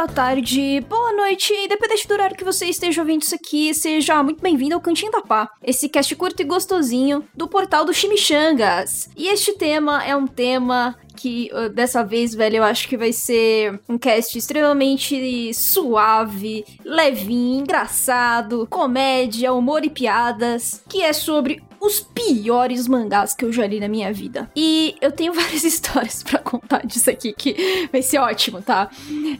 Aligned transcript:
boa 0.00 0.08
tarde, 0.08 0.80
boa 0.88 1.12
noite, 1.12 1.52
independente 1.52 2.08
do 2.08 2.14
horário 2.14 2.34
que 2.34 2.42
você 2.42 2.64
esteja 2.64 3.02
ouvindo 3.02 3.20
isso 3.20 3.34
aqui, 3.34 3.74
seja 3.74 4.22
muito 4.22 4.40
bem-vindo 4.40 4.74
ao 4.74 4.80
Cantinho 4.80 5.12
da 5.12 5.20
Pá, 5.20 5.50
esse 5.62 5.90
cast 5.90 6.16
curto 6.16 6.40
e 6.40 6.44
gostosinho 6.46 7.22
do 7.34 7.46
portal 7.46 7.84
do 7.84 7.92
Chimichangas. 7.92 9.10
E 9.14 9.28
este 9.28 9.52
tema 9.52 10.02
é 10.02 10.16
um 10.16 10.26
tema 10.26 10.96
que 11.14 11.50
uh, 11.52 11.68
dessa 11.68 12.02
vez, 12.02 12.34
velho, 12.34 12.56
eu 12.56 12.64
acho 12.64 12.88
que 12.88 12.96
vai 12.96 13.12
ser 13.12 13.78
um 13.86 13.98
cast 13.98 14.38
extremamente 14.38 15.52
suave, 15.52 16.64
levinho, 16.82 17.60
engraçado, 17.60 18.66
comédia, 18.70 19.52
humor 19.52 19.84
e 19.84 19.90
piadas, 19.90 20.82
que 20.88 21.02
é 21.02 21.12
sobre 21.12 21.62
os 21.80 22.00
piores 22.00 22.86
mangás 22.86 23.34
que 23.34 23.44
eu 23.44 23.52
já 23.52 23.66
li 23.66 23.80
na 23.80 23.88
minha 23.88 24.12
vida. 24.12 24.50
E 24.54 24.94
eu 25.00 25.10
tenho 25.10 25.32
várias 25.34 25.64
histórias 25.64 26.22
para 26.22 26.38
contar 26.38 26.86
disso 26.86 27.10
aqui, 27.10 27.32
que 27.32 27.88
vai 27.90 28.02
ser 28.02 28.18
ótimo, 28.18 28.60
tá? 28.60 28.90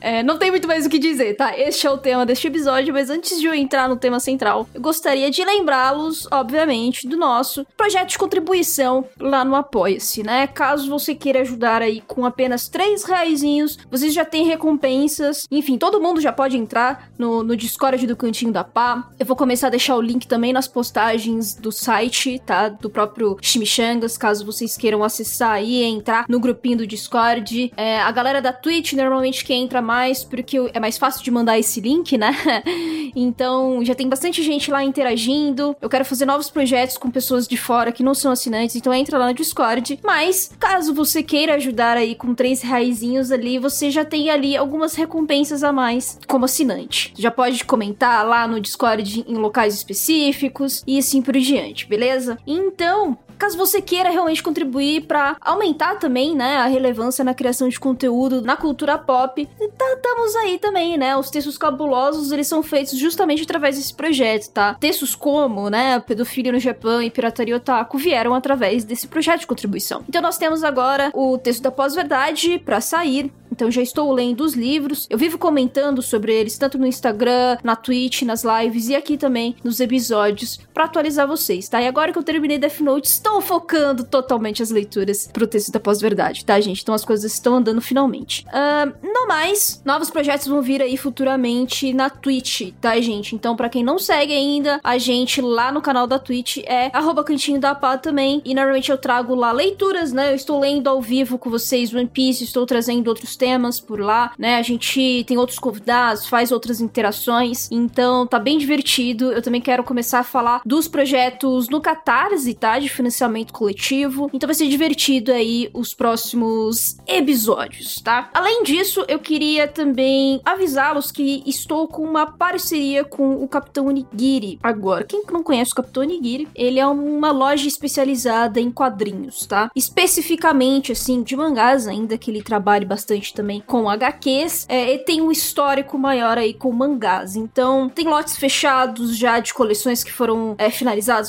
É, 0.00 0.22
não 0.22 0.38
tem 0.38 0.50
muito 0.50 0.66
mais 0.66 0.86
o 0.86 0.88
que 0.88 0.98
dizer, 0.98 1.34
tá? 1.34 1.56
Este 1.56 1.86
é 1.86 1.90
o 1.90 1.98
tema 1.98 2.24
deste 2.24 2.46
episódio, 2.46 2.94
mas 2.94 3.10
antes 3.10 3.38
de 3.38 3.46
eu 3.46 3.54
entrar 3.54 3.88
no 3.88 3.96
tema 3.96 4.18
central, 4.18 4.68
eu 4.74 4.80
gostaria 4.80 5.30
de 5.30 5.44
lembrá-los, 5.44 6.26
obviamente, 6.30 7.06
do 7.06 7.16
nosso 7.16 7.66
projeto 7.76 8.10
de 8.10 8.18
contribuição 8.18 9.04
lá 9.18 9.44
no 9.44 9.54
Apoia-se, 9.54 10.22
né? 10.22 10.46
Caso 10.46 10.88
você 10.88 11.14
queira 11.14 11.40
ajudar 11.40 11.82
aí 11.82 12.00
com 12.06 12.24
apenas 12.24 12.68
três 12.68 13.04
reaisinhos, 13.04 13.78
vocês 13.90 14.14
já 14.14 14.24
têm 14.24 14.46
recompensas. 14.46 15.46
Enfim, 15.50 15.76
todo 15.76 16.00
mundo 16.00 16.20
já 16.20 16.32
pode 16.32 16.56
entrar 16.56 17.10
no, 17.18 17.42
no 17.42 17.56
Discord 17.56 18.06
do 18.06 18.16
Cantinho 18.16 18.52
da 18.52 18.64
Pá. 18.64 19.10
Eu 19.18 19.26
vou 19.26 19.36
começar 19.36 19.66
a 19.66 19.70
deixar 19.70 19.96
o 19.96 20.00
link 20.00 20.26
também 20.26 20.52
nas 20.52 20.66
postagens 20.66 21.54
do 21.54 21.70
site 21.70 22.29
tá? 22.38 22.68
Do 22.68 22.88
próprio 22.88 23.36
Chimichangas, 23.40 24.16
caso 24.16 24.44
vocês 24.44 24.76
queiram 24.76 25.02
acessar 25.02 25.52
aí, 25.52 25.82
entrar 25.82 26.26
no 26.28 26.40
grupinho 26.40 26.78
do 26.78 26.86
Discord. 26.86 27.72
É, 27.76 27.98
a 28.00 28.10
galera 28.10 28.40
da 28.40 28.52
Twitch 28.52 28.92
normalmente 28.92 29.44
que 29.44 29.52
entra 29.52 29.82
mais, 29.82 30.22
porque 30.24 30.70
é 30.72 30.80
mais 30.80 30.98
fácil 30.98 31.22
de 31.22 31.30
mandar 31.30 31.58
esse 31.58 31.80
link, 31.80 32.16
né? 32.16 32.34
então, 33.14 33.84
já 33.84 33.94
tem 33.94 34.08
bastante 34.08 34.42
gente 34.42 34.70
lá 34.70 34.84
interagindo. 34.84 35.76
Eu 35.80 35.88
quero 35.88 36.04
fazer 36.04 36.26
novos 36.26 36.50
projetos 36.50 36.96
com 36.96 37.10
pessoas 37.10 37.48
de 37.48 37.56
fora 37.56 37.92
que 37.92 38.02
não 38.02 38.14
são 38.14 38.32
assinantes, 38.32 38.76
então 38.76 38.92
entra 38.92 39.18
lá 39.18 39.26
no 39.26 39.34
Discord. 39.34 39.98
Mas, 40.02 40.50
caso 40.58 40.94
você 40.94 41.22
queira 41.22 41.54
ajudar 41.54 41.96
aí 41.96 42.14
com 42.14 42.34
três 42.34 42.62
reaisinhos 42.62 43.32
ali, 43.32 43.58
você 43.58 43.90
já 43.90 44.04
tem 44.04 44.30
ali 44.30 44.56
algumas 44.56 44.94
recompensas 44.94 45.64
a 45.64 45.72
mais 45.72 46.18
como 46.26 46.44
assinante. 46.44 47.12
Já 47.16 47.30
pode 47.30 47.64
comentar 47.64 48.26
lá 48.26 48.46
no 48.46 48.60
Discord 48.60 49.24
em 49.26 49.34
locais 49.34 49.74
específicos 49.74 50.82
e 50.86 50.98
assim 50.98 51.22
por 51.22 51.36
diante, 51.36 51.86
beleza? 51.86 52.19
Então, 52.46 53.18
caso 53.38 53.56
você 53.56 53.80
queira 53.80 54.10
realmente 54.10 54.42
contribuir 54.42 55.06
para 55.06 55.36
aumentar 55.40 55.96
também, 55.98 56.36
né, 56.36 56.58
a 56.58 56.66
relevância 56.66 57.24
na 57.24 57.32
criação 57.32 57.68
de 57.68 57.80
conteúdo 57.80 58.42
na 58.42 58.56
cultura 58.56 58.98
pop, 58.98 59.48
estamos 59.58 60.32
tá, 60.32 60.40
aí 60.40 60.58
também, 60.58 60.98
né? 60.98 61.16
Os 61.16 61.30
textos 61.30 61.56
cabulosos, 61.56 62.32
eles 62.32 62.46
são 62.46 62.62
feitos 62.62 62.98
justamente 62.98 63.42
através 63.42 63.76
desse 63.76 63.94
projeto, 63.94 64.50
tá? 64.50 64.74
Textos 64.74 65.14
como, 65.14 65.70
né, 65.70 65.98
pedofilia 66.00 66.52
no 66.52 66.58
Japão 66.58 67.00
e 67.00 67.10
pirataria 67.10 67.56
otaku 67.56 67.96
vieram 67.96 68.34
através 68.34 68.84
desse 68.84 69.08
projeto 69.08 69.40
de 69.40 69.46
contribuição. 69.46 70.04
Então 70.08 70.20
nós 70.20 70.36
temos 70.36 70.62
agora 70.62 71.10
o 71.14 71.38
texto 71.38 71.62
da 71.62 71.70
pós-verdade 71.70 72.58
para 72.58 72.80
sair, 72.80 73.32
então 73.50 73.70
já 73.70 73.82
estou 73.82 74.12
lendo 74.12 74.42
os 74.42 74.54
livros. 74.54 75.06
Eu 75.10 75.18
vivo 75.18 75.38
comentando 75.38 76.02
sobre 76.02 76.34
eles 76.34 76.58
tanto 76.58 76.78
no 76.78 76.86
Instagram, 76.86 77.58
na 77.62 77.76
Twitch, 77.76 78.22
nas 78.22 78.44
lives 78.44 78.88
e 78.88 78.94
aqui 78.94 79.16
também 79.16 79.56
nos 79.62 79.80
episódios 79.80 80.58
para 80.72 80.84
atualizar 80.84 81.26
vocês, 81.26 81.68
tá? 81.68 81.80
E 81.80 81.86
agora 81.86 82.12
que 82.12 82.18
eu 82.18 82.22
terminei 82.22 82.58
Death 82.58 82.80
Note, 82.80 83.08
estou 83.08 83.40
focando 83.40 84.04
totalmente 84.04 84.62
as 84.62 84.70
leituras 84.70 85.28
pro 85.32 85.46
texto 85.46 85.72
da 85.72 85.80
pós-verdade, 85.80 86.44
tá, 86.44 86.60
gente? 86.60 86.82
Então 86.82 86.94
as 86.94 87.04
coisas 87.04 87.32
estão 87.32 87.56
andando 87.56 87.80
finalmente. 87.80 88.44
Uh, 88.48 88.92
no 89.02 89.26
mais, 89.26 89.80
novos 89.84 90.10
projetos 90.10 90.46
vão 90.46 90.60
vir 90.60 90.82
aí 90.82 90.96
futuramente 90.96 91.92
na 91.92 92.10
Twitch, 92.10 92.72
tá, 92.80 92.98
gente? 93.00 93.34
Então, 93.34 93.54
para 93.54 93.68
quem 93.68 93.84
não 93.84 93.98
segue 93.98 94.32
ainda, 94.32 94.80
a 94.82 94.98
gente 94.98 95.40
lá 95.40 95.70
no 95.70 95.80
canal 95.80 96.06
da 96.06 96.18
Twitch 96.18 96.58
é 96.66 96.90
cantinho 97.30 97.60
da 97.60 97.74
pá 97.74 97.96
também. 97.96 98.42
E 98.44 98.54
normalmente 98.54 98.90
eu 98.90 98.98
trago 98.98 99.34
lá 99.34 99.52
leituras, 99.52 100.12
né? 100.12 100.32
Eu 100.32 100.34
estou 100.34 100.58
lendo 100.58 100.88
ao 100.88 101.00
vivo 101.00 101.38
com 101.38 101.48
vocês 101.48 101.94
One 101.94 102.06
Piece, 102.06 102.44
estou 102.44 102.66
trazendo 102.66 103.08
outros 103.08 103.36
temas 103.40 103.80
por 103.80 103.98
lá, 103.98 104.32
né? 104.38 104.56
A 104.56 104.62
gente 104.62 105.24
tem 105.26 105.38
outros 105.38 105.58
convidados, 105.58 106.26
faz 106.26 106.52
outras 106.52 106.78
interações, 106.78 107.70
então 107.70 108.26
tá 108.26 108.38
bem 108.38 108.58
divertido. 108.58 109.32
Eu 109.32 109.40
também 109.40 109.62
quero 109.62 109.82
começar 109.82 110.18
a 110.18 110.24
falar 110.24 110.60
dos 110.66 110.86
projetos 110.86 111.70
no 111.70 111.80
Catarse, 111.80 112.52
tá? 112.52 112.78
De 112.78 112.90
financiamento 112.90 113.50
coletivo. 113.54 114.30
Então 114.34 114.46
vai 114.46 114.54
ser 114.54 114.68
divertido 114.68 115.32
aí 115.32 115.70
os 115.72 115.94
próximos 115.94 116.98
episódios, 117.06 117.98
tá? 118.02 118.28
Além 118.34 118.62
disso, 118.62 119.06
eu 119.08 119.18
queria 119.18 119.66
também 119.66 120.42
avisá-los 120.44 121.10
que 121.10 121.42
estou 121.46 121.88
com 121.88 122.02
uma 122.02 122.26
parceria 122.26 123.04
com 123.04 123.42
o 123.42 123.48
Capitão 123.48 123.86
Onigiri 123.86 124.58
agora. 124.62 125.04
Quem 125.04 125.22
não 125.32 125.42
conhece 125.42 125.72
o 125.72 125.76
Capitão 125.76 126.02
Onigiri, 126.02 126.46
ele 126.54 126.78
é 126.78 126.86
uma 126.86 127.30
loja 127.30 127.66
especializada 127.66 128.60
em 128.60 128.70
quadrinhos, 128.70 129.46
tá? 129.46 129.70
Especificamente, 129.74 130.92
assim, 130.92 131.22
de 131.22 131.34
mangás, 131.34 131.88
ainda 131.88 132.18
que 132.18 132.30
ele 132.30 132.42
trabalhe 132.42 132.84
bastante 132.84 133.29
também 133.34 133.62
com 133.66 133.88
HQs, 133.88 134.66
é, 134.68 134.94
e 134.94 134.98
tem 134.98 135.20
um 135.20 135.30
histórico 135.30 135.98
maior 135.98 136.38
aí 136.38 136.54
com 136.54 136.72
mangás. 136.72 137.36
Então, 137.36 137.88
tem 137.88 138.06
lotes 138.06 138.36
fechados 138.36 139.16
já 139.16 139.40
de 139.40 139.54
coleções 139.54 140.04
que 140.04 140.12
foram 140.12 140.54
é, 140.58 140.70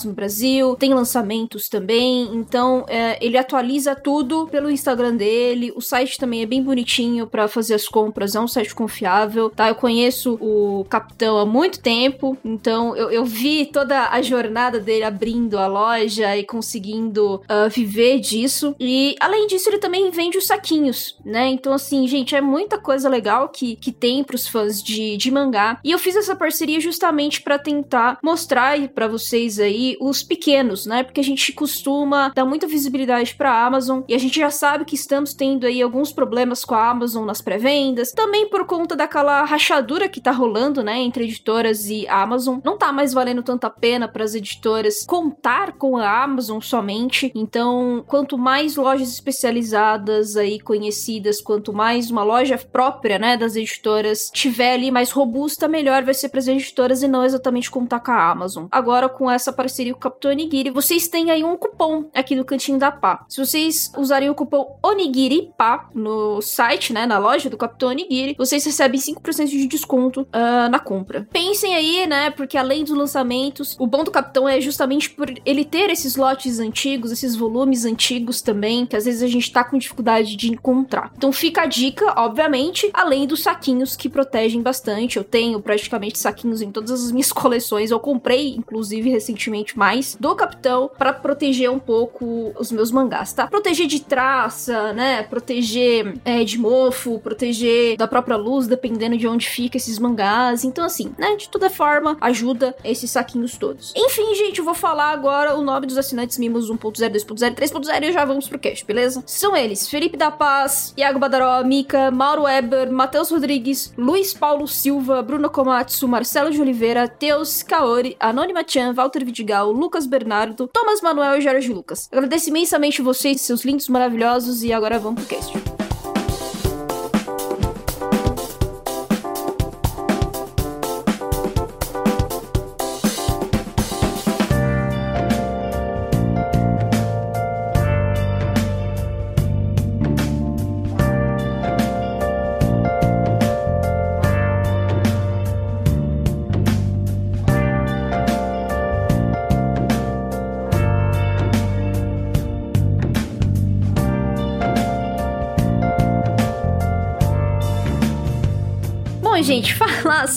no 0.05 0.13
Brasil, 0.13 0.75
tem 0.75 0.93
lançamentos 0.93 1.67
também. 1.69 2.29
Então, 2.33 2.85
é, 2.87 3.17
ele 3.23 3.37
atualiza 3.37 3.95
tudo 3.95 4.47
pelo 4.47 4.69
Instagram 4.69 5.15
dele. 5.15 5.71
O 5.75 5.81
site 5.81 6.17
também 6.17 6.41
é 6.41 6.45
bem 6.45 6.61
bonitinho 6.61 7.27
para 7.27 7.47
fazer 7.47 7.75
as 7.75 7.87
compras, 7.87 8.35
é 8.35 8.39
um 8.39 8.47
site 8.47 8.73
confiável, 8.73 9.49
tá? 9.49 9.69
Eu 9.69 9.75
conheço 9.75 10.37
o 10.41 10.85
Capitão 10.89 11.37
há 11.37 11.45
muito 11.45 11.81
tempo, 11.81 12.37
então 12.43 12.95
eu, 12.95 13.09
eu 13.11 13.25
vi 13.25 13.65
toda 13.65 14.09
a 14.09 14.21
jornada 14.21 14.79
dele 14.79 15.03
abrindo 15.03 15.57
a 15.57 15.67
loja 15.67 16.35
e 16.37 16.43
conseguindo 16.43 17.35
uh, 17.35 17.69
viver 17.69 18.19
disso. 18.19 18.75
E 18.79 19.15
além 19.19 19.47
disso, 19.47 19.69
ele 19.69 19.77
também 19.77 20.09
vende 20.11 20.37
os 20.37 20.47
saquinhos, 20.47 21.17
né? 21.25 21.47
Então, 21.47 21.73
assim, 21.73 21.90
assim, 21.91 22.07
gente, 22.07 22.33
é 22.35 22.41
muita 22.41 22.77
coisa 22.77 23.09
legal 23.09 23.49
que, 23.49 23.75
que 23.75 23.91
tem 23.91 24.23
pros 24.23 24.47
fãs 24.47 24.81
de, 24.81 25.17
de 25.17 25.29
mangá. 25.29 25.77
E 25.83 25.91
eu 25.91 25.99
fiz 25.99 26.15
essa 26.15 26.35
parceria 26.35 26.79
justamente 26.79 27.41
para 27.41 27.59
tentar 27.59 28.17
mostrar 28.23 28.87
para 28.89 29.07
vocês 29.07 29.59
aí 29.59 29.97
os 29.99 30.23
pequenos, 30.23 30.85
né? 30.85 31.03
Porque 31.03 31.19
a 31.19 31.23
gente 31.23 31.51
costuma 31.51 32.29
dar 32.29 32.45
muita 32.45 32.65
visibilidade 32.65 33.35
pra 33.35 33.65
Amazon 33.65 34.01
e 34.07 34.15
a 34.15 34.17
gente 34.17 34.39
já 34.39 34.49
sabe 34.49 34.85
que 34.85 34.95
estamos 34.95 35.33
tendo 35.33 35.65
aí 35.65 35.81
alguns 35.81 36.13
problemas 36.13 36.63
com 36.63 36.75
a 36.75 36.89
Amazon 36.89 37.25
nas 37.25 37.41
pré-vendas. 37.41 38.11
Também 38.13 38.47
por 38.49 38.65
conta 38.65 38.95
daquela 38.95 39.43
rachadura 39.43 40.07
que 40.07 40.21
tá 40.21 40.31
rolando, 40.31 40.81
né? 40.81 40.97
Entre 40.97 41.25
editoras 41.25 41.89
e 41.89 42.07
Amazon. 42.07 42.59
Não 42.63 42.77
tá 42.77 42.93
mais 42.93 43.13
valendo 43.13 43.43
tanta 43.43 43.69
pena 43.69 44.07
para 44.07 44.23
as 44.23 44.33
editoras 44.33 45.05
contar 45.05 45.73
com 45.73 45.97
a 45.97 46.23
Amazon 46.23 46.61
somente. 46.61 47.31
Então, 47.35 48.03
quanto 48.07 48.37
mais 48.37 48.77
lojas 48.77 49.09
especializadas 49.09 50.37
aí 50.37 50.59
conhecidas, 50.59 51.41
quanto 51.41 51.73
mais 51.73 51.80
mais 51.81 52.11
uma 52.11 52.21
loja 52.21 52.59
própria, 52.59 53.17
né, 53.17 53.35
das 53.35 53.55
editoras 53.55 54.29
tiver 54.31 54.73
ali 54.73 54.91
mais 54.91 55.09
robusta, 55.09 55.67
melhor 55.67 56.03
vai 56.03 56.13
ser 56.13 56.29
para 56.29 56.37
as 56.37 56.47
editoras 56.47 57.01
e 57.01 57.07
não 57.07 57.25
exatamente 57.25 57.71
contar 57.71 57.99
com 58.01 58.11
a 58.11 58.29
Amazon. 58.29 58.67
Agora, 58.69 59.09
com 59.09 59.29
essa 59.31 59.51
parceria 59.51 59.91
com 59.91 59.97
o 59.97 60.01
Capitão 60.01 60.29
Onigiri, 60.29 60.69
vocês 60.69 61.07
têm 61.07 61.31
aí 61.31 61.43
um 61.43 61.57
cupom 61.57 62.05
aqui 62.13 62.35
no 62.35 62.45
cantinho 62.45 62.77
da 62.77 62.91
Pá. 62.91 63.25
Se 63.27 63.43
vocês 63.43 63.91
usarem 63.97 64.29
o 64.29 64.35
cupom 64.35 64.77
Onigiri 64.83 65.51
Pá 65.57 65.89
no 65.95 66.39
site, 66.39 66.93
né, 66.93 67.07
na 67.07 67.17
loja 67.17 67.49
do 67.49 67.57
Capitão 67.57 67.89
Onigiri, 67.89 68.35
vocês 68.37 68.63
recebem 68.63 68.99
5% 68.99 69.47
de 69.47 69.65
desconto 69.65 70.21
uh, 70.21 70.69
na 70.69 70.77
compra. 70.77 71.27
Pensem 71.33 71.73
aí, 71.73 72.05
né, 72.05 72.29
porque 72.29 72.59
além 72.59 72.83
dos 72.83 72.95
lançamentos, 72.95 73.75
o 73.79 73.87
bom 73.87 74.03
do 74.03 74.11
Capitão 74.11 74.47
é 74.47 74.61
justamente 74.61 75.09
por 75.09 75.33
ele 75.43 75.65
ter 75.65 75.89
esses 75.89 76.15
lotes 76.15 76.59
antigos, 76.59 77.11
esses 77.11 77.35
volumes 77.35 77.85
antigos 77.85 78.39
também, 78.39 78.85
que 78.85 78.95
às 78.95 79.05
vezes 79.05 79.23
a 79.23 79.27
gente 79.27 79.51
tá 79.51 79.63
com 79.63 79.79
dificuldade 79.79 80.35
de 80.35 80.51
encontrar. 80.51 81.11
Então 81.17 81.31
fica 81.31 81.63
a 81.63 81.70
dica, 81.71 82.13
obviamente, 82.17 82.89
além 82.93 83.25
dos 83.25 83.41
saquinhos 83.41 83.95
que 83.95 84.09
protegem 84.09 84.61
bastante. 84.61 85.17
Eu 85.17 85.23
tenho 85.23 85.59
praticamente 85.61 86.19
saquinhos 86.19 86.61
em 86.61 86.71
todas 86.71 86.91
as 86.91 87.11
minhas 87.11 87.31
coleções. 87.33 87.89
Eu 87.89 87.99
comprei, 87.99 88.55
inclusive, 88.55 89.09
recentemente 89.09 89.77
mais 89.77 90.15
do 90.19 90.35
Capitão 90.35 90.91
para 90.97 91.13
proteger 91.13 91.71
um 91.71 91.79
pouco 91.79 92.53
os 92.59 92.71
meus 92.71 92.91
mangás, 92.91 93.33
tá? 93.33 93.47
Proteger 93.47 93.87
de 93.87 94.01
traça, 94.01 94.93
né? 94.93 95.23
Proteger 95.23 96.15
é, 96.25 96.43
de 96.43 96.57
mofo, 96.57 97.19
proteger 97.19 97.97
da 97.97 98.07
própria 98.07 98.35
luz, 98.35 98.67
dependendo 98.67 99.17
de 99.17 99.27
onde 99.27 99.47
fica 99.47 99.77
esses 99.77 99.97
mangás. 99.97 100.63
Então, 100.63 100.85
assim, 100.85 101.13
né? 101.17 101.35
De 101.35 101.49
toda 101.49 101.69
forma, 101.69 102.17
ajuda 102.19 102.75
esses 102.83 103.09
saquinhos 103.09 103.57
todos. 103.57 103.93
Enfim, 103.95 104.35
gente, 104.35 104.59
eu 104.59 104.65
vou 104.65 104.73
falar 104.73 105.11
agora 105.11 105.55
o 105.55 105.61
nome 105.61 105.87
dos 105.87 105.97
assinantes 105.97 106.37
Mimos 106.37 106.69
1.0, 106.69 107.09
2.0, 107.09 107.55
3.0 107.55 108.03
e 108.03 108.11
já 108.11 108.25
vamos 108.25 108.47
pro 108.47 108.59
cast, 108.59 108.85
beleza? 108.85 109.23
São 109.25 109.55
eles: 109.55 109.87
Felipe 109.87 110.17
da 110.17 110.31
Paz, 110.31 110.93
Iago 110.97 111.19
Badaró, 111.19 111.50
Mika, 111.63 112.09
Mauro 112.09 112.43
Weber, 112.43 112.91
Matheus 112.91 113.29
Rodrigues, 113.29 113.93
Luiz 113.97 114.33
Paulo 114.33 114.67
Silva, 114.67 115.21
Bruno 115.21 115.49
Komatsu, 115.49 116.07
Marcelo 116.07 116.49
de 116.51 116.61
Oliveira, 116.61 117.07
Teus 117.07 117.61
Kaori, 117.61 118.15
Anônima 118.19 118.63
Chan, 118.65 118.93
Walter 118.93 119.25
Vidigal, 119.25 119.71
Lucas 119.71 120.05
Bernardo, 120.05 120.67
Thomas 120.67 121.01
Manuel 121.01 121.37
e 121.37 121.41
Jorge 121.41 121.71
Lucas. 121.71 122.07
Agradeço 122.11 122.49
imensamente 122.49 123.01
vocês, 123.01 123.41
seus 123.41 123.65
lindos 123.65 123.89
maravilhosos, 123.89 124.63
e 124.63 124.71
agora 124.71 124.97
vamos 124.97 125.23
pro 125.23 125.35
cast. 125.35 125.80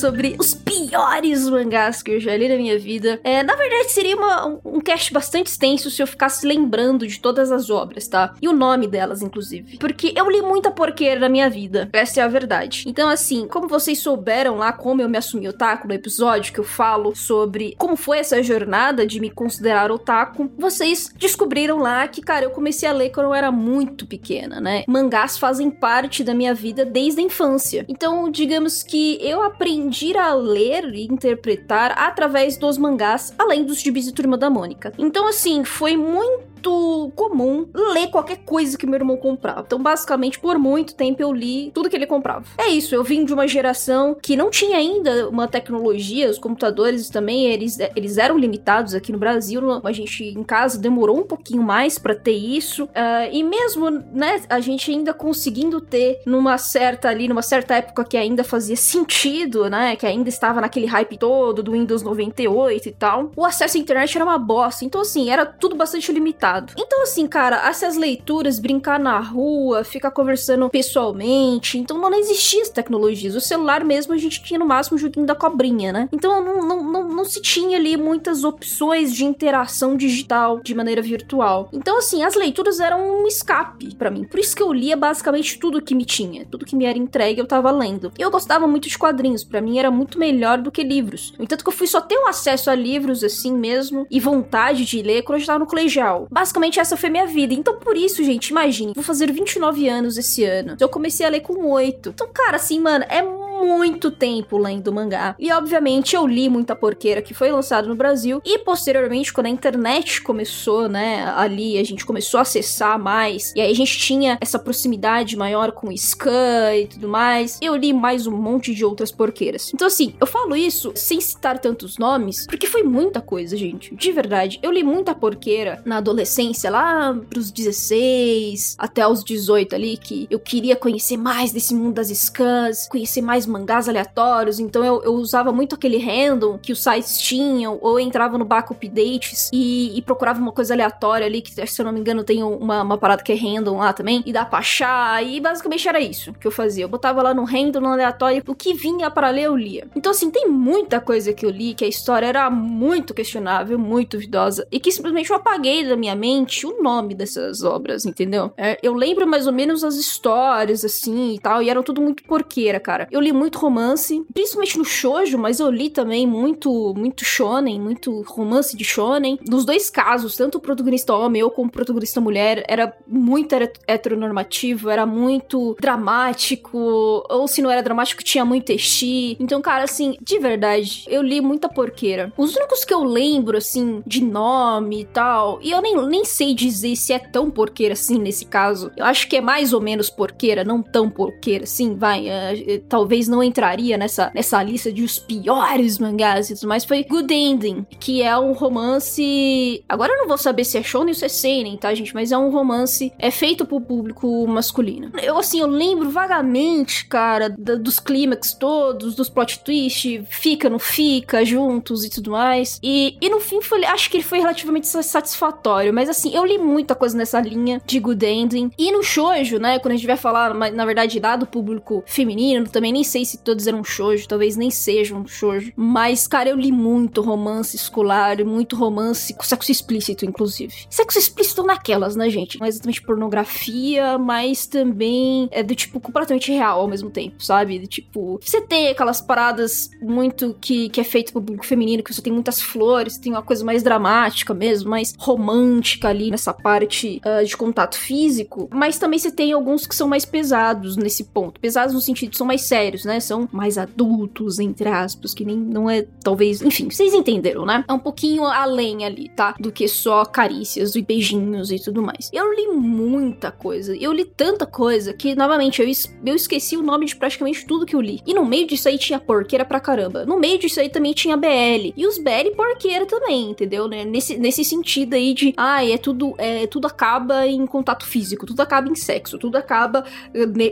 Sobre 0.05 0.37
os 0.39 0.53
piores 0.53 1.49
mangás 1.49 2.03
que 2.03 2.11
eu 2.11 2.21
já 2.21 2.37
li 2.37 2.47
na 2.47 2.57
minha 2.57 2.79
vida. 2.79 3.19
É, 3.25 3.43
na 3.43 3.57
verdade, 3.57 3.91
seria 3.91 4.15
uma, 4.15 4.47
um, 4.47 4.61
um 4.63 4.74
cast 4.85 5.13
bastante 5.13 5.49
extenso 5.49 5.91
se 5.91 6.03
eu 6.03 6.07
ficasse 6.07 6.47
lembrando 6.47 7.07
de 7.07 7.19
todas 7.19 7.51
as 7.51 7.71
obras, 7.71 8.07
tá? 8.07 8.35
E 8.41 8.49
o 8.49 8.53
nome 8.53 8.87
delas, 8.87 9.23
inclusive. 9.23 9.79
Porque 9.79 10.13
eu 10.15 10.31
li 10.31 10.43
muita 10.43 10.71
porqueira 10.71 11.21
na 11.21 11.29
minha 11.29 11.51
vida. 11.51 11.89
Essa 11.93 12.21
é 12.21 12.23
a 12.23 12.29
verdade. 12.29 12.85
Então, 12.87 13.09
assim, 13.09 13.49
como 13.49 13.67
vocês 13.67 13.99
souberam 13.99 14.57
lá 14.57 14.73
como 14.73 15.01
eu 15.01 15.09
me 15.09 15.19
assumi 15.19 15.49
otaku 15.49 15.89
no 15.89 15.95
episódio 15.95 16.53
que 16.53 16.61
eu 16.61 16.65
falo 16.65 17.15
sobre 17.17 17.75
como 17.79 17.97
foi 17.97 18.19
essa 18.19 18.43
jornada 18.43 19.07
de 19.07 19.21
me 19.21 19.31
considerar 19.31 19.91
otaku, 19.91 20.51
vocês 20.59 21.11
descobriram 21.17 21.79
lá 21.79 22.07
que, 22.07 22.21
cara, 22.21 22.45
eu 22.45 22.51
comecei 22.51 22.89
a 22.89 22.93
ler 22.93 23.11
quando 23.11 23.27
eu 23.27 23.35
era 23.35 23.51
muito 23.51 24.07
pequena, 24.07 24.61
né? 24.61 24.85
Mangás 24.87 25.39
fazem 25.39 25.71
parte 25.71 26.23
da 26.23 26.35
minha 26.35 26.55
vida 26.55 26.85
desde 26.85 27.21
a 27.21 27.25
infância. 27.25 27.85
Então, 27.89 28.31
digamos 28.31 28.83
que 28.83 29.19
eu 29.21 29.43
aprendi 29.43 30.17
a 30.17 30.35
ler 30.35 30.93
e 30.95 31.05
interpretar 31.05 31.93
através 31.97 32.57
dos 32.57 32.77
mangás, 32.77 33.33
além 33.39 33.65
dos 33.65 33.81
gibis 33.81 34.05
de 34.05 34.13
Turma 34.13 34.37
da 34.37 34.51
Mônica. 34.51 34.74
Então, 34.99 35.29
assim, 35.29 35.65
foi 35.65 35.97
muito 35.97 36.54
muito 36.65 37.13
comum 37.15 37.69
ler 37.75 38.09
qualquer 38.09 38.39
coisa 38.39 38.79
que 38.79 38.87
meu 38.87 38.97
irmão 38.97 39.17
comprava. 39.17 39.63
Então, 39.67 39.83
basicamente, 39.83 40.39
por 40.39 40.59
muito 40.59 40.95
tempo 40.95 41.21
eu 41.21 41.33
li 41.33 41.71
tudo 41.73 41.91
que 41.91 41.97
ele 41.97 42.07
comprava. 42.07 42.45
É 42.57 42.69
isso, 42.69 42.95
eu 42.95 43.05
vim 43.05 43.25
de 43.25 43.35
uma 43.35 43.47
geração 43.47 44.17
que 44.23 44.37
não 44.37 44.51
tinha 44.51 44.79
ainda 44.79 45.29
uma 45.29 45.47
tecnologia, 45.47 46.31
os 46.31 46.39
computadores 46.39 47.11
também, 47.11 47.47
eles, 47.47 47.79
eles 47.95 48.19
eram 48.19 48.39
limitados 48.39 48.95
aqui 48.95 49.13
no 49.13 49.19
Brasil. 49.19 49.61
A 49.83 49.93
gente 49.93 50.25
em 50.25 50.43
casa 50.43 50.79
demorou 50.79 51.19
um 51.19 51.23
pouquinho 51.25 51.63
mais 51.63 51.99
para 51.99 52.15
ter 52.15 52.33
isso. 52.33 52.85
Uh, 52.85 53.31
e 53.31 53.43
mesmo, 53.43 53.91
né, 53.91 54.43
a 54.49 54.61
gente 54.61 54.91
ainda 54.91 55.13
conseguindo 55.13 55.81
ter 55.81 56.21
numa 56.25 56.57
certa 56.57 57.09
ali, 57.09 57.29
numa 57.29 57.43
certa 57.43 57.77
época 57.77 58.05
que 58.05 58.17
ainda 58.17 58.43
fazia 58.43 58.77
sentido, 58.77 59.69
né, 59.69 59.97
que 59.97 60.07
ainda 60.07 60.29
estava 60.29 60.61
naquele 60.61 60.87
hype 60.87 61.19
todo 61.19 61.63
do 61.63 61.73
Windows 61.73 62.03
98 62.03 62.89
e 62.89 62.93
tal, 62.93 63.31
o 63.37 63.45
acesso 63.45 63.77
à 63.77 63.81
internet 63.81 64.17
era 64.17 64.25
uma 64.25 64.39
bosta. 64.39 64.85
Então, 64.85 65.01
assim, 65.01 65.31
era 65.31 65.45
tudo 65.45 65.77
bastante 65.77 66.13
limitado. 66.13 66.54
Então, 66.77 67.03
assim, 67.03 67.27
cara, 67.27 67.69
essas 67.69 67.97
leituras, 67.97 68.59
brincar 68.59 68.99
na 68.99 69.19
rua, 69.19 69.85
ficar 69.85 70.11
conversando 70.11 70.69
pessoalmente, 70.69 71.79
então 71.79 71.99
não 71.99 72.13
existia 72.15 72.63
as 72.63 72.69
tecnologias. 72.69 73.35
O 73.35 73.41
celular 73.41 73.85
mesmo 73.85 74.13
a 74.13 74.19
gente 74.19 74.43
tinha 74.43 74.59
no 74.59 74.67
máximo 74.67 74.97
o 74.97 75.01
joguinho 75.01 75.27
da 75.27 75.35
cobrinha, 75.35 75.93
né? 75.93 76.09
Então 76.13 76.45
não, 76.45 76.67
não, 76.67 76.83
não, 76.85 77.09
não 77.09 77.25
se 77.25 77.41
tinha 77.41 77.79
ali 77.79 77.97
muitas 77.97 78.45
opções 78.45 79.13
de 79.15 79.25
interação 79.25 79.97
digital 79.97 80.61
de 80.61 80.75
maneira 80.75 81.03
virtual. 81.03 81.69
Então, 81.73 81.99
assim, 81.99 82.23
as 82.23 82.35
leituras 82.35 82.81
eram 82.81 83.23
um 83.23 83.27
escape 83.27 83.95
para 83.95 84.11
mim. 84.11 84.25
Por 84.25 84.39
isso 84.39 84.55
que 84.55 84.63
eu 84.63 84.73
lia 84.73 84.97
basicamente 84.97 85.59
tudo 85.59 85.83
que 85.83 85.95
me 85.95 86.05
tinha. 86.05 86.47
Tudo 86.47 86.65
que 86.65 86.77
me 86.77 86.85
era 86.85 86.99
entregue 86.99 87.41
eu 87.41 87.47
tava 87.47 87.71
lendo. 87.71 88.13
Eu 88.19 88.31
gostava 88.31 88.67
muito 88.67 88.89
de 88.89 88.99
quadrinhos. 88.99 89.45
para 89.45 89.61
mim 89.61 89.79
era 89.79 89.91
muito 89.91 90.19
melhor 90.19 90.59
do 90.59 90.71
que 90.71 90.83
livros. 90.83 91.33
No 91.39 91.45
entanto 91.45 91.65
que 91.65 91.69
eu 91.69 91.75
fui 91.75 91.87
só 91.87 92.01
ter 92.01 92.19
um 92.19 92.27
acesso 92.27 92.71
a 92.71 92.75
livros 92.75 93.25
assim 93.25 93.53
mesmo 93.53 94.07
e 94.11 94.21
vontade 94.21 94.85
de 94.85 95.03
ler 95.03 95.23
quando 95.23 95.39
eu 95.39 95.41
estava 95.41 95.59
no 95.59 95.67
colegial 95.67 96.27
basicamente 96.45 96.79
essa 96.79 96.95
foi 96.95 97.09
minha 97.09 97.27
vida. 97.27 97.55
Então, 97.55 97.79
por 97.79 97.97
isso, 97.97 98.23
gente, 98.23 98.49
imagine, 98.49 98.93
vou 98.95 99.03
fazer 99.03 99.33
29 99.33 99.89
anos 99.89 100.19
esse 100.19 100.45
ano. 100.45 100.77
Eu 100.79 100.91
comecei 100.91 101.25
a 101.25 101.31
ler 101.31 101.41
com 101.41 101.71
8. 101.71 102.11
Então, 102.11 102.29
cara, 102.33 102.57
assim, 102.57 102.79
mano, 102.79 103.05
é 103.09 103.23
muito 103.65 104.11
tempo 104.11 104.59
lendo 104.59 104.93
mangá. 104.93 105.35
E 105.39 105.51
obviamente 105.53 106.15
eu 106.15 106.27
li 106.27 106.49
muita 106.49 106.77
porqueira 106.77 107.23
que 107.23 107.33
foi 107.33 107.51
lançado 107.51 107.89
no 107.89 107.95
Brasil. 107.95 108.41
E 108.45 108.59
posteriormente, 108.59 109.33
quando 109.33 109.47
a 109.47 109.51
internet 109.51 110.21
começou, 110.23 110.89
né, 110.89 111.33
ali, 111.37 111.79
a 111.79 111.85
gente 111.85 112.05
começou 112.05 112.39
a 112.39 112.43
acessar 112.43 112.99
mais. 112.99 113.53
E 113.57 113.61
aí 113.61 113.71
a 113.71 113.75
gente 113.75 113.99
tinha 113.99 114.39
essa 114.41 114.59
proximidade 114.59 115.37
maior 115.37 115.73
com 115.73 115.89
o 115.89 115.97
Scan 115.97 116.75
e 116.77 116.87
tudo 116.87 117.09
mais. 117.09 117.59
Eu 117.63 117.75
li 117.77 117.93
mais 117.93 118.27
um 118.27 118.37
monte 118.37 118.75
de 118.75 118.85
outras 118.85 119.11
porqueiras. 119.11 119.73
Então, 119.73 119.87
assim, 119.87 120.15
eu 120.21 120.27
falo 120.27 120.57
isso 120.57 120.93
sem 120.95 121.21
citar 121.21 121.59
tantos 121.59 121.97
nomes, 121.97 122.47
porque 122.47 122.67
foi 122.67 122.83
muita 122.83 123.21
coisa, 123.21 123.57
gente. 123.57 123.95
De 123.95 124.13
verdade. 124.13 124.59
Eu 124.63 124.71
li 124.71 124.83
muita 124.83 125.15
porqueira 125.15 125.81
na 125.85 125.99
adolescência, 125.99 126.24
lá 126.71 127.17
pros 127.29 127.51
16 127.51 128.77
até 128.79 129.07
os 129.07 129.23
18 129.25 129.75
ali, 129.75 129.97
que 129.97 130.27
eu 130.31 130.39
queria 130.39 130.77
conhecer 130.77 131.17
mais 131.17 131.53
desse 131.53 131.75
mundo 131.75 131.95
das 131.95 132.09
scans, 132.09 132.89
conhecer 132.89 133.23
mais 133.23 133.47
mangás 133.47 133.89
aleatórios, 133.89 134.59
então 134.59 134.85
eu, 134.85 135.03
eu 135.03 135.15
usava 135.15 135.53
muito 135.53 135.75
aquele 135.75 135.99
random 135.99 136.59
que 136.59 136.73
os 136.73 136.83
sites 136.83 137.19
tinham, 137.19 137.79
ou 137.81 137.99
entrava 137.99 138.39
no 138.39 138.45
Baco 138.45 138.75
Updates 138.75 139.51
e, 139.53 139.97
e, 139.97 140.03
procurava 140.03 140.41
uma 140.41 140.53
coisa 140.53 140.75
aleatória 140.75 141.27
ali, 141.27 141.41
que 141.41 141.53
se 141.67 141.81
eu 141.81 141.85
não 141.85 141.93
me 141.93 142.01
engano 142.01 142.25
tem 142.25 142.43
uma, 142.43 142.83
uma 142.83 142.99
parada 142.99 143.23
que 143.23 143.33
é 143.33 143.35
random 143.35 143.79
lá 143.79 143.93
também, 143.93 144.23
e 144.27 144.33
dá 144.33 144.45
pra 144.45 144.59
achar, 144.59 145.25
e 145.25 145.41
basicamente 145.41 145.89
era 145.89 146.01
isso 146.01 146.33
que 146.35 146.47
eu 146.47 146.51
fazia. 146.51 146.85
Eu 146.85 146.89
botava 146.89 147.23
lá 147.23 147.35
no 147.35 147.45
random, 147.45 147.81
no 147.81 147.89
aleatório, 147.89 148.43
o 148.47 148.55
que 148.55 148.75
vinha 148.75 149.11
para 149.11 149.31
ler 149.31 149.45
eu 149.45 149.57
lia. 149.57 149.87
Então 149.95 150.11
assim, 150.13 150.31
tem 150.31 150.49
muita 150.49 151.01
coisa 151.01 151.33
que 151.33 151.45
eu 151.45 151.51
li, 151.51 151.75
que 151.75 151.85
a 151.85 151.89
história 151.89 152.27
era 152.27 152.51
muito 152.51 153.15
questionável, 153.15 153.79
muito 153.79 154.19
vidosa, 154.19 154.67
e 154.71 154.81
que 154.81 154.91
simplesmente 154.91 155.31
eu 155.31 155.37
apaguei 155.37 155.87
da 155.87 155.97
minha 155.97 156.14
mente 156.15 156.67
o 156.67 156.83
nome 156.83 157.15
dessas 157.15 157.63
obras, 157.63 158.05
entendeu? 158.05 158.53
É, 158.57 158.79
eu 158.83 158.95
lembro 158.95 159.27
mais 159.27 159.47
ou 159.47 159.53
menos 159.53 159.85
as 159.85 159.97
histórias, 159.97 160.85
assim, 160.85 161.35
e 161.35 161.39
tal, 161.39 161.63
e 161.63 161.71
eram 161.71 161.83
tudo 161.83 162.01
muito 162.01 162.23
porqueira, 162.25 162.81
cara. 162.81 163.09
Eu 163.11 163.21
li 163.21 163.33
muito 163.33 163.59
romance, 163.59 164.25
principalmente 164.33 164.79
no 164.79 164.85
shoujo, 164.85 165.39
mas 165.39 165.61
eu 165.61 165.71
li 165.71 165.91
também 165.91 166.27
muito, 166.27 166.95
muito 166.97 167.25
shonen, 167.25 167.81
muito 167.81 168.23
romance 168.23 168.77
de 168.77 168.85
shonen. 168.85 169.39
Nos 169.49 169.65
dois 169.65 169.91
casos, 169.91 170.37
tanto 170.37 170.59
o 170.59 170.61
protagonista 170.61 171.15
homem 171.15 171.43
ou 171.43 171.51
como 171.51 171.69
o 171.69 171.73
protagonista 171.73 172.21
mulher, 172.21 172.65
era 172.69 172.95
muito 173.07 173.55
heteronormativo, 173.87 174.91
era 174.91 175.07
muito 175.07 175.77
dramático, 175.81 177.25
ou 177.29 177.49
se 177.49 177.63
não 177.63 177.71
era 177.71 177.83
dramático, 177.83 178.23
tinha 178.23 178.45
muito 178.45 178.71
esti. 178.71 179.37
Então, 179.41 179.61
cara, 179.61 179.85
assim, 179.85 180.17
de 180.21 180.39
verdade, 180.39 181.05
eu 181.09 181.23
li 181.23 181.41
muita 181.41 181.69
porqueira. 181.69 182.33
Os 182.37 182.55
únicos 182.57 182.85
que 182.85 182.93
eu 182.93 183.05
lembro, 183.05 183.57
assim, 183.57 184.03
de 184.07 184.23
nome 184.23 185.03
e 185.03 185.05
tal, 185.05 185.59
e 185.63 185.71
eu 185.71 185.81
nem, 185.81 185.95
nem 186.07 186.25
sei 186.25 186.55
dizer 186.55 186.97
se 186.97 187.13
é 187.13 187.19
tão 187.19 187.51
porqueira 187.51 187.95
assim 187.95 188.19
nesse 188.19 188.45
caso. 188.45 188.91
Eu 188.97 189.05
acho 189.05 189.29
que 189.29 189.37
é 189.37 189.41
mais 189.41 189.73
ou 189.73 189.81
menos 189.81 190.11
porqueira, 190.11 190.65
não 190.65 190.83
tão 190.83 191.09
porqueira 191.09 191.65
assim, 191.65 191.95
vai. 191.97 192.27
Uh, 192.27 192.81
talvez 192.89 193.29
não 193.29 193.43
entraria 193.43 193.97
nessa, 193.97 194.31
nessa 194.35 194.63
lista 194.63 194.93
de 194.93 195.03
os 195.03 195.19
piores 195.19 195.99
mangás 195.99 196.51
e 196.51 196.55
tudo 196.55 196.69
mais, 196.69 196.85
foi 196.85 197.05
Good 197.05 197.33
Ending, 197.33 197.87
que 197.99 198.23
é 198.23 198.37
um 198.39 198.53
romance. 198.53 199.85
Agora 199.89 200.13
eu 200.13 200.19
não 200.19 200.29
vou 200.29 200.39
saber 200.39 200.65
se 200.65 200.79
é 200.79 200.83
shonen 200.83 201.09
ou 201.09 201.15
se 201.15 201.25
é 201.25 201.29
seinen, 201.29 201.77
tá, 201.77 201.95
gente? 201.95 202.15
Mas 202.15 202.33
é 202.33 202.39
um 202.39 202.51
romance 202.51 203.13
é 203.19 203.31
feito 203.31 203.65
pro 203.65 203.81
público 203.81 204.47
masculino. 204.47 205.11
Eu, 205.23 205.39
assim, 205.39 205.61
eu 205.61 205.67
lembro 205.67 206.11
vagamente, 206.11 207.07
cara, 207.07 207.49
da, 207.49 207.75
dos 207.75 207.99
clímax 207.99 208.55
todos, 208.55 209.15
dos 209.15 209.29
plot 209.29 209.61
twist, 209.61 210.25
fica, 210.29 210.69
não 210.69 210.79
fica, 210.79 211.45
juntos 211.45 212.05
e 212.05 212.11
tudo 212.11 212.31
mais. 212.31 212.79
E, 212.83 213.17
e 213.21 213.29
no 213.29 213.41
fim, 213.41 213.61
foi, 213.61 213.85
acho 213.85 214.11
que 214.11 214.17
ele 214.17 214.25
foi 214.25 214.41
relativamente 214.41 214.87
satisfatório. 214.87 215.93
Mas 215.95 216.09
assim, 216.09 216.35
eu 216.35 216.45
li 216.45 216.59
muita 216.59 216.95
coisa 216.95 217.17
nessa 217.17 217.41
linha 217.41 217.81
de 217.87 218.01
Good 218.01 218.27
Ending. 218.27 218.71
E 218.77 218.91
no 218.91 219.03
shoujo, 219.03 219.59
né, 219.59 219.79
quando 219.79 219.93
a 219.93 219.97
gente 219.97 220.07
vai 220.07 220.17
falar, 220.17 220.53
na 220.53 220.85
verdade, 220.85 221.21
lá 221.21 221.37
do 221.37 221.47
público 221.47 222.03
feminino, 222.05 222.69
também 222.69 222.93
nem 222.93 223.05
sei 223.05 223.25
se 223.25 223.39
todos 223.39 223.67
eram 223.67 223.85
shoujo, 223.85 224.27
talvez 224.27 224.57
nem 224.57 224.71
sejam 224.71 225.25
shoujo. 225.27 225.73
Mas, 225.77 226.27
cara, 226.27 226.51
eu 226.51 226.57
li 226.57 226.73
muito 226.73 227.23
romance 227.23 227.77
escolar, 227.77 228.45
muito 228.45 228.75
romance 228.75 229.33
com 229.33 229.45
sexo 229.45 229.71
explícito, 229.71 230.25
inclusive. 230.25 230.75
Sexo 230.91 231.19
explícito 231.19 231.63
naquelas, 231.63 232.17
né, 232.17 232.29
gente? 232.29 232.59
Não 232.59 232.67
é 232.67 232.69
exatamente 232.69 233.03
pornografia, 233.03 234.19
mas 234.19 234.67
também 234.67 235.49
é 235.53 235.63
do 235.63 235.75
tipo 235.75 236.01
completamente 236.01 236.51
real 236.51 236.81
ao 236.81 236.89
mesmo 236.89 237.11
tempo, 237.11 237.37
sabe? 237.39 237.87
Tipo, 237.87 238.41
você 238.43 238.61
tem 238.61 238.89
aquelas 238.89 239.21
paradas 239.21 239.91
muito 240.03 240.57
que, 240.61 240.89
que 240.89 241.01
é 241.01 241.05
feito 241.05 241.33
pro 241.33 241.41
público 241.41 241.65
feminino, 241.65 242.03
que 242.03 242.13
você 242.13 242.23
tem 242.23 242.33
muitas 242.33 242.61
flores, 242.61 243.19
tem 243.19 243.31
uma 243.31 243.43
coisa 243.43 243.65
mais 243.65 243.83
dramática 243.83 244.53
mesmo, 244.53 244.91
mais 244.91 245.13
romântica 245.19 245.84
ali 246.07 246.31
nessa 246.31 246.53
parte 246.53 247.21
uh, 247.25 247.45
de 247.45 247.57
contato 247.57 247.99
físico, 247.99 248.69
mas 248.73 248.99
também 248.99 249.19
você 249.19 249.31
tem 249.31 249.53
alguns 249.53 249.87
que 249.87 249.95
são 249.95 250.09
mais 250.09 250.25
pesados 250.25 250.97
nesse 250.97 251.25
ponto. 251.25 251.61
Pesados 251.61 251.95
no 251.95 252.01
sentido 252.01 252.37
são 252.37 252.47
mais 252.47 252.63
sérios, 252.63 253.05
né? 253.05 253.21
São 253.21 253.49
mais 253.53 253.79
adultos, 253.79 254.59
entre 254.59 254.89
aspas, 254.89 255.35
que 255.35 255.45
nem 255.45 255.57
não 255.57 255.89
é, 255.89 256.07
talvez, 256.23 256.63
enfim, 256.63 256.89
vocês 256.91 257.15
entenderam, 257.15 257.65
né? 257.65 257.85
É 257.87 257.93
um 257.93 257.99
pouquinho 257.99 258.45
além 258.45 259.05
ali, 259.05 259.29
tá? 259.29 259.55
Do 259.59 259.73
que 259.73 259.87
só 259.89 260.25
carícias 260.25 260.95
e 260.95 261.03
beijinhos 261.03 261.71
e 261.71 261.79
tudo 261.79 262.03
mais. 262.03 262.31
Eu 262.33 262.53
li 262.53 262.69
muita 262.69 263.51
coisa. 263.51 263.97
Eu 263.97 264.13
li 264.13 264.25
tanta 264.25 264.67
coisa 264.67 265.13
que, 265.13 265.35
novamente, 265.35 265.81
eu, 265.81 265.89
es 265.89 266.13
eu 266.25 266.35
esqueci 266.35 266.77
o 266.77 266.83
nome 266.83 267.07
de 267.07 267.17
praticamente 267.17 267.67
tudo 267.67 267.87
que 267.87 267.95
eu 267.95 268.01
li. 268.01 268.21
E 268.27 268.35
no 268.35 268.45
meio 268.45 268.67
disso 268.67 268.89
aí 268.89 268.99
tinha 268.99 269.19
porqueira 269.19 269.65
pra 269.65 269.81
caramba. 269.81 270.25
No 270.25 270.39
meio 270.39 270.59
disso 270.59 270.81
aí 270.81 270.89
também 270.89 271.13
tinha 271.13 271.37
BL. 271.37 271.93
E 271.97 272.07
os 272.07 272.19
BL 272.19 272.55
porqueira 272.57 273.07
também, 273.07 273.51
entendeu? 273.51 273.89
Né? 273.89 274.05
Nesse, 274.05 274.37
nesse 274.37 274.65
sentido 274.65 275.15
aí 275.15 275.35
de, 275.35 275.55
ai, 275.75 275.93
é 275.93 275.99
tudo, 275.99 276.35
é, 276.39 276.67
tudo 276.67 276.87
acaba 276.87 277.47
em 277.47 277.67
contato 277.67 278.07
físico, 278.07 278.47
tudo 278.47 278.61
acaba 278.61 278.89
em 278.89 278.95
sexo, 278.95 279.39
tudo 279.39 279.57
acaba 279.57 280.05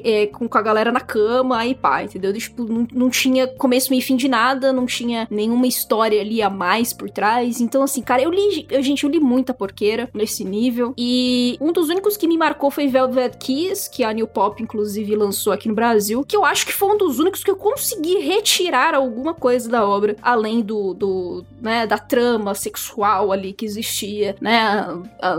é, 0.05 0.27
com 0.27 0.49
a 0.51 0.63
galera 0.63 0.93
na 0.93 1.01
cama, 1.01 1.59
aí 1.59 1.75
pá, 1.75 2.03
entendeu? 2.03 2.33
Tipo, 2.33 2.65
não, 2.65 2.87
não 2.93 3.11
tinha 3.11 3.47
começo, 3.47 3.91
meio 3.91 4.03
fim 4.03 4.17
de 4.17 4.29
nada, 4.29 4.73
não 4.73 4.87
tinha 4.87 5.27
nenhuma 5.31 5.67
história 5.67 6.21
ali 6.21 6.43
a 6.43 6.51
mais 6.51 6.93
por 6.93 7.11
trás. 7.11 7.61
Então, 7.61 7.83
assim, 7.83 8.03
cara, 8.03 8.23
eu 8.23 8.31
li, 8.31 8.67
eu, 8.71 8.83
gente, 8.83 9.05
eu 9.05 9.11
li 9.11 9.21
muita 9.21 9.53
porqueira 9.53 10.09
nesse 10.15 10.45
nível. 10.45 10.95
E 10.97 11.57
um 11.61 11.73
dos 11.73 11.89
únicos 11.89 12.17
que 12.17 12.29
me 12.29 12.37
marcou 12.37 12.71
foi 12.71 12.87
Velvet 12.87 13.37
Kiss, 13.39 13.91
que 13.91 14.05
a 14.05 14.13
New 14.13 14.27
Pop, 14.27 14.63
inclusive, 14.63 15.17
lançou 15.17 15.53
aqui 15.53 15.69
no 15.69 15.75
Brasil, 15.75 16.25
que 16.25 16.37
eu 16.37 16.45
acho 16.45 16.67
que 16.67 16.73
foi 16.73 16.95
um 16.95 16.99
dos 16.99 17.19
únicos 17.19 17.43
que 17.43 17.51
eu 17.51 17.57
consegui 17.57 18.19
retirar 18.19 18.95
alguma 18.95 19.35
coisa 19.35 19.69
da 19.69 19.87
obra, 19.87 20.17
além 20.23 20.61
do, 20.61 20.95
do 20.95 21.45
né, 21.61 21.87
da 21.87 21.99
trama 21.99 22.55
sexual 22.55 23.33
ali 23.33 23.53
que 23.53 23.65
existia, 23.65 24.37
né? 24.41 24.92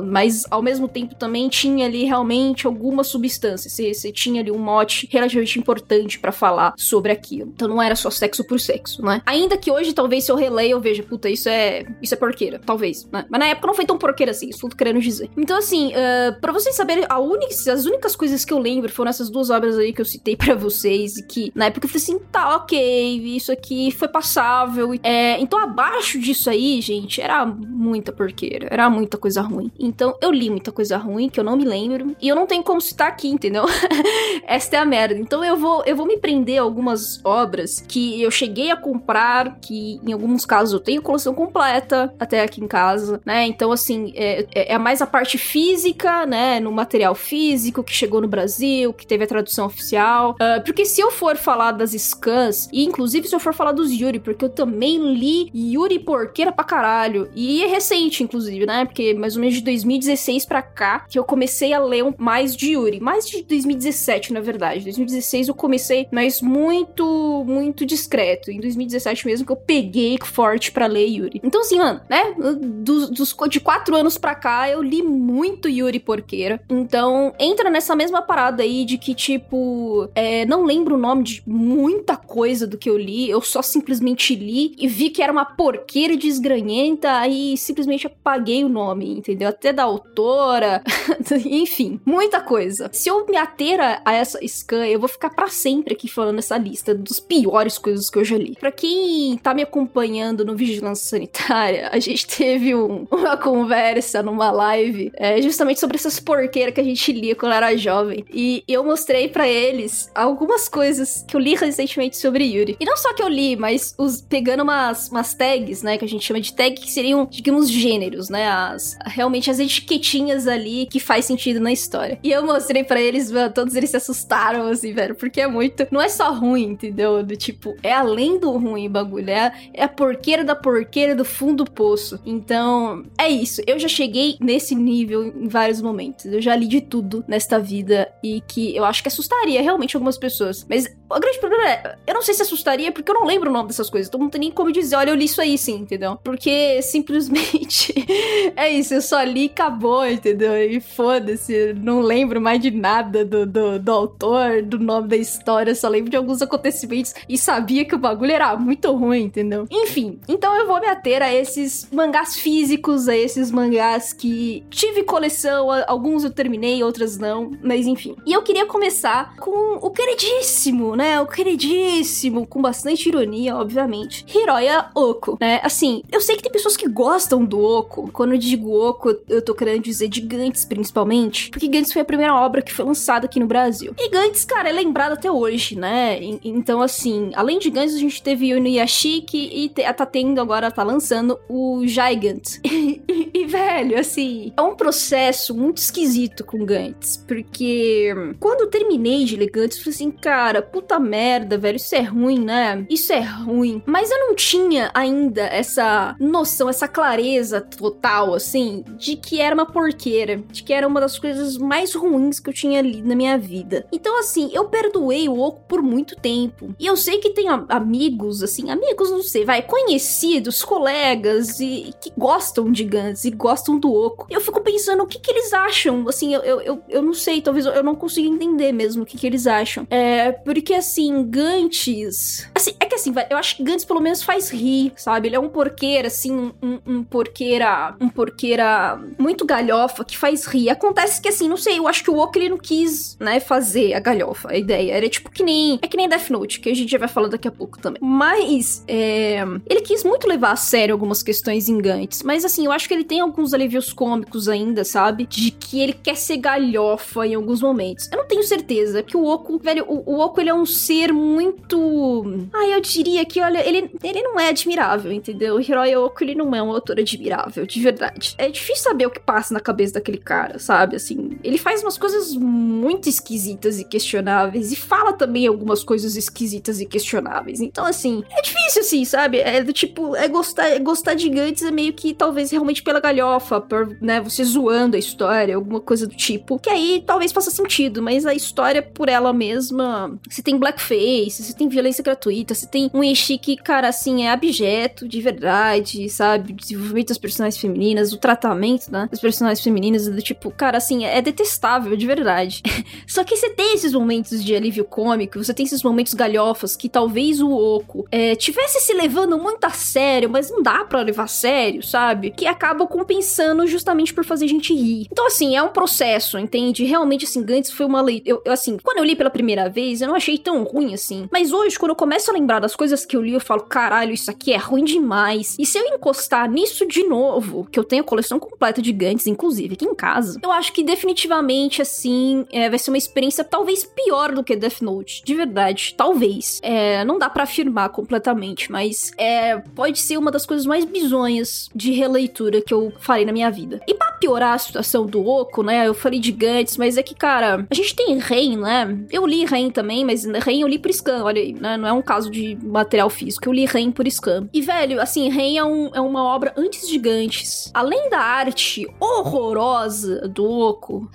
Mas 0.05 0.45
ao 0.50 0.62
mesmo 0.62 0.88
tempo 0.88 1.15
também 1.15 1.50
tinha 1.50 1.86
ali 1.86 2.03
realmente 2.05 2.65
alguma 2.67 3.03
substância. 3.03 3.69
Você, 3.69 4.12
tinha 4.12 4.41
ali 4.41 4.51
um 4.51 4.57
mote 4.57 5.07
relativamente 5.12 5.60
importante 5.60 6.19
para 6.19 6.31
falar 6.31 6.74
sobre 6.77 7.12
aquilo. 7.12 7.51
Então 7.53 7.67
não 7.67 7.81
era 7.81 7.95
só 7.95 8.10
sexo 8.10 8.43
por 8.45 8.60
sexo, 8.60 9.03
né? 9.03 9.22
Ainda 9.25 9.57
que 9.57 9.72
hoje, 9.72 9.93
talvez, 9.93 10.25
se 10.25 10.31
eu 10.31 10.36
releio, 10.36 10.72
eu 10.72 10.79
veja, 10.79 11.03
puta, 11.03 11.29
isso 11.29 11.50
é. 11.50 11.86
Isso 12.01 12.13
é 12.13 12.17
porqueira. 12.17 12.60
Talvez, 12.63 13.07
né? 13.12 13.25
Mas 13.29 13.39
na 13.39 13.48
época 13.48 13.67
não 13.67 13.74
foi 13.74 13.86
tão 13.86 13.98
porqueira 13.98 14.31
assim, 14.31 14.50
isso 14.50 14.60
tudo 14.60 14.75
querendo 14.75 15.00
dizer. 15.00 15.29
Então, 15.38 15.57
assim, 15.57 15.89
uh, 15.89 16.39
para 16.39 16.51
vocês 16.51 16.75
saberem, 16.75 17.05
única, 17.19 17.53
as 17.72 17.86
únicas 17.86 18.15
coisas 18.15 18.45
que 18.45 18.53
eu 18.53 18.60
lembro 18.60 18.91
foram 18.91 19.10
essas 19.10 19.29
duas 19.29 19.50
obras 19.50 19.77
aí 19.77 19.93
que 19.93 20.01
eu 20.01 20.05
citei 20.05 20.36
para 20.38 20.55
vocês. 20.55 21.17
E 21.17 21.24
que 21.24 21.51
na 21.55 21.65
época 21.65 21.86
eu 21.86 21.89
falei 21.89 22.03
assim, 22.03 22.19
tá, 22.31 22.55
ok, 22.55 23.36
isso 23.36 23.51
aqui 23.51 23.91
foi 23.91 24.07
passável. 24.07 24.93
É, 25.03 25.39
então, 25.39 25.60
abaixo 25.60 26.19
disso 26.19 26.50
aí, 26.50 26.81
gente, 26.81 27.22
era 27.22 27.45
muita 27.45 28.12
porqueira. 28.12 28.67
Era 28.72 28.89
muita 28.89 29.17
coisa 29.17 29.41
ruim. 29.44 29.72
Então, 29.80 30.16
eu 30.22 30.32
li 30.32 30.50
muita 30.50 30.72
coisa 30.72 30.98
ruim 30.98 31.30
que 31.30 31.40
eu 31.40 31.44
não 31.44 31.56
me 31.56 31.66
lembro. 31.66 32.16
E 32.22 32.28
eu 32.28 32.36
não 32.36 32.48
tenho 32.48 32.64
como 32.64 32.82
citar 32.82 33.08
aqui, 33.08 33.28
entendeu? 33.28 33.66
Esta 34.48 34.78
é 34.78 34.80
a 34.80 34.86
merda. 34.86 35.20
Então, 35.20 35.44
eu 35.44 35.58
vou, 35.58 35.84
eu 35.86 35.96
vou 35.96 36.06
me 36.06 36.18
prender 36.18 36.60
a 36.60 36.64
algumas 36.64 37.24
obras 37.24 37.84
que 37.88 38.22
eu 38.22 38.32
cheguei 38.32 38.72
a 38.72 38.76
comprar, 38.76 39.60
que 39.60 40.00
em 40.06 40.14
alguns 40.14 40.46
casos 40.46 40.74
eu 40.74 40.80
tenho 40.80 41.02
coleção 41.02 41.34
completa 41.34 42.14
até 42.20 42.42
aqui 42.42 42.64
em 42.64 42.68
casa, 42.68 43.22
né? 43.26 43.46
Então, 43.46 43.72
assim, 43.72 44.14
é, 44.16 44.48
é, 44.54 44.74
é 44.74 44.78
mais 44.78 45.02
a 45.02 45.08
parte 45.08 45.38
física, 45.38 46.26
né? 46.26 46.60
No 46.60 46.72
material 46.72 47.16
físico 47.16 47.84
que 47.84 47.94
chegou 47.94 48.22
no 48.22 48.28
Brasil, 48.28 48.94
que 48.94 49.06
teve 49.06 49.24
a 49.24 49.28
tradução 49.28 49.66
oficial. 49.66 50.32
Uh, 50.32 50.64
porque 50.64 50.86
se 50.86 51.02
eu 51.02 51.12
for 51.12 51.36
falar 51.36 51.72
das 51.72 51.92
scans, 51.92 52.70
e 52.72 52.84
inclusive 52.84 53.28
se 53.28 53.36
eu 53.36 53.40
for 53.40 53.54
falar 53.54 53.72
dos 53.72 53.92
Yuri, 53.92 54.20
porque 54.20 54.46
eu 54.46 54.50
também 54.50 55.14
li 55.14 55.52
Yuri 55.54 56.00
Porqueira 56.00 56.52
pra 56.52 56.64
caralho. 56.64 57.30
E 57.36 57.64
é 57.64 57.68
recente, 57.68 58.24
inclusive, 58.24 58.66
né? 58.66 58.86
Porque 58.86 59.14
mais 59.14 59.33
ou 59.36 59.42
menos 59.42 59.56
de 59.56 59.62
2016 59.62 60.46
pra 60.46 60.62
cá 60.62 61.06
que 61.10 61.18
eu 61.18 61.24
comecei 61.24 61.74
a 61.74 61.80
ler 61.80 62.04
mais 62.18 62.56
de 62.56 62.74
Yuri. 62.74 63.00
Mais 63.00 63.28
de 63.28 63.44
2017, 63.44 64.34
na 64.34 64.42
verdade. 64.42 64.84
2016 64.84 65.48
eu 65.48 65.56
comecei, 65.56 66.08
mas 66.12 66.42
muito, 66.42 67.44
muito 67.48 67.86
discreto. 67.86 68.52
Em 68.52 68.60
2017 68.60 69.25
mesmo 69.25 69.46
que 69.46 69.52
eu 69.52 69.58
peguei 69.58 70.18
forte 70.24 70.72
para 70.72 70.88
ler 70.88 71.08
Yuri. 71.08 71.42
Então, 71.44 71.62
assim, 71.62 71.78
mano, 71.78 72.02
né? 72.10 72.36
Dos, 72.62 73.10
dos, 73.10 73.36
de 73.50 73.60
quatro 73.60 73.96
anos 73.96 74.18
pra 74.18 74.36
cá, 74.36 74.70
eu 74.70 74.82
li 74.82 75.02
muito 75.02 75.70
Yuri 75.70 76.00
Porqueira. 76.00 76.62
Então, 76.70 77.34
entra 77.40 77.70
nessa 77.70 77.96
mesma 77.96 78.22
parada 78.22 78.63
aí 78.63 78.86
de 78.86 78.98
que, 78.98 79.13
tipo, 79.13 80.10
é, 80.16 80.46
não 80.46 80.63
lembro 80.63 80.96
o 80.96 81.00
nome 81.00 81.24
de 81.24 81.44
muita 81.46 82.16
coisa 82.16 82.66
do 82.66 82.78
que 82.78 82.90
eu 82.90 82.98
li. 82.98 83.30
Eu 83.30 83.42
só 83.42 83.62
simplesmente 83.62 84.36
li 84.36 84.75
e 84.78 84.88
vi 84.88 85.10
que 85.10 85.22
era 85.22 85.32
uma 85.32 85.46
porqueira 85.46 86.16
desgranhenta, 86.16 87.12
aí 87.20 87.58
simplesmente 87.58 88.08
apaguei 88.08 88.63
o 88.63 88.70
nome, 88.70 89.12
entendeu? 89.17 89.50
Até 89.50 89.72
da 89.72 89.84
autora, 89.84 90.84
enfim, 91.46 92.00
muita 92.05 92.41
coisa. 92.41 92.89
Se 92.91 93.10
eu 93.10 93.25
me 93.25 93.38
ater 93.38 93.79
a 93.79 94.13
essa 94.13 94.39
scan, 94.48 94.86
eu 94.86 95.00
vou 95.00 95.10
ficar 95.10 95.29
para 95.29 95.48
sempre 95.48 95.93
aqui 95.93 96.08
falando 96.08 96.39
essa 96.39 96.58
lista 96.58 96.93
dos 96.93 97.20
piores 97.20 97.77
coisas 97.77 98.10
que 98.10 98.17
eu 98.17 98.25
já 98.25 98.38
li. 98.38 98.55
Pra 98.60 98.72
quem 98.72 99.38
tá 99.38 99.53
me 99.53 99.62
acompanhando 99.62 100.46
no 100.46 100.55
Vigilância 100.55 101.05
Sanitária, 101.05 101.89
a 101.91 102.00
gente 102.00 102.27
teve 102.27 102.75
um, 102.75 103.08
uma 103.12 103.38
conversa 103.38 104.22
numa 104.22 104.51
live 104.51 105.12
é, 105.15 105.41
justamente 105.41 105.79
sobre 105.79 105.98
essas 105.98 106.20
porqueiras 106.20 106.74
que 106.74 106.82
a 106.82 106.84
gente 106.84 107.12
lia 107.12 107.36
quando 107.36 107.53
era 107.53 107.75
jovem. 107.77 108.25
E 108.32 108.63
eu 108.67 108.84
mostrei 108.84 109.27
para 109.27 109.48
eles 109.48 110.10
algumas 110.13 110.67
coisas 110.70 111.24
que 111.27 111.36
eu 111.36 111.39
li 111.39 111.55
recentemente 111.55 112.17
sobre 112.17 112.43
Yuri. 112.46 112.77
E 112.79 112.86
não 112.86 112.98
só 112.98 113.13
que 113.13 113.24
eu 113.24 113.27
li, 113.27 113.55
mas 113.55 113.93
os, 113.98 114.22
pegando 114.22 114.63
umas, 114.63 115.10
umas 115.10 115.34
tags, 115.34 115.84
né, 115.84 115.98
que 115.98 116.05
a 116.05 116.08
gente 116.08 116.25
chama 116.25 116.39
de 116.39 116.53
tag, 116.53 116.75
que 116.75 116.91
seriam, 116.91 117.27
digamos, 117.29 117.70
gêneros, 117.70 118.29
né, 118.29 118.48
as, 118.48 118.98
realmente 119.05 119.50
as 119.50 119.60
etiquetinhas 119.60 120.48
ali 120.48 120.86
que 120.86 121.00
faz 121.00 121.25
sentido 121.25 121.60
na 121.60 121.72
história. 121.72 122.19
E 122.24 122.31
eu 122.31 122.45
mostrei 122.45 122.83
para 122.83 123.01
eles, 123.01 123.31
mano, 123.31 123.53
todos 123.53 123.75
eles 123.75 123.89
se 123.89 123.98
assustaram, 123.98 124.67
assim, 124.67 124.93
velho, 124.93 125.15
porque 125.15 125.41
é 125.41 125.48
muito. 125.48 125.88
Não 125.91 126.01
é 126.01 126.10
só 126.10 126.31
ruim, 126.33 126.72
entendeu? 126.72 127.24
Do 127.24 127.36
tipo, 127.36 127.75
é 127.81 127.91
além 127.91 128.39
do 128.39 128.51
ruim 128.51 128.89
bagulho, 128.89 129.29
é, 129.29 129.51
é 129.74 129.83
a 129.83 129.88
porqueira 129.88 130.43
da 130.43 130.55
porqueira 130.55 131.15
do 131.15 131.25
fundo 131.25 131.63
do 131.63 131.72
poço. 131.72 132.19
Então, 132.25 133.05
é 133.17 133.29
isso. 133.29 133.62
Eu 133.65 133.79
já 133.79 133.88
cheguei 133.88 134.38
nesse 134.39 134.75
nível 134.75 135.24
em 135.24 135.48
vários 135.48 135.81
momentos. 135.81 136.25
Eu 136.25 136.41
já 136.41 136.55
li 136.55 136.67
de 136.67 136.81
tudo 136.81 137.24
nesta 137.27 137.60
vida 137.60 138.12
e 138.24 138.41
que 138.41 138.75
eu 138.75 138.83
acho 138.83 139.01
que 139.01 139.07
assustaria 139.07 139.62
realmente 139.62 139.95
algumas 139.95 140.17
pessoas. 140.17 140.65
Mas 140.69 140.88
o 141.15 141.20
grande 141.20 141.39
problema 141.39 141.70
é, 141.70 141.96
eu 142.08 142.13
não 142.13 142.22
sei 142.22 142.34
se 142.34 142.41
assustaria 142.41 142.91
porque 142.91 143.10
eu 143.10 143.15
não 143.15 143.25
lembro 143.25 143.50
o 143.50 143.53
nome 143.53 143.67
dessas 143.67 143.89
coisas. 143.89 144.08
Então 144.08 144.20
não 144.20 144.29
tem 144.29 144.41
nem 144.41 144.51
como 144.51 144.72
dizer, 144.72 144.96
olha, 144.96 145.12
eu 145.12 145.15
li 145.15 145.25
isso 145.25 145.41
aí 145.41 145.58
sim, 145.58 145.75
entendeu? 145.75 146.17
Porque 146.24 146.82
simplesmente 146.84 147.93
é 148.55 148.70
isso, 148.70 148.93
eu 148.93 149.01
só 149.01 149.22
li 149.24 149.43
e 149.43 149.46
acabou, 149.46 150.05
entendeu? 150.05 150.55
E 150.55 150.79
foda-se, 150.79 151.74
não 151.74 152.01
lembro 152.01 152.39
mais 152.39 152.62
de 152.62 152.72
nada 152.72 153.25
do, 153.25 153.46
do, 153.46 153.79
do 153.79 153.91
autor, 153.91 154.62
do 154.62 154.79
nome 154.79 155.08
da 155.08 155.17
história, 155.17 155.75
só 155.75 155.88
lembro 155.88 156.10
de 156.10 156.17
alguns 156.17 156.41
acontecimentos 156.41 157.13
e 157.27 157.38
sabia 157.38 157.86
que 157.86 157.96
o 157.96 158.00
bagulho 158.00 158.32
era 158.32 158.55
muito 158.55 158.91
ruim, 158.91 159.24
entendeu? 159.24 159.67
Enfim, 159.70 160.20
então 160.27 160.55
eu 160.55 160.65
vou 160.65 160.79
me 160.79 160.88
ater 160.88 161.22
a 161.22 161.34
esses 161.34 161.88
mangás 161.91 162.38
físicos, 162.38 163.08
a 163.08 163.15
esses 163.15 163.51
mangás 163.51 164.13
que 164.13 164.63
tive 164.70 165.03
coleção, 165.03 165.70
alguns 165.88 166.24
eu 166.24 166.32
terminei, 166.32 166.84
outras 166.84 167.17
não, 167.17 167.51
mas 167.62 167.86
enfim. 167.86 168.15
E 168.25 168.34
eu 168.34 168.41
queria 168.41 168.65
começar 168.65 169.36
com 169.38 169.77
o 169.82 169.91
queridíssimo, 169.91 170.96
né? 170.96 171.02
O 171.22 171.27
queridíssimo, 171.27 172.45
com 172.45 172.62
bastante 172.62 173.07
ironia, 173.07 173.55
obviamente, 173.55 174.25
Hiroya 174.33 174.89
Oko, 174.95 175.38
né? 175.39 175.60
Assim, 175.63 176.03
eu 176.12 176.22
sei 176.22 176.36
que 176.36 176.43
tem 176.43 176.51
pessoas 176.51 176.77
que 176.77 176.88
gostam 176.88 177.43
do 177.43 177.60
Oko. 177.60 178.12
Quando 178.12 178.33
eu 178.33 178.38
digo 178.38 178.72
Oko, 178.72 179.15
eu 179.27 179.41
tô 179.41 179.53
querendo 179.53 179.83
dizer 179.83 180.07
de 180.07 180.22
Gantz, 180.22 180.65
principalmente, 180.65 181.50
porque 181.50 181.67
Gantz 181.67 181.91
foi 181.91 182.01
a 182.01 182.05
primeira 182.05 182.36
obra 182.36 182.62
que 182.62 182.74
foi 182.74 182.86
lançada 182.86 183.25
aqui 183.25 183.39
no 183.39 183.48
Brasil. 183.48 183.93
E 183.98 184.10
Gantz, 184.10 184.45
cara, 184.45 184.69
é 184.69 184.72
lembrado 184.72 185.13
até 185.13 185.31
hoje, 185.31 185.77
né? 185.77 186.19
Então, 186.43 186.81
assim, 186.81 187.31
além 187.36 187.60
de 187.60 187.69
Gantz, 187.69 187.93
a 187.95 188.00
gente 188.00 188.22
teve 188.22 188.53
o 188.53 188.57
Inuyashiki 188.57 189.38
e 189.38 189.69
tá 189.69 190.05
tendo 190.05 190.39
agora, 190.39 190.72
tá 190.72 190.83
lançando 190.83 191.39
o 191.50 191.81
Gigant. 191.86 192.60
e, 193.34 193.46
velho, 193.46 194.00
assim, 194.00 194.54
é 194.56 194.62
um 194.62 194.75
processo 194.75 195.56
muito 195.56 195.78
esquisito 195.78 196.44
com 196.44 196.66
Gantz, 196.66 197.18
porque 197.28 198.13
quando 198.40 198.62
eu 198.62 198.68
terminei 198.68 199.25
de 199.25 199.36
ler 199.36 199.50
Gantz, 199.50 199.75
eu 199.78 199.84
falei 199.84 199.96
assim, 199.96 200.12
cara, 200.12 200.62
puta 200.62 201.00
merda, 201.00 201.58
velho, 201.58 201.78
isso 201.78 201.96
é 201.96 202.02
ruim, 202.02 202.40
né? 202.40 202.86
Isso 202.90 203.12
é 203.12 203.22
ruim. 203.22 203.82
Mas 203.86 204.12
eu 204.12 204.20
não 204.20 204.36
tinha 204.36 204.92
ainda 204.94 205.42
essa 205.42 206.16
noção, 206.20 206.70
essa 206.70 206.88
clareza 206.88 207.60
total, 207.60 208.36
assim, 208.36 208.84
de 208.98 209.16
que 209.16 209.42
era 209.42 209.56
uma 209.56 209.66
porqueira, 209.66 210.38
de 210.52 210.63
que 210.63 210.74
era 210.74 210.88
uma 210.88 211.02
das 211.02 211.18
coisas 211.18 211.58
mais 211.58 211.96
ruins 211.96 212.40
que 212.40 212.50
eu 212.50 212.54
tinha 212.54 212.82
lido 212.82 213.08
na 213.08 213.16
minha 213.16 213.38
vida. 213.38 213.86
Então, 213.92 214.20
assim, 214.20 214.52
eu 214.54 214.66
perdoei 214.66 215.28
o 215.28 215.40
Oco 215.40 215.63
por 215.68 215.82
muito 215.82 216.16
tempo. 216.16 216.75
E 216.80 216.86
eu 216.86 216.96
sei 216.96 217.18
que 217.18 217.32
tem 217.32 217.48
amigos, 217.70 218.44
assim, 218.44 218.70
amigos, 218.70 219.10
não 219.10 219.24
sei, 219.24 219.44
vai, 219.44 219.62
conhecidos, 219.63 220.63
colegas 220.63 221.60
e 221.60 221.94
que 222.00 222.12
gostam 222.18 222.72
de 222.72 222.84
Gantz 222.84 223.24
e 223.25 223.32
gostam 223.34 223.80
do 223.80 223.92
Oco. 223.92 224.28
Eu 224.30 224.42
fico 224.42 224.62
pensando 224.62 225.04
o 225.04 225.08
que 225.08 225.20
que 225.20 225.32
eles 225.32 225.54
acham, 225.54 226.08
assim, 226.08 226.34
eu, 226.34 226.42
eu, 226.42 226.84
eu, 226.90 227.02
não 227.02 227.13
sei, 227.13 227.42
talvez 227.42 227.66
eu 227.66 227.84
não 227.84 227.96
consiga 227.96 228.28
entender 228.28 228.72
mesmo 228.72 229.04
o 229.04 229.06
que 229.06 229.18
que 229.18 229.28
eles 229.28 229.48
acham. 229.48 229.88
É, 229.90 230.32
porque 230.32 230.74
assim, 230.74 231.24
Gantz, 231.30 232.48
assim, 232.54 232.74
é 232.80 232.86
que 232.86 232.93
assim, 232.94 233.14
eu 233.30 233.38
acho 233.38 233.58
que 233.58 233.64
Gantz 233.64 233.86
pelo 233.86 234.00
menos 234.00 234.24
faz 234.24 234.50
rir, 234.50 234.94
sabe? 234.96 235.28
Ele 235.28 235.36
é 235.36 235.40
um 235.40 235.50
porqueira, 235.50 236.08
assim, 236.08 236.52
um, 236.62 236.80
um 236.86 237.04
porqueira, 237.04 237.96
um 238.00 238.10
porqueira 238.10 239.00
muito 239.18 239.46
galhofa 239.46 240.04
que 240.04 240.18
faz 240.18 240.46
rir. 240.46 240.70
Acontece 240.70 241.22
que 241.22 241.30
assim, 241.30 241.48
não 241.48 241.58
sei, 241.58 241.80
eu 241.80 241.88
acho 241.88 242.04
que 242.04 242.10
o 242.10 242.24
ele 242.36 242.50
não 242.50 242.58
quis, 242.58 243.18
né, 243.20 243.40
fazer 243.40 243.94
a 243.94 244.00
galhofa, 244.00 244.52
a 244.52 244.58
ideia. 244.58 244.94
Era 244.94 245.08
tipo 245.10 245.30
que 245.30 245.44
nem, 245.44 245.80
é 245.82 245.88
que 245.88 245.98
nem 245.98 246.10
Death 246.10 246.30
Note, 246.30 246.60
que 246.60 246.70
a 246.70 246.74
gente 246.74 246.90
já 246.90 246.98
vai 246.98 247.08
falar 247.08 247.28
daqui 247.28 247.48
a 247.48 247.52
pouco 247.52 247.80
também. 247.80 248.02
Mas, 248.02 248.84
é, 248.88 249.44
ele 249.70 249.82
quis 249.82 250.04
muito 250.04 250.28
levar 250.28 250.52
a 250.52 250.56
sério 250.56 250.94
algumas 250.94 251.22
questões 251.22 251.70
em 251.70 251.78
Gantz, 251.78 252.24
mas 252.24 252.44
assim, 252.46 252.66
eu 252.66 252.72
acho 252.72 252.88
que 252.88 252.94
ele 252.94 253.04
tem 253.04 253.20
alguns 253.20 253.54
alívios 253.54 253.94
cômicos 253.94 254.48
ainda, 254.50 254.84
sabe? 254.84 255.26
De 255.26 255.52
que 255.52 255.82
ele 255.82 255.94
quer 255.94 256.16
ser 256.16 256.38
galhofa 256.38 257.28
em 257.28 257.36
alguns 257.36 257.62
momentos. 257.62 258.10
Eu 258.12 258.18
não 258.18 258.28
tenho 258.28 258.44
certeza, 258.44 259.04
que 259.04 259.18
o 259.18 259.26
Oco, 259.26 259.60
velho, 259.60 259.86
o, 259.88 260.16
o 260.16 260.20
Oco 260.20 260.40
ele 260.40 260.50
é 260.50 260.54
um 260.54 260.66
ser 260.66 261.14
muito... 261.14 262.26
Ai, 262.54 262.74
eu 262.74 262.82
diria 262.90 263.25
que, 263.25 263.42
olha, 263.42 263.68
ele, 263.68 263.90
ele 264.04 264.22
não 264.22 264.40
é 264.40 264.50
admirável, 264.50 265.12
entendeu? 265.12 265.56
O 265.56 266.06
Oko, 266.06 266.24
ele 266.24 266.36
não 266.36 266.54
é 266.56 266.62
um 266.62 266.72
autor 266.72 267.00
admirável, 267.00 267.66
de 267.66 267.82
verdade. 267.82 268.36
É 268.38 268.50
difícil 268.50 268.84
saber 268.84 269.08
o 269.08 269.12
que 269.12 269.20
passa 269.20 269.54
na 269.54 269.60
cabeça 269.60 269.94
daquele 269.94 270.18
cara, 270.18 270.60
sabe? 270.60 270.96
Assim, 270.96 271.38
ele 271.44 271.58
faz 271.58 271.82
umas 271.82 271.98
coisas 271.98 272.34
muito 272.36 273.10
esquisitas 273.10 273.80
e 273.80 273.86
questionáveis 273.86 274.72
e 274.72 274.75
fala 274.75 275.13
também 275.13 275.48
algumas 275.48 275.84
coisas 275.84 276.16
esquisitas 276.16 276.80
e 276.80 276.86
questionáveis. 276.86 277.62
Então, 277.62 277.86
assim, 277.86 278.24
é 278.32 278.42
difícil, 278.42 278.82
assim, 278.82 279.06
sabe? 279.06 279.40
É 279.40 279.63
do 279.63 279.74
tipo, 279.74 280.16
é 280.16 280.28
gostar, 280.28 280.70
é 280.70 280.80
gostar 280.80 281.13
de 281.13 281.30
Gantz 281.30 281.63
é 281.63 281.72
meio 281.72 281.94
que 281.94 282.13
talvez 282.13 282.52
realmente 282.52 282.84
pela 282.84 283.00
galhofa, 283.00 283.60
por, 283.62 283.98
né, 284.02 284.22
você 284.22 284.44
zoando 284.44 284.96
a 284.96 285.00
história, 285.00 285.56
alguma 285.56 285.80
coisa 285.80 286.08
do 286.08 286.16
tipo. 286.16 286.60
Que 286.60 286.70
aí 286.70 287.04
talvez 287.06 287.32
faça 287.32 287.52
sentido, 287.52 288.02
mas 288.02 288.25
a 288.25 288.34
história 288.34 288.82
por 288.82 289.10
ela 289.10 289.34
mesma, 289.34 290.20
se 290.30 290.42
tem 290.42 290.58
blackface, 290.58 291.44
se 291.44 291.56
tem 291.56 291.68
violência 291.68 292.04
gratuita, 292.04 292.54
se 292.54 292.70
tem 292.74 292.89
um 292.92 293.03
Ishi 293.03 293.38
que, 293.38 293.56
cara, 293.56 293.89
assim, 293.89 294.24
é 294.24 294.32
abjeto 294.32 295.08
de 295.08 295.22
verdade, 295.22 296.10
sabe? 296.10 296.53
O 296.53 296.56
desenvolvimento 296.56 297.10
das 297.10 297.20
personagens 297.20 297.62
femininas, 297.62 298.12
o 298.12 298.18
tratamento, 298.18 298.92
né, 298.92 299.08
das 299.12 299.20
personagens 299.20 299.63
femininas, 299.63 300.08
do 300.08 300.20
tipo, 300.24 300.50
cara, 300.50 300.80
assim, 300.80 301.06
é 301.06 301.22
detestável 301.22 301.96
de 301.96 302.08
verdade. 302.08 302.63
Só 303.06 303.24
que 303.24 303.38
você 303.38 303.51
tem 303.51 303.75
esses 303.75 303.94
momentos 303.94 304.44
de 304.44 304.56
alívio 304.56 304.84
cômico, 304.86 305.38
você 305.38 305.53
tem 305.53 305.68
esses 305.68 305.84
momentos 305.84 306.15
galhofas 306.15 306.75
que 306.75 306.89
talvez 306.89 307.39
o 307.42 307.51
Oco 307.51 308.08
é, 308.12 308.34
tivesse 308.34 308.80
se 308.80 308.94
levando 308.96 309.38
muito 309.38 309.63
a 309.65 309.70
sério, 309.70 310.27
mas 310.27 310.50
não 310.50 310.63
dá 310.63 310.84
para 310.84 311.01
levar 311.01 311.25
a 311.25 311.27
sério, 311.27 311.84
sabe? 311.84 312.32
Que 312.32 312.48
acaba 312.48 312.88
compensando 312.88 313.68
justamente 313.68 314.12
por 314.12 314.25
fazer 314.25 314.46
a 314.46 314.50
gente 314.50 314.74
rir. 314.74 315.08
Então, 315.12 315.27
assim, 315.27 315.56
é 315.56 315.62
um 315.62 315.70
processo, 315.70 316.39
entende? 316.39 316.86
Realmente, 316.86 317.25
assim, 317.25 317.44
Gantz 317.44 317.70
foi 317.70 317.86
uma 317.86 318.01
leitura. 318.01 318.32
Eu, 318.32 318.42
eu, 318.44 318.51
assim, 318.51 318.80
quando 318.82 318.98
eu 318.98 319.03
li 319.03 319.15
pela 319.15 319.30
primeira 319.30 319.70
vez, 319.70 320.01
eu 320.01 320.08
não 320.08 320.15
achei 320.15 320.39
tão 320.39 320.63
ruim 320.63 320.96
assim. 320.96 321.30
Mas 321.32 321.51
hoje, 321.51 321.77
quando 321.77 321.92
eu 321.92 321.96
começo 321.96 322.32
a 322.32 322.34
lembrar 322.34 322.62
das 322.63 322.75
coisas 322.75 323.05
que 323.05 323.15
eu 323.15 323.22
li, 323.22 323.34
eu 323.34 323.39
falo, 323.39 323.63
caralho, 323.63 324.13
isso 324.13 324.32
aqui 324.32 324.53
é 324.53 324.58
ruim 324.58 324.84
demais. 324.84 325.55
E 325.60 325.65
se 325.65 325.77
eu 325.77 325.86
encostar 325.86 326.50
nisso 326.50 326.86
de 326.88 327.03
novo, 327.03 327.67
que 327.70 327.77
eu 327.77 327.84
tenho 327.84 328.01
a 328.01 328.05
coleção 328.05 328.39
completa 328.39 328.82
de 328.82 328.91
Gantz, 328.91 329.27
inclusive, 329.27 329.74
aqui 329.74 329.86
em 329.86 329.93
casa, 329.93 330.39
eu 330.41 330.51
acho 330.51 330.72
que 330.72 330.84
definitivamente, 330.84 331.82
assim, 331.82 332.46
é, 332.51 332.70
vai 332.70 332.79
ser 332.79 332.89
uma 332.89 332.98
experiência 332.98 333.43
talvez 333.43 333.84
pior 333.84 334.34
do 334.34 334.43
que 334.43 334.55
Death 334.55 334.82
Note. 334.82 335.24
De 335.24 335.36
verdade, 335.36 335.93
talvez. 335.98 336.60
É, 336.63 337.03
não 337.03 337.20
dá 337.20 337.29
para 337.29 337.43
afirmar 337.43 337.89
completamente, 337.89 338.72
mas 338.72 339.12
é, 339.17 339.58
pode 339.58 340.00
ser 340.00 340.17
uma 340.17 340.32
das 340.32 340.46
coisas 340.46 340.65
mais 340.65 340.86
bizonhas 340.86 341.70
de 341.75 341.91
releitura 341.91 342.62
que 342.62 342.74
eu 342.74 342.93
farei 343.00 343.25
na 343.25 343.34
minha 343.34 343.51
vida. 343.51 343.82
E 343.88 343.93
pra 343.93 344.12
piorar 344.24 344.53
a 344.53 344.58
situação 344.58 345.06
do 345.06 345.25
Oco, 345.27 345.62
né? 345.62 345.86
Eu 345.86 345.94
falei 345.94 346.18
de 346.18 346.32
Gantz, 346.32 346.77
mas 346.77 346.98
é 346.98 347.03
que, 347.03 347.13
cara, 347.13 347.68
a 347.70 347.75
gente 347.75 347.94
tem 347.94 348.18
Rain, 348.18 348.56
né? 348.56 348.98
Eu 349.12 349.25
li 349.25 349.44
Rain 349.44 349.70
também, 349.70 350.06
mas 350.06 350.24
Rain 350.24 350.62
eu 350.62 350.68
li 350.68 350.80
por 350.80 350.94
scan, 350.94 351.25
olha 351.25 351.42
aí, 351.42 351.51
né? 351.51 351.75
Não 351.75 351.86
é 351.86 351.92
um 351.92 352.01
caso 352.01 352.32
de 352.32 352.58
material 352.63 353.10
físico, 353.10 353.50
eu 353.50 353.51
li 353.51 353.65
Rain 353.65 353.92
por 353.92 354.08
scan. 354.08 354.48
E, 354.53 354.62
velho, 354.62 355.01
assim, 355.01 355.27
Rain 355.27 355.58
é, 355.58 355.63
um, 355.65 355.89
é 355.94 356.00
uma 356.00 356.24
obra 356.24 356.53
antes 356.56 356.88
de 356.88 356.98
Gantz. 356.98 357.70
Além 357.74 358.10
da 358.10 358.20
arte 358.20 358.88
horrorosa 358.98 360.25
do 360.30 360.50
Oco, 360.50 361.10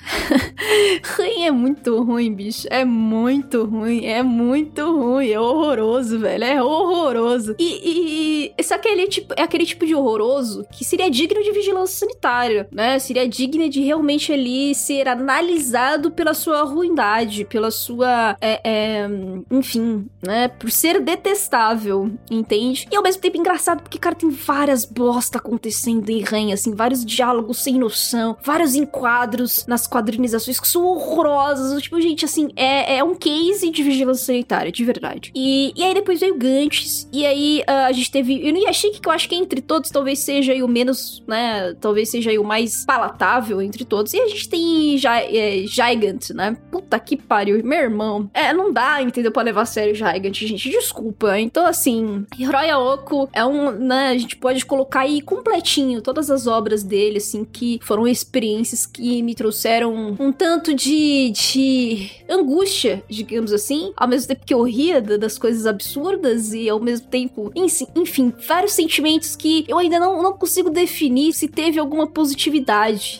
Rain 1.16 1.46
é 1.46 1.50
muito 1.50 2.02
ruim, 2.02 2.34
bicho. 2.34 2.68
É 2.70 2.84
muito 2.84 3.64
ruim, 3.64 4.04
é 4.04 4.22
muito 4.22 4.84
ruim, 4.84 5.30
é 5.30 5.40
horroroso, 5.40 6.18
velho. 6.18 6.44
É 6.44 6.62
horroroso. 6.62 7.56
E, 7.58 7.80
e 8.44 8.54
esse 8.58 8.74
é 8.74 8.76
aquele 8.76 9.06
tipo, 9.06 9.32
é 9.34 9.40
aquele 9.40 9.64
tipo 9.64 9.86
de 9.86 9.94
horroroso 9.94 10.66
que 10.70 10.84
seria 10.84 11.10
digno 11.10 11.42
de 11.42 11.52
vigilância 11.52 12.00
sanitária, 12.00 12.68
né? 12.70 12.97
Seria 12.98 13.28
digno 13.28 13.68
de 13.68 13.80
realmente 13.80 14.32
ali 14.32 14.74
ser 14.74 15.08
analisado 15.08 16.10
pela 16.10 16.34
sua 16.34 16.62
ruindade, 16.62 17.44
pela 17.44 17.70
sua, 17.70 18.36
é, 18.40 18.60
é, 18.64 19.08
enfim, 19.50 20.06
né? 20.22 20.48
Por 20.48 20.70
ser 20.70 21.00
detestável, 21.00 22.10
entende? 22.30 22.86
E 22.90 22.96
ao 22.96 23.02
mesmo 23.02 23.20
tempo 23.22 23.36
engraçado 23.36 23.82
porque, 23.82 23.98
cara, 23.98 24.14
tem 24.14 24.30
várias 24.30 24.84
bosta 24.84 25.38
acontecendo 25.38 26.08
em 26.10 26.22
Rain, 26.22 26.52
assim, 26.52 26.74
vários 26.74 27.04
diálogos 27.04 27.62
sem 27.62 27.78
noção, 27.78 28.36
vários 28.42 28.74
enquadros 28.74 29.66
nas 29.66 29.86
quadrinizações 29.86 30.58
que 30.58 30.68
são 30.68 30.84
horrorosos. 30.84 31.82
Tipo, 31.82 32.00
gente, 32.00 32.24
assim, 32.24 32.48
é, 32.56 32.96
é 32.96 33.04
um 33.04 33.14
case 33.14 33.70
de 33.70 33.82
vigilância 33.82 34.26
sanitária, 34.26 34.72
de 34.72 34.84
verdade. 34.84 35.30
E, 35.34 35.72
e 35.76 35.84
aí 35.84 35.94
depois 35.94 36.20
veio 36.20 36.36
Gantz, 36.36 37.08
e 37.12 37.24
aí 37.26 37.62
uh, 37.68 37.86
a 37.86 37.92
gente 37.92 38.10
teve 38.10 38.34
o 38.34 38.48
Inuyashiki, 38.48 39.00
que 39.00 39.08
eu 39.08 39.12
acho 39.12 39.28
que 39.28 39.34
entre 39.34 39.60
todos 39.60 39.90
talvez 39.90 40.18
seja 40.18 40.52
o 40.64 40.68
menos, 40.68 41.22
né, 41.26 41.74
talvez 41.80 42.10
seja 42.10 42.30
o 42.40 42.44
mais 42.44 42.84
palatável 42.88 43.60
entre 43.60 43.84
todos. 43.84 44.14
E 44.14 44.18
a 44.18 44.26
gente 44.28 44.48
tem 44.48 44.98
é, 45.04 45.58
Gigant, 45.66 46.30
né? 46.30 46.56
Puta 46.72 46.98
que 46.98 47.18
pariu, 47.18 47.62
meu 47.62 47.78
irmão. 47.78 48.30
É, 48.32 48.54
não 48.54 48.72
dá, 48.72 49.02
entendeu, 49.02 49.30
pra 49.30 49.42
levar 49.42 49.60
a 49.60 49.66
sério 49.66 49.94
Gigant, 49.94 50.32
gente, 50.32 50.70
desculpa. 50.70 51.38
Então, 51.38 51.66
assim, 51.66 52.24
Hiroya 52.38 52.78
Oko 52.78 53.28
é 53.34 53.44
um, 53.44 53.72
né, 53.72 54.08
a 54.08 54.16
gente 54.16 54.36
pode 54.36 54.64
colocar 54.64 55.00
aí 55.00 55.20
completinho 55.20 56.00
todas 56.00 56.30
as 56.30 56.46
obras 56.46 56.82
dele, 56.82 57.18
assim, 57.18 57.44
que 57.44 57.78
foram 57.82 58.08
experiências 58.08 58.86
que 58.86 59.22
me 59.22 59.34
trouxeram 59.34 60.16
um 60.18 60.32
tanto 60.32 60.74
de, 60.74 61.30
de 61.32 62.10
angústia, 62.26 63.02
digamos 63.06 63.52
assim, 63.52 63.92
ao 63.98 64.08
mesmo 64.08 64.28
tempo 64.28 64.46
que 64.46 64.54
eu 64.54 64.62
ria 64.62 65.02
das 65.02 65.36
coisas 65.36 65.66
absurdas 65.66 66.54
e 66.54 66.70
ao 66.70 66.80
mesmo 66.80 67.06
tempo, 67.08 67.52
enfim, 67.54 68.32
vários 68.46 68.72
sentimentos 68.72 69.36
que 69.36 69.66
eu 69.68 69.76
ainda 69.76 70.00
não, 70.00 70.22
não 70.22 70.32
consigo 70.32 70.70
definir 70.70 71.34
se 71.34 71.48
teve 71.48 71.78
alguma 71.78 72.06
positividade 72.06 72.67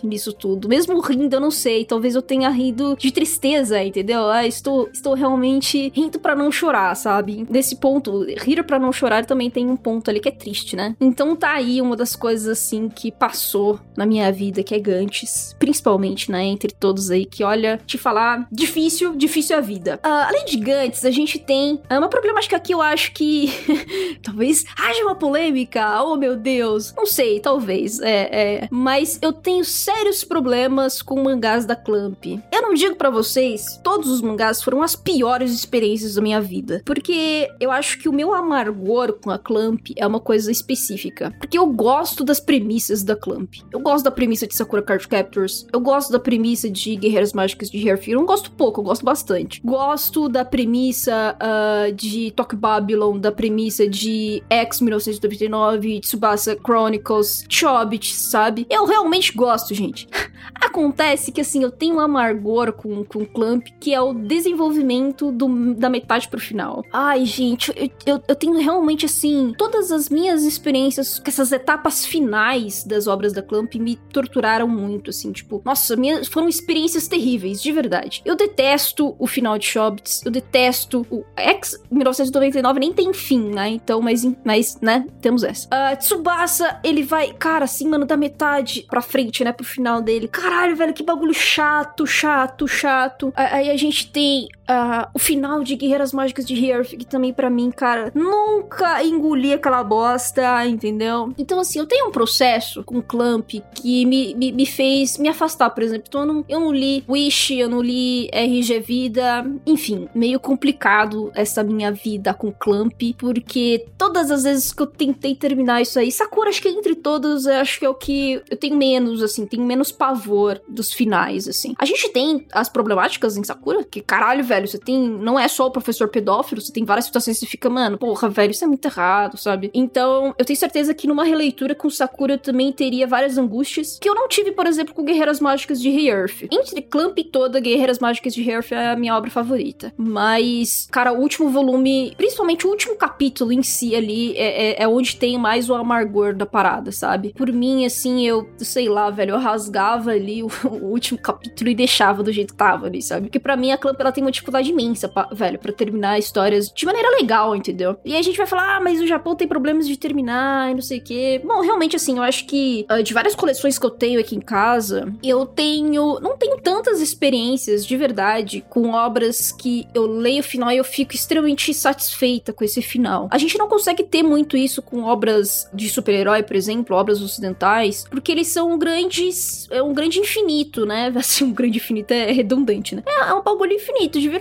nisso 0.02 0.32
tudo. 0.32 0.68
Mesmo 0.68 1.00
rindo, 1.00 1.37
eu 1.37 1.40
não 1.40 1.50
sei, 1.50 1.84
talvez 1.84 2.14
eu 2.14 2.22
tenha 2.22 2.48
rido 2.50 2.96
de 2.96 3.11
tristeza, 3.11 3.82
entendeu? 3.82 4.28
Ah, 4.28 4.46
estou, 4.46 4.88
estou 4.92 5.14
realmente 5.14 5.92
rindo 5.94 6.18
para 6.18 6.34
não 6.34 6.50
chorar, 6.50 6.94
sabe? 6.94 7.46
Nesse 7.48 7.76
ponto, 7.76 8.24
rir 8.38 8.62
para 8.64 8.78
não 8.78 8.92
chorar 8.92 9.24
também 9.24 9.50
tem 9.50 9.66
um 9.66 9.76
ponto 9.76 10.11
ali 10.11 10.20
que 10.20 10.28
é 10.28 10.32
triste, 10.32 10.76
né? 10.76 10.94
Então 11.00 11.37
tá 11.37 11.52
aí 11.52 11.80
uma 11.80 11.96
das 11.96 12.16
coisas 12.16 12.48
assim 12.48 12.88
que 12.88 13.11
passou 13.11 13.80
na 13.96 14.06
minha 14.06 14.30
vida, 14.32 14.62
que 14.62 14.74
é 14.74 14.78
Gantz, 14.78 15.54
principalmente, 15.58 16.30
né, 16.30 16.44
entre 16.44 16.72
todos 16.72 17.11
aí 17.11 17.24
que 17.24 17.44
olha, 17.44 17.80
te 17.87 17.98
falar, 17.98 18.46
difícil, 18.50 19.14
difícil 19.16 19.56
é 19.56 19.58
a 19.58 19.62
vida. 19.62 20.00
Uh, 20.04 20.08
além 20.08 20.44
de 20.44 20.56
Gantz, 20.56 21.04
a 21.04 21.11
gente 21.11 21.38
tem 21.38 21.74
uh, 21.74 21.98
uma 21.98 22.08
problemática 22.08 22.56
aqui, 22.56 22.72
eu 22.72 22.82
acho 22.82 23.12
que 23.12 23.52
talvez 24.22 24.64
haja 24.78 25.02
uma 25.02 25.14
polêmica, 25.14 26.02
oh 26.02 26.16
meu 26.16 26.37
Deus, 26.37 26.94
não 26.96 27.06
sei, 27.06 27.40
talvez, 27.40 28.00
é, 28.00 28.28
é, 28.32 28.68
mas 28.70 29.18
eu 29.22 29.32
tenho 29.38 29.64
sérios 29.64 30.24
problemas 30.24 31.01
com 31.01 31.22
mangás 31.22 31.64
da 31.64 31.74
Clamp. 31.74 32.24
Eu 32.53 32.62
não 32.62 32.74
digo 32.74 32.96
para 32.96 33.11
vocês, 33.11 33.81
todos 33.83 34.09
os 34.11 34.20
mangás 34.20 34.62
foram 34.62 34.83
as 34.83 34.94
piores 34.94 35.53
experiências 35.53 36.14
da 36.14 36.22
minha 36.22 36.40
vida, 36.40 36.83
porque 36.85 37.48
eu 37.61 37.70
acho 37.70 37.98
que 37.98 38.09
o 38.09 38.12
meu 38.12 38.35
amargor 38.35 39.14
com 39.14 39.31
a 39.31 39.38
Clamp 39.38 39.88
é 39.96 40.07
uma 40.07 40.20
coisa 40.20 40.51
específica, 40.51 41.33
porque 41.38 41.59
eu 41.59 41.66
gosto 41.66 42.24
das 42.24 42.40
premissas 42.40 43.03
da 43.03 43.16
Clamp. 43.16 43.55
Eu 43.72 43.81
gosto 43.81 44.05
da 44.05 44.11
premissa 44.11 44.46
de 44.46 44.55
Sakura 44.55 44.83
Card 44.83 45.07
Captors, 45.09 45.66
eu 45.72 45.81
gosto 45.81 46.12
da 46.12 46.18
premissa 46.18 46.68
de 46.68 46.96
Guerreiras 46.96 47.33
Mágicas 47.33 47.70
de 47.70 47.88
Hairfear, 47.88 48.18
não 48.18 48.27
gosto 48.27 48.51
pouco, 48.51 48.81
eu 48.81 48.85
gosto 48.85 49.05
bastante. 49.05 49.61
Gosto 49.64 50.29
da 50.29 50.44
premissa 50.44 51.37
uh, 51.37 51.92
de 51.92 52.31
Tokyo 52.33 52.59
Babylon, 52.59 53.18
da 53.18 53.33
premissa 53.33 53.88
de 53.88 54.42
X 54.51 54.81
1999, 54.81 56.01
Tsubasa 56.01 56.57
Chronicles, 56.57 57.44
Chobit, 57.48 58.14
sabe? 58.14 58.66
Eu 58.68 58.85
realmente 58.85 59.28
gosto, 59.37 59.75
gente. 59.75 60.09
Acontece 60.61 61.31
que, 61.31 61.41
assim, 61.41 61.62
eu 61.62 61.71
tenho 61.71 61.97
um 61.97 62.01
amargor 62.01 62.73
com, 62.73 63.05
com 63.05 63.25
Clamp, 63.25 63.67
que 63.81 63.95
é 63.95 64.01
o 64.01 64.12
desenvolvimento 64.12 65.31
do, 65.31 65.75
da 65.75 65.88
metade 65.88 66.29
pro 66.29 66.41
final. 66.41 66.85
Ai, 66.93 67.25
gente, 67.25 67.73
eu, 67.77 67.91
eu, 68.07 68.23
eu 68.29 68.35
tenho 68.35 68.59
realmente, 68.59 69.07
assim, 69.07 69.55
todas 69.57 69.93
as 69.93 70.09
minhas 70.09 70.43
experiências 70.43 71.19
com 71.19 71.29
essas 71.29 71.53
etapas 71.53 72.05
finais 72.05 72.85
das 72.85 73.07
obras 73.07 73.33
da 73.33 73.43
Clamp 73.43 73.75
me 73.77 73.97
torturaram 74.12 74.67
muito, 74.67 75.11
assim, 75.11 75.33
tipo, 75.33 75.62
nossa, 75.64 75.97
minhas, 75.97 76.29
foram 76.29 76.49
experiências 76.49 77.07
terríveis, 77.07 77.62
de 77.62 77.73
verdade. 77.73 78.23
Eu 78.25 78.35
detesto 78.37 79.14
o 79.19 79.27
final 79.27 79.59
de 79.59 79.67
Shobits, 79.67 80.25
eu 80.25 80.31
detesto 80.31 81.07
o 81.11 81.25
X 81.37 81.79
1999 81.91 82.81
nem 82.81 82.93
tem 82.93 83.12
fim, 83.12 83.51
né? 83.51 83.69
Então, 83.69 84.01
mas, 84.01 84.27
mas 84.45 84.79
né, 84.81 85.07
temos 85.21 85.43
essa. 85.43 85.69
Uh, 85.69 85.97
Tsubasa, 85.97 86.81
ele 86.83 87.03
vai, 87.03 87.33
cara, 87.33 87.64
assim, 87.64 87.88
mano, 87.88 88.07
da 88.07 88.17
metade 88.17 88.87
pra 88.88 89.01
frente, 89.01 89.17
né, 89.44 89.52
pro 89.52 89.64
final 89.64 90.00
dele. 90.00 90.28
Caralho, 90.28 90.76
velho, 90.76 90.94
que 90.94 91.02
bagulho 91.02 91.35
chato, 91.35 92.07
chato, 92.07 92.66
chato. 92.66 93.33
Aí 93.35 93.70
a 93.70 93.76
gente 93.76 94.11
tem 94.11 94.48
uh, 94.68 95.09
o 95.14 95.18
final 95.18 95.64
de 95.64 95.74
Guerreiras 95.74 96.12
Mágicas 96.12 96.44
de 96.44 96.54
Hearth, 96.54 96.90
que 96.90 97.07
também 97.07 97.33
para 97.33 97.48
mim, 97.48 97.70
cara, 97.70 98.12
nunca 98.14 99.02
engoli 99.02 99.52
aquela 99.52 99.83
bosta, 99.83 100.66
entendeu? 100.66 101.33
Então, 101.38 101.59
assim, 101.59 101.78
eu 101.78 101.87
tenho 101.87 102.09
um 102.09 102.12
processo 102.12 102.85
com 102.85 103.00
Clamp 103.00 103.50
que 103.74 104.04
me, 104.04 104.35
me, 104.35 104.52
me 104.52 104.66
fez 104.66 105.16
me 105.18 105.28
afastar, 105.28 105.70
por 105.70 105.83
exemplo. 105.83 106.04
Então, 106.09 106.20
eu 106.20 106.26
não, 106.26 106.44
eu 106.48 106.61
não 106.61 106.72
li 106.72 107.04
Wish, 107.09 107.59
eu 107.59 107.68
não 107.68 107.81
li 107.81 108.28
RG 108.33 108.81
Vida, 108.81 109.46
enfim, 109.66 110.09
meio 110.14 110.38
complicado 110.38 111.31
essa 111.35 111.62
minha 111.62 111.90
vida 111.90 112.35
com 112.35 112.52
Clamp, 112.52 113.00
porque 113.18 113.87
todas 113.96 114.31
as 114.31 114.44
vezes 114.44 114.72
que 114.72 114.83
eu 114.83 114.87
tentei 114.87 115.35
terminar 115.35 115.81
isso 115.81 115.98
aí, 115.98 116.12
Sakura, 116.12 116.50
acho 116.50 116.61
que 116.61 116.68
entre 116.68 116.94
todos, 116.94 117.46
acho 117.46 117.78
que 117.78 117.87
é 117.87 117.88
o 117.88 117.94
que 117.94 118.42
eu 118.50 118.57
tenho 118.57 118.76
menos, 118.76 119.22
assim, 119.22 119.46
tenho 119.46 119.64
menos 119.64 119.90
pavor 119.90 120.61
dos 120.68 120.92
finais, 120.92 121.48
assim. 121.48 121.74
A 121.78 121.85
gente 121.85 122.09
tem 122.11 122.46
as 122.52 122.68
problemáticas 122.68 123.37
em 123.37 123.44
Sakura, 123.44 123.85
que 123.85 124.00
caralho, 124.00 124.44
velho 124.44 124.58
velho, 124.59 124.68
você 124.68 124.79
tem. 124.79 125.09
Não 125.09 125.38
é 125.38 125.49
só 125.49 125.66
o 125.66 125.71
professor 125.71 126.09
pedófilo, 126.09 126.61
você 126.61 126.73
tem 126.73 126.85
várias 126.85 127.07
situações 127.07 127.38
que 127.38 127.47
você 127.47 127.51
fica, 127.51 127.71
mano, 127.71 127.97
porra, 127.97 128.29
velho, 128.29 128.51
isso 128.51 128.64
é 128.64 128.66
muito 128.66 128.85
errado, 128.85 129.38
sabe? 129.38 129.71
Então, 129.73 130.35
eu 130.37 130.44
tenho 130.44 130.59
certeza 130.59 130.92
que 130.92 131.07
numa 131.07 131.25
releitura 131.25 131.75
com 131.75 131.88
Sakura 131.88 132.35
eu 132.35 132.38
também 132.38 132.73
teria 132.73 133.07
várias 133.07 133.38
angústias 133.38 133.99
que 134.01 134.09
eu 134.09 134.14
não 134.14 134.29
tive, 134.29 134.53
por 134.53 134.66
exemplo, 134.66 134.94
com 134.94 135.05
Guerreiras 135.05 135.40
Mágicas 135.40 135.81
de 135.81 135.90
Re-Earth. 135.90 136.44
Entre 136.51 136.83
Clamp 136.83 137.18
e 137.18 137.25
toda, 137.25 137.61
Guerreiras 137.61 137.99
Mágicas 137.99 138.35
de 138.35 138.42
Re-Earth 138.42 138.73
é 138.73 138.90
a 138.90 138.97
minha 138.97 139.16
obra 139.16 139.31
favorita. 139.31 139.92
Mas, 139.97 140.88
cara, 140.90 141.12
o 141.12 141.21
último 141.21 141.49
volume, 141.51 142.12
principalmente 142.16 142.66
o 142.66 142.71
último 142.71 142.97
capítulo 142.97 143.53
em 143.53 143.62
si 143.62 143.94
ali, 143.94 144.37
é, 144.37 144.71
é, 144.71 144.83
é 144.83 144.88
onde 144.88 145.16
tem 145.16 145.38
mais 145.38 145.71
o 145.71 145.75
amargor 145.75 146.35
da 146.35 146.47
parada, 146.47 146.90
sabe? 146.92 147.33
Por 147.37 147.53
mim, 147.53 147.85
assim, 147.85 148.27
eu, 148.27 148.49
sei 148.59 148.88
lá, 148.88 149.11
velho, 149.11 149.33
eu 149.33 149.38
rasgava 149.38 150.11
ali 150.11 150.42
o, 150.42 150.49
o 150.64 150.87
último 150.87 151.18
capítulo 151.18 151.71
e 151.71 151.75
deixava 151.75 152.23
do 152.23 152.33
jeito 152.33 152.53
que 152.53 152.59
tava 152.59 152.87
ali, 152.87 153.03
sabe? 153.03 153.27
Porque 153.27 153.38
para 153.38 153.57
mim 153.57 153.71
a 153.71 153.79
Clamp 153.79 154.01
ela 154.01 154.12
tem 154.12 154.25
uma 154.25 154.31
dificuldade 154.48 154.70
imensa, 154.70 155.08
pra, 155.08 155.28
velho, 155.30 155.58
para 155.58 155.72
terminar 155.72 156.18
histórias 156.18 156.72
de 156.74 156.87
maneira 156.87 157.11
legal, 157.11 157.54
entendeu? 157.54 157.96
E 158.04 158.16
a 158.16 158.22
gente 158.22 158.37
vai 158.37 158.46
falar, 158.46 158.76
ah, 158.76 158.80
mas 158.80 159.00
o 159.00 159.06
Japão 159.06 159.37
tem 159.37 159.46
problemas 159.46 159.87
de 159.87 159.96
terminar 159.96 160.70
e 160.70 160.74
não 160.74 160.82
sei 160.82 160.98
o 160.98 161.02
quê. 161.02 161.40
Bom, 161.44 161.61
realmente, 161.61 161.96
assim, 161.96 162.16
eu 162.16 162.22
acho 162.22 162.46
que 162.46 162.87
uh, 162.90 163.02
de 163.02 163.12
várias 163.12 163.34
coleções 163.34 163.78
que 163.78 163.84
eu 163.84 163.90
tenho 163.90 164.18
aqui 164.18 164.34
em 164.34 164.40
casa, 164.40 165.12
eu 165.22 165.44
tenho. 165.46 166.18
Não 166.20 166.37
tenho 166.37 166.58
tantas 166.61 167.00
experiências 167.00 167.84
de 167.84 167.96
verdade 167.96 168.64
com 168.68 168.90
obras 168.90 169.52
que 169.52 169.87
eu 169.94 170.06
leio 170.06 170.40
o 170.40 170.42
final 170.44 170.70
e 170.70 170.76
eu 170.76 170.84
fico 170.84 171.14
extremamente 171.14 171.72
satisfeita 171.74 172.52
com 172.52 172.64
esse 172.64 172.80
final. 172.80 173.28
A 173.30 173.38
gente 173.38 173.58
não 173.58 173.68
consegue 173.68 174.02
ter 174.02 174.22
muito 174.22 174.56
isso 174.56 174.80
com 174.80 175.02
obras 175.02 175.68
de 175.72 175.88
super-herói, 175.88 176.42
por 176.42 176.56
exemplo, 176.56 176.96
obras 176.96 177.20
ocidentais, 177.20 178.04
porque 178.11 178.32
eles 178.32 178.48
são 178.48 178.78
grandes. 178.78 179.68
É 179.70 179.82
um 179.82 179.92
grande 179.92 180.18
infinito, 180.18 180.87
né? 180.87 181.12
Assim, 181.18 181.44
um 181.44 181.52
grande 181.52 181.78
infinito 181.78 182.12
é 182.12 182.30
redundante, 182.32 182.94
né? 182.94 183.02
É, 183.06 183.30
é 183.30 183.34
um 183.34 183.42
bagulho 183.42 183.72
infinito, 183.72 184.20
de 184.20 184.28
verdade. 184.28 184.38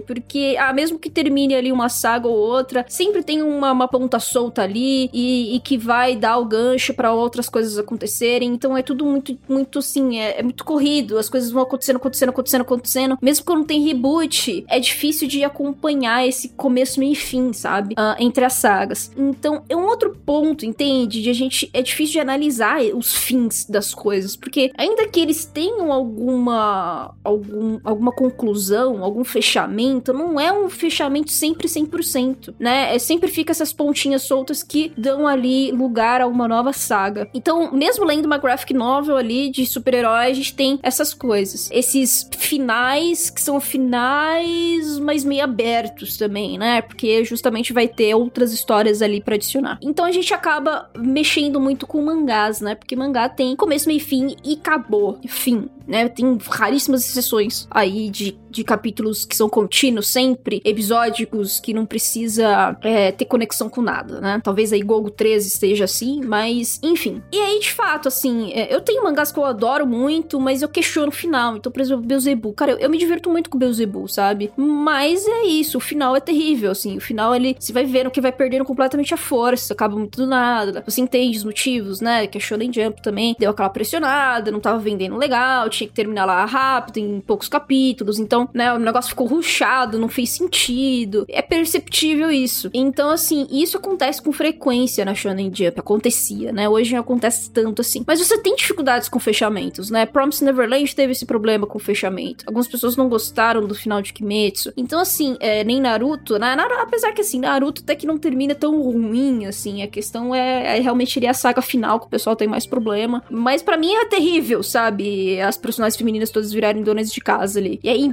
Porque, 0.00 0.56
ah, 0.58 0.72
mesmo 0.72 0.98
que 0.98 1.10
termine 1.10 1.54
ali 1.54 1.72
uma 1.72 1.88
saga 1.88 2.28
ou 2.28 2.36
outra, 2.36 2.84
sempre 2.88 3.22
tem 3.22 3.42
uma, 3.42 3.72
uma 3.72 3.88
ponta 3.88 4.18
solta 4.18 4.62
ali 4.62 5.10
e, 5.12 5.56
e 5.56 5.60
que 5.60 5.76
vai 5.76 6.16
dar 6.16 6.38
o 6.38 6.44
gancho 6.44 6.94
para 6.94 7.12
outras 7.12 7.48
coisas 7.48 7.78
acontecerem. 7.78 8.52
Então 8.52 8.76
é 8.76 8.82
tudo 8.82 9.04
muito, 9.04 9.38
muito 9.48 9.78
assim, 9.78 10.18
é, 10.18 10.40
é, 10.40 10.42
muito 10.42 10.64
corrido. 10.64 11.18
As 11.18 11.28
coisas 11.28 11.50
vão 11.50 11.62
acontecendo, 11.62 11.96
acontecendo, 11.96 12.30
acontecendo, 12.30 12.62
acontecendo. 12.62 13.18
Mesmo 13.20 13.44
quando 13.44 13.66
tem 13.66 13.84
reboot, 13.84 14.64
é 14.68 14.78
difícil 14.78 15.28
de 15.28 15.44
acompanhar 15.44 16.26
esse 16.26 16.48
começo, 16.50 17.00
meio 17.00 17.12
e 17.12 17.16
fim, 17.16 17.52
sabe? 17.52 17.94
Uh, 17.94 18.16
entre 18.18 18.44
as 18.44 18.54
sagas. 18.54 19.10
Então 19.16 19.62
é 19.68 19.76
um 19.76 19.86
outro 19.86 20.16
ponto, 20.24 20.64
entende? 20.64 21.22
De 21.22 21.30
a 21.30 21.32
gente. 21.32 21.70
É 21.72 21.82
difícil 21.82 22.14
de 22.14 22.20
analisar 22.20 22.80
os 22.94 23.14
fins 23.14 23.64
das 23.66 23.94
coisas. 23.94 24.36
Porque 24.36 24.70
ainda 24.76 25.06
que 25.08 25.20
eles 25.20 25.44
tenham 25.44 25.92
alguma. 25.92 27.14
algum, 27.22 27.78
alguma 27.84 28.12
conclusão, 28.12 29.02
algum 29.02 29.24
fechamento, 29.34 30.12
não 30.12 30.38
é 30.38 30.52
um 30.52 30.70
fechamento 30.70 31.32
sempre 31.32 31.66
100%, 31.66 32.54
né? 32.56 32.94
É, 32.94 32.98
sempre 33.00 33.28
fica 33.28 33.50
essas 33.50 33.72
pontinhas 33.72 34.22
soltas 34.22 34.62
que 34.62 34.92
dão 34.96 35.26
ali 35.26 35.72
lugar 35.72 36.20
a 36.20 36.26
uma 36.28 36.46
nova 36.46 36.72
saga. 36.72 37.28
Então, 37.34 37.72
mesmo 37.72 38.04
lendo 38.04 38.26
uma 38.26 38.38
graphic 38.38 38.72
novel 38.72 39.16
ali 39.16 39.50
de 39.50 39.66
super-herói, 39.66 40.26
a 40.26 40.32
gente 40.32 40.54
tem 40.54 40.78
essas 40.84 41.12
coisas. 41.12 41.68
Esses 41.72 42.30
finais 42.38 43.28
que 43.28 43.42
são 43.42 43.60
finais, 43.60 45.00
mas 45.00 45.24
meio 45.24 45.42
abertos 45.42 46.16
também, 46.16 46.56
né? 46.56 46.80
Porque 46.82 47.24
justamente 47.24 47.72
vai 47.72 47.88
ter 47.88 48.14
outras 48.14 48.52
histórias 48.52 49.02
ali 49.02 49.20
para 49.20 49.34
adicionar. 49.34 49.80
Então 49.82 50.04
a 50.04 50.12
gente 50.12 50.32
acaba 50.32 50.88
mexendo 50.96 51.58
muito 51.58 51.88
com 51.88 52.00
mangás, 52.02 52.60
né? 52.60 52.76
Porque 52.76 52.94
mangá 52.94 53.28
tem 53.28 53.56
começo, 53.56 53.88
meio 53.88 54.00
fim 54.00 54.36
e 54.44 54.54
acabou. 54.54 55.18
Fim, 55.26 55.68
né? 55.88 56.08
Tem 56.08 56.38
raríssimas 56.48 57.04
exceções 57.04 57.66
aí 57.68 58.08
de, 58.10 58.38
de 58.54 58.64
capítulos 58.64 59.24
que 59.24 59.36
são 59.36 59.48
contínuos 59.48 60.08
sempre, 60.08 60.62
episódicos 60.64 61.58
que 61.58 61.74
não 61.74 61.84
precisa 61.84 62.76
é, 62.82 63.10
ter 63.10 63.24
conexão 63.24 63.68
com 63.68 63.82
nada, 63.82 64.20
né? 64.20 64.40
Talvez 64.42 64.72
aí 64.72 64.80
Gogo 64.82 65.10
13 65.10 65.48
esteja 65.48 65.84
assim, 65.84 66.20
mas 66.24 66.78
enfim. 66.82 67.22
E 67.32 67.38
aí, 67.38 67.58
de 67.58 67.72
fato, 67.72 68.08
assim, 68.08 68.52
é, 68.52 68.72
eu 68.74 68.80
tenho 68.80 69.02
mangás 69.02 69.32
que 69.32 69.38
eu 69.38 69.44
adoro 69.44 69.86
muito, 69.86 70.38
mas 70.40 70.62
eu 70.62 70.68
questiono 70.68 71.08
o 71.08 71.12
final. 71.12 71.56
Então, 71.56 71.72
por 71.72 71.80
exemplo, 71.80 72.04
Beelzebub. 72.04 72.54
Cara, 72.54 72.72
eu, 72.72 72.78
eu 72.78 72.90
me 72.90 72.98
diverto 72.98 73.28
muito 73.28 73.50
com 73.50 73.58
Beelzebub, 73.58 74.08
sabe? 74.08 74.52
Mas 74.56 75.26
é 75.26 75.46
isso, 75.46 75.78
o 75.78 75.80
final 75.80 76.14
é 76.14 76.20
terrível, 76.20 76.70
assim. 76.70 76.96
O 76.96 77.00
final, 77.00 77.34
ele, 77.34 77.56
você 77.58 77.72
vai 77.72 77.84
vendo 77.84 78.10
que 78.10 78.20
vai 78.20 78.32
perdendo 78.32 78.64
completamente 78.64 79.12
a 79.12 79.16
força, 79.16 79.72
acaba 79.72 79.96
muito 79.96 80.16
do 80.16 80.26
nada. 80.26 80.82
Você 80.86 81.00
entende 81.00 81.36
os 81.38 81.44
motivos, 81.44 82.00
né? 82.00 82.26
Que 82.26 82.38
a 82.38 82.40
Shonen 82.40 82.72
Jump 82.72 83.02
também 83.02 83.34
deu 83.38 83.50
aquela 83.50 83.68
pressionada, 83.68 84.50
não 84.50 84.60
tava 84.60 84.78
vendendo 84.78 85.16
legal, 85.16 85.68
tinha 85.68 85.88
que 85.88 85.94
terminar 85.94 86.24
lá 86.24 86.44
rápido, 86.44 86.98
em 86.98 87.20
poucos 87.20 87.48
capítulos. 87.48 88.18
Então, 88.18 88.43
né, 88.52 88.72
o 88.72 88.78
negócio 88.78 89.10
ficou 89.10 89.26
ruchado, 89.26 89.98
não 89.98 90.08
fez 90.08 90.30
sentido. 90.30 91.24
É 91.28 91.42
perceptível 91.42 92.30
isso. 92.30 92.70
Então, 92.72 93.10
assim, 93.10 93.46
isso 93.50 93.76
acontece 93.76 94.20
com 94.22 94.32
frequência 94.32 95.04
na 95.04 95.14
Shonen 95.14 95.50
Jump. 95.54 95.78
Acontecia, 95.78 96.52
né? 96.52 96.68
Hoje 96.68 96.92
não 96.92 97.00
acontece 97.00 97.50
tanto 97.50 97.80
assim. 97.80 98.04
Mas 98.06 98.18
você 98.18 98.38
tem 98.38 98.54
dificuldades 98.56 99.08
com 99.08 99.18
fechamentos, 99.18 99.90
né? 99.90 100.06
Promise 100.06 100.44
Neverland 100.44 100.94
teve 100.94 101.12
esse 101.12 101.26
problema 101.26 101.66
com 101.66 101.78
fechamento. 101.78 102.44
Algumas 102.46 102.68
pessoas 102.68 102.96
não 102.96 103.08
gostaram 103.08 103.66
do 103.66 103.74
final 103.74 104.02
de 104.02 104.12
Kimetsu. 104.12 104.72
Então, 104.76 105.00
assim, 105.00 105.36
é, 105.40 105.64
nem 105.64 105.80
Naruto, 105.80 106.38
né? 106.38 106.54
Naruto, 106.54 106.80
apesar 106.80 107.12
que, 107.12 107.20
assim, 107.20 107.40
Naruto 107.40 107.82
até 107.82 107.94
que 107.94 108.06
não 108.06 108.18
termina 108.18 108.54
tão 108.54 108.80
ruim, 108.82 109.46
assim. 109.46 109.82
A 109.82 109.88
questão 109.88 110.34
é, 110.34 110.78
é 110.78 110.80
realmente 110.80 111.16
iria 111.16 111.30
a 111.30 111.34
saga 111.34 111.62
final 111.62 112.00
que 112.00 112.06
o 112.06 112.10
pessoal 112.10 112.36
tem 112.36 112.48
mais 112.48 112.66
problema. 112.66 113.22
Mas 113.30 113.62
para 113.62 113.76
mim 113.76 113.94
é 113.94 114.04
terrível, 114.04 114.62
sabe? 114.62 115.40
As 115.40 115.56
personagens 115.56 115.96
femininas 115.96 116.30
todas 116.30 116.52
virarem 116.52 116.82
donas 116.82 117.10
de 117.12 117.20
casa 117.20 117.58
ali. 117.58 117.80
E 117.82 117.88
aí, 117.88 118.00
em 118.00 118.10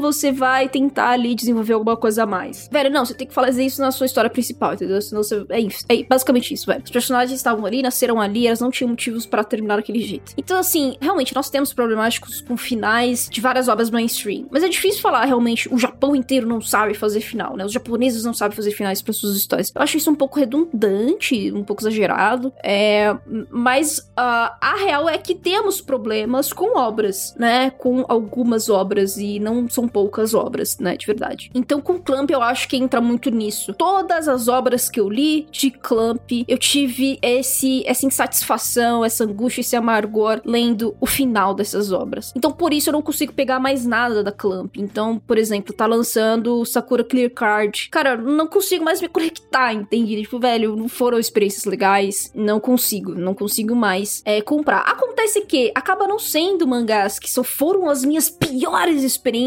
Você 0.00 0.32
vai 0.32 0.68
tentar 0.68 1.10
ali 1.10 1.34
desenvolver 1.34 1.74
alguma 1.74 1.96
coisa 1.96 2.22
a 2.22 2.26
mais. 2.26 2.68
Velho, 2.70 2.90
não, 2.90 3.04
você 3.04 3.14
tem 3.14 3.26
que 3.26 3.34
fazer 3.34 3.64
isso 3.64 3.80
na 3.80 3.90
sua 3.90 4.06
história 4.06 4.30
principal, 4.30 4.74
entendeu? 4.74 5.00
Senão 5.02 5.22
você. 5.22 5.44
É, 5.48 5.60
isso, 5.60 5.84
é 5.88 6.02
basicamente 6.02 6.54
isso, 6.54 6.66
velho. 6.66 6.82
Os 6.84 6.90
personagens 6.90 7.36
estavam 7.38 7.64
ali, 7.66 7.82
nasceram 7.82 8.20
ali, 8.20 8.46
elas 8.46 8.60
não 8.60 8.70
tinham 8.70 8.88
motivos 8.88 9.26
para 9.26 9.44
terminar 9.44 9.76
daquele 9.76 10.00
jeito. 10.00 10.32
Então, 10.36 10.58
assim, 10.58 10.96
realmente, 11.00 11.34
nós 11.34 11.50
temos 11.50 11.72
problemáticos 11.72 12.40
com 12.40 12.56
finais 12.56 13.28
de 13.30 13.40
várias 13.40 13.68
obras 13.68 13.90
mainstream. 13.90 14.46
Mas 14.50 14.62
é 14.62 14.68
difícil 14.68 15.00
falar 15.00 15.24
realmente, 15.24 15.72
o 15.72 15.78
Japão 15.78 16.14
inteiro 16.14 16.46
não 16.46 16.60
sabe 16.60 16.94
fazer 16.94 17.20
final, 17.20 17.56
né? 17.56 17.64
Os 17.64 17.72
japoneses 17.72 18.24
não 18.24 18.34
sabem 18.34 18.56
fazer 18.56 18.70
finais 18.72 19.02
para 19.02 19.12
suas 19.12 19.36
histórias. 19.36 19.72
Eu 19.74 19.82
acho 19.82 19.96
isso 19.96 20.10
um 20.10 20.14
pouco 20.14 20.38
redundante, 20.38 21.52
um 21.52 21.64
pouco 21.64 21.82
exagerado. 21.82 22.52
É, 22.62 23.16
mas 23.50 23.98
uh, 23.98 24.54
a 24.60 24.76
real 24.78 25.08
é 25.08 25.18
que 25.18 25.34
temos 25.34 25.80
problemas 25.80 26.52
com 26.52 26.78
obras, 26.78 27.34
né? 27.38 27.70
Com 27.70 28.04
algumas 28.08 28.68
obras 28.68 29.16
e 29.16 29.38
não 29.48 29.68
são 29.68 29.88
poucas 29.88 30.34
obras, 30.34 30.78
né? 30.78 30.96
De 30.96 31.06
verdade. 31.06 31.50
Então, 31.54 31.80
com 31.80 31.98
Clamp, 31.98 32.30
eu 32.30 32.42
acho 32.42 32.68
que 32.68 32.76
entra 32.76 33.00
muito 33.00 33.30
nisso. 33.30 33.72
Todas 33.74 34.28
as 34.28 34.48
obras 34.48 34.88
que 34.88 35.00
eu 35.00 35.08
li 35.08 35.46
de 35.50 35.70
Clamp, 35.70 36.30
eu 36.46 36.58
tive 36.58 37.18
esse, 37.22 37.82
essa 37.86 38.06
insatisfação, 38.06 39.04
essa 39.04 39.24
angústia, 39.24 39.60
esse 39.60 39.76
amargor 39.76 40.40
lendo 40.44 40.96
o 41.00 41.06
final 41.06 41.54
dessas 41.54 41.92
obras. 41.92 42.32
Então, 42.36 42.50
por 42.50 42.72
isso, 42.72 42.90
eu 42.90 42.92
não 42.92 43.02
consigo 43.02 43.32
pegar 43.32 43.58
mais 43.58 43.86
nada 43.86 44.22
da 44.22 44.32
Clamp. 44.32 44.76
Então, 44.76 45.20
por 45.26 45.38
exemplo, 45.38 45.72
tá 45.72 45.86
lançando 45.86 46.64
Sakura 46.64 47.04
Clear 47.04 47.30
Card. 47.30 47.88
Cara, 47.90 48.16
não 48.16 48.46
consigo 48.46 48.84
mais 48.84 49.00
me 49.00 49.08
conectar, 49.08 49.72
entende? 49.72 50.22
Tipo, 50.22 50.38
velho, 50.38 50.76
não 50.76 50.88
foram 50.88 51.18
experiências 51.18 51.64
legais. 51.64 52.30
Não 52.34 52.60
consigo, 52.60 53.14
não 53.14 53.34
consigo 53.34 53.74
mais 53.74 54.22
é, 54.24 54.40
comprar. 54.40 54.80
Acontece 54.80 55.40
que 55.42 55.72
acaba 55.74 56.06
não 56.06 56.18
sendo 56.18 56.66
mangás 56.66 57.18
que 57.18 57.30
só 57.30 57.42
foram 57.42 57.88
as 57.88 58.04
minhas 58.04 58.28
piores 58.30 59.02
experiências 59.02 59.37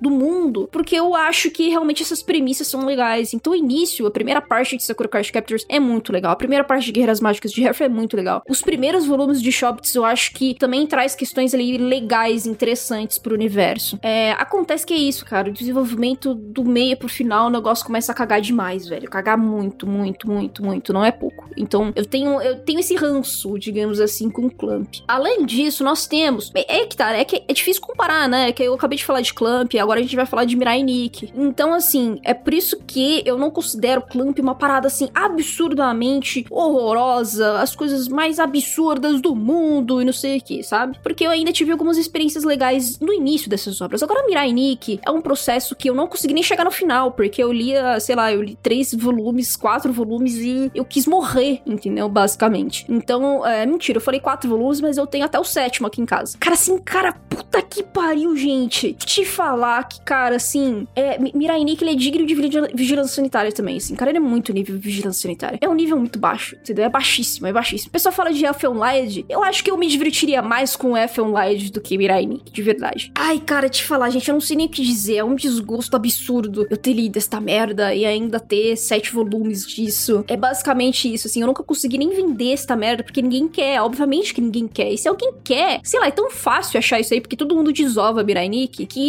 do 0.00 0.10
mundo, 0.10 0.68
porque 0.72 0.96
eu 0.96 1.14
acho 1.14 1.50
que 1.50 1.68
realmente 1.68 2.02
essas 2.02 2.22
premissas 2.22 2.66
são 2.66 2.84
legais. 2.84 3.32
Então, 3.34 3.52
o 3.52 3.56
início, 3.56 4.06
a 4.06 4.10
primeira 4.10 4.40
parte 4.40 4.76
de 4.76 4.82
Sakura 4.82 5.08
Card 5.08 5.32
Captors 5.32 5.64
é 5.68 5.80
muito 5.80 6.12
legal. 6.12 6.32
A 6.32 6.36
primeira 6.36 6.64
parte 6.64 6.86
de 6.86 6.92
Guerreiras 6.92 7.20
Mágicas 7.20 7.52
de 7.52 7.62
Herf 7.62 7.80
é 7.82 7.88
muito 7.88 8.16
legal. 8.16 8.42
Os 8.48 8.60
primeiros 8.60 9.06
volumes 9.06 9.40
de 9.40 9.50
Shopts 9.52 9.94
eu 9.94 10.04
acho 10.04 10.32
que 10.32 10.54
também 10.54 10.86
traz 10.86 11.14
questões 11.14 11.54
ali 11.54 11.78
legais, 11.78 12.46
interessantes 12.46 13.18
pro 13.18 13.34
universo. 13.34 13.98
É, 14.02 14.32
acontece 14.32 14.86
que 14.86 14.94
é 14.94 14.98
isso, 14.98 15.24
cara. 15.24 15.48
O 15.48 15.52
desenvolvimento 15.52 16.34
do 16.34 16.64
meio 16.64 16.96
pro 16.96 17.08
final, 17.08 17.46
o 17.46 17.50
negócio 17.50 17.84
começa 17.84 18.12
a 18.12 18.14
cagar 18.14 18.40
demais, 18.40 18.88
velho. 18.88 19.08
Cagar 19.08 19.38
muito, 19.38 19.86
muito, 19.86 20.28
muito, 20.28 20.64
muito. 20.64 20.92
Não 20.92 21.04
é 21.04 21.10
pouco. 21.10 21.48
Então, 21.56 21.92
eu 21.96 22.04
tenho, 22.04 22.40
eu 22.40 22.60
tenho 22.60 22.80
esse 22.80 22.94
ranço, 22.94 23.58
digamos 23.58 24.00
assim, 24.00 24.30
com 24.30 24.46
o 24.46 24.50
Clamp. 24.50 24.96
Além 25.08 25.44
disso, 25.44 25.82
nós 25.82 26.06
temos. 26.06 26.50
É, 26.54 26.80
é 26.80 26.86
que 26.86 26.96
tá, 26.96 27.12
é 27.12 27.24
que 27.24 27.42
é 27.48 27.52
difícil 27.52 27.82
comparar, 27.82 28.28
né? 28.28 28.48
É 28.48 28.52
que 28.52 28.62
eu 28.62 28.74
acabei 28.74 28.98
de 28.98 29.04
falar 29.04 29.20
de 29.20 29.32
Clamp, 29.36 29.74
agora 29.74 30.00
a 30.00 30.02
gente 30.02 30.16
vai 30.16 30.24
falar 30.24 30.46
de 30.46 30.56
Mirai 30.56 30.82
Nikki. 30.82 31.30
Então, 31.36 31.74
assim, 31.74 32.18
é 32.24 32.32
por 32.32 32.54
isso 32.54 32.78
que 32.86 33.22
eu 33.26 33.36
não 33.36 33.50
considero 33.50 34.00
Clamp 34.00 34.38
uma 34.38 34.54
parada 34.54 34.86
assim 34.86 35.08
absurdamente 35.14 36.46
horrorosa, 36.50 37.60
as 37.60 37.76
coisas 37.76 38.08
mais 38.08 38.40
absurdas 38.40 39.20
do 39.20 39.34
mundo 39.34 40.00
e 40.00 40.04
não 40.04 40.12
sei 40.12 40.38
o 40.38 40.40
que, 40.40 40.62
sabe? 40.62 40.98
Porque 41.02 41.24
eu 41.26 41.30
ainda 41.30 41.52
tive 41.52 41.70
algumas 41.70 41.98
experiências 41.98 42.44
legais 42.44 42.98
no 42.98 43.12
início 43.12 43.50
dessas 43.50 43.80
obras. 43.80 44.02
Agora, 44.02 44.26
Mirai 44.26 44.52
Nikki 44.52 44.98
é 45.04 45.10
um 45.10 45.20
processo 45.20 45.76
que 45.76 45.90
eu 45.90 45.94
não 45.94 46.06
consegui 46.06 46.32
nem 46.32 46.42
chegar 46.42 46.64
no 46.64 46.70
final, 46.70 47.12
porque 47.12 47.42
eu 47.42 47.52
lia, 47.52 48.00
sei 48.00 48.16
lá, 48.16 48.32
eu 48.32 48.42
li 48.42 48.56
três 48.62 48.94
volumes, 48.94 49.54
quatro 49.54 49.92
volumes 49.92 50.36
e 50.36 50.70
eu 50.74 50.84
quis 50.84 51.06
morrer, 51.06 51.60
entendeu? 51.66 52.08
Basicamente. 52.08 52.86
Então, 52.88 53.46
é 53.46 53.66
mentira, 53.66 53.98
eu 53.98 54.02
falei 54.02 54.20
quatro 54.20 54.48
volumes, 54.48 54.80
mas 54.80 54.96
eu 54.96 55.06
tenho 55.06 55.24
até 55.24 55.38
o 55.38 55.44
sétimo 55.44 55.86
aqui 55.86 56.00
em 56.00 56.06
casa. 56.06 56.38
Cara, 56.38 56.54
assim, 56.54 56.78
cara, 56.78 57.12
puta 57.28 57.60
que 57.60 57.82
pariu, 57.82 58.34
gente. 58.36 58.94
Te 59.16 59.24
falar 59.24 59.84
que, 59.84 60.00
cara, 60.02 60.36
assim, 60.36 60.86
é, 60.94 61.18
Mirai 61.34 61.62
ele 61.62 61.90
é 61.90 61.94
digno 61.94 62.26
de 62.26 62.34
vigilância 62.74 63.14
sanitária 63.14 63.50
também, 63.50 63.78
assim. 63.78 63.94
Cara, 63.94 64.10
ele 64.10 64.18
é 64.18 64.20
muito 64.20 64.52
nível 64.52 64.76
de 64.76 64.82
vigilância 64.82 65.22
sanitária. 65.22 65.58
É 65.60 65.68
um 65.68 65.74
nível 65.74 65.98
muito 65.98 66.18
baixo, 66.18 66.54
entendeu? 66.56 66.84
É 66.84 66.88
baixíssimo, 66.88 67.46
é 67.46 67.52
baixíssimo. 67.52 67.88
O 67.88 67.92
pessoal 67.92 68.12
fala 68.12 68.30
de 68.30 68.44
Elfen 68.44 68.72
Lied, 68.72 69.24
eu 69.28 69.42
acho 69.42 69.64
que 69.64 69.70
eu 69.70 69.78
me 69.78 69.88
divertiria 69.88 70.42
mais 70.42 70.76
com 70.76 70.96
Elfen 70.96 71.32
Lied 71.32 71.72
do 71.72 71.80
que 71.80 71.96
Mirai 71.96 72.26
Nikki, 72.26 72.52
de 72.52 72.62
verdade. 72.62 73.10
Ai, 73.14 73.40
cara, 73.40 73.70
te 73.70 73.84
falar, 73.84 74.10
gente, 74.10 74.28
eu 74.28 74.34
não 74.34 74.40
sei 74.40 74.56
nem 74.56 74.66
o 74.66 74.68
que 74.68 74.82
dizer. 74.82 75.16
É 75.16 75.24
um 75.24 75.34
desgosto 75.34 75.96
absurdo 75.96 76.66
eu 76.68 76.76
ter 76.76 76.92
lido 76.92 77.16
esta 77.16 77.40
merda 77.40 77.94
e 77.94 78.04
ainda 78.04 78.38
ter 78.38 78.76
sete 78.76 79.12
volumes 79.12 79.66
disso. 79.66 80.24
É 80.28 80.36
basicamente 80.36 81.12
isso, 81.12 81.26
assim. 81.26 81.40
Eu 81.40 81.46
nunca 81.46 81.62
consegui 81.62 81.96
nem 81.96 82.10
vender 82.10 82.52
esta 82.52 82.76
merda 82.76 83.02
porque 83.02 83.22
ninguém 83.22 83.48
quer. 83.48 83.80
Obviamente 83.80 84.34
que 84.34 84.42
ninguém 84.42 84.68
quer. 84.68 84.92
E 84.92 84.98
se 84.98 85.08
alguém 85.08 85.32
quer, 85.42 85.80
sei 85.82 85.98
lá, 85.98 86.08
é 86.08 86.10
tão 86.10 86.30
fácil 86.30 86.78
achar 86.78 87.00
isso 87.00 87.14
aí 87.14 87.20
porque 87.20 87.36
todo 87.36 87.54
mundo 87.54 87.72
desova 87.72 88.22
Mirai 88.22 88.48
Nikki 88.48 88.84
que. 88.84 89.05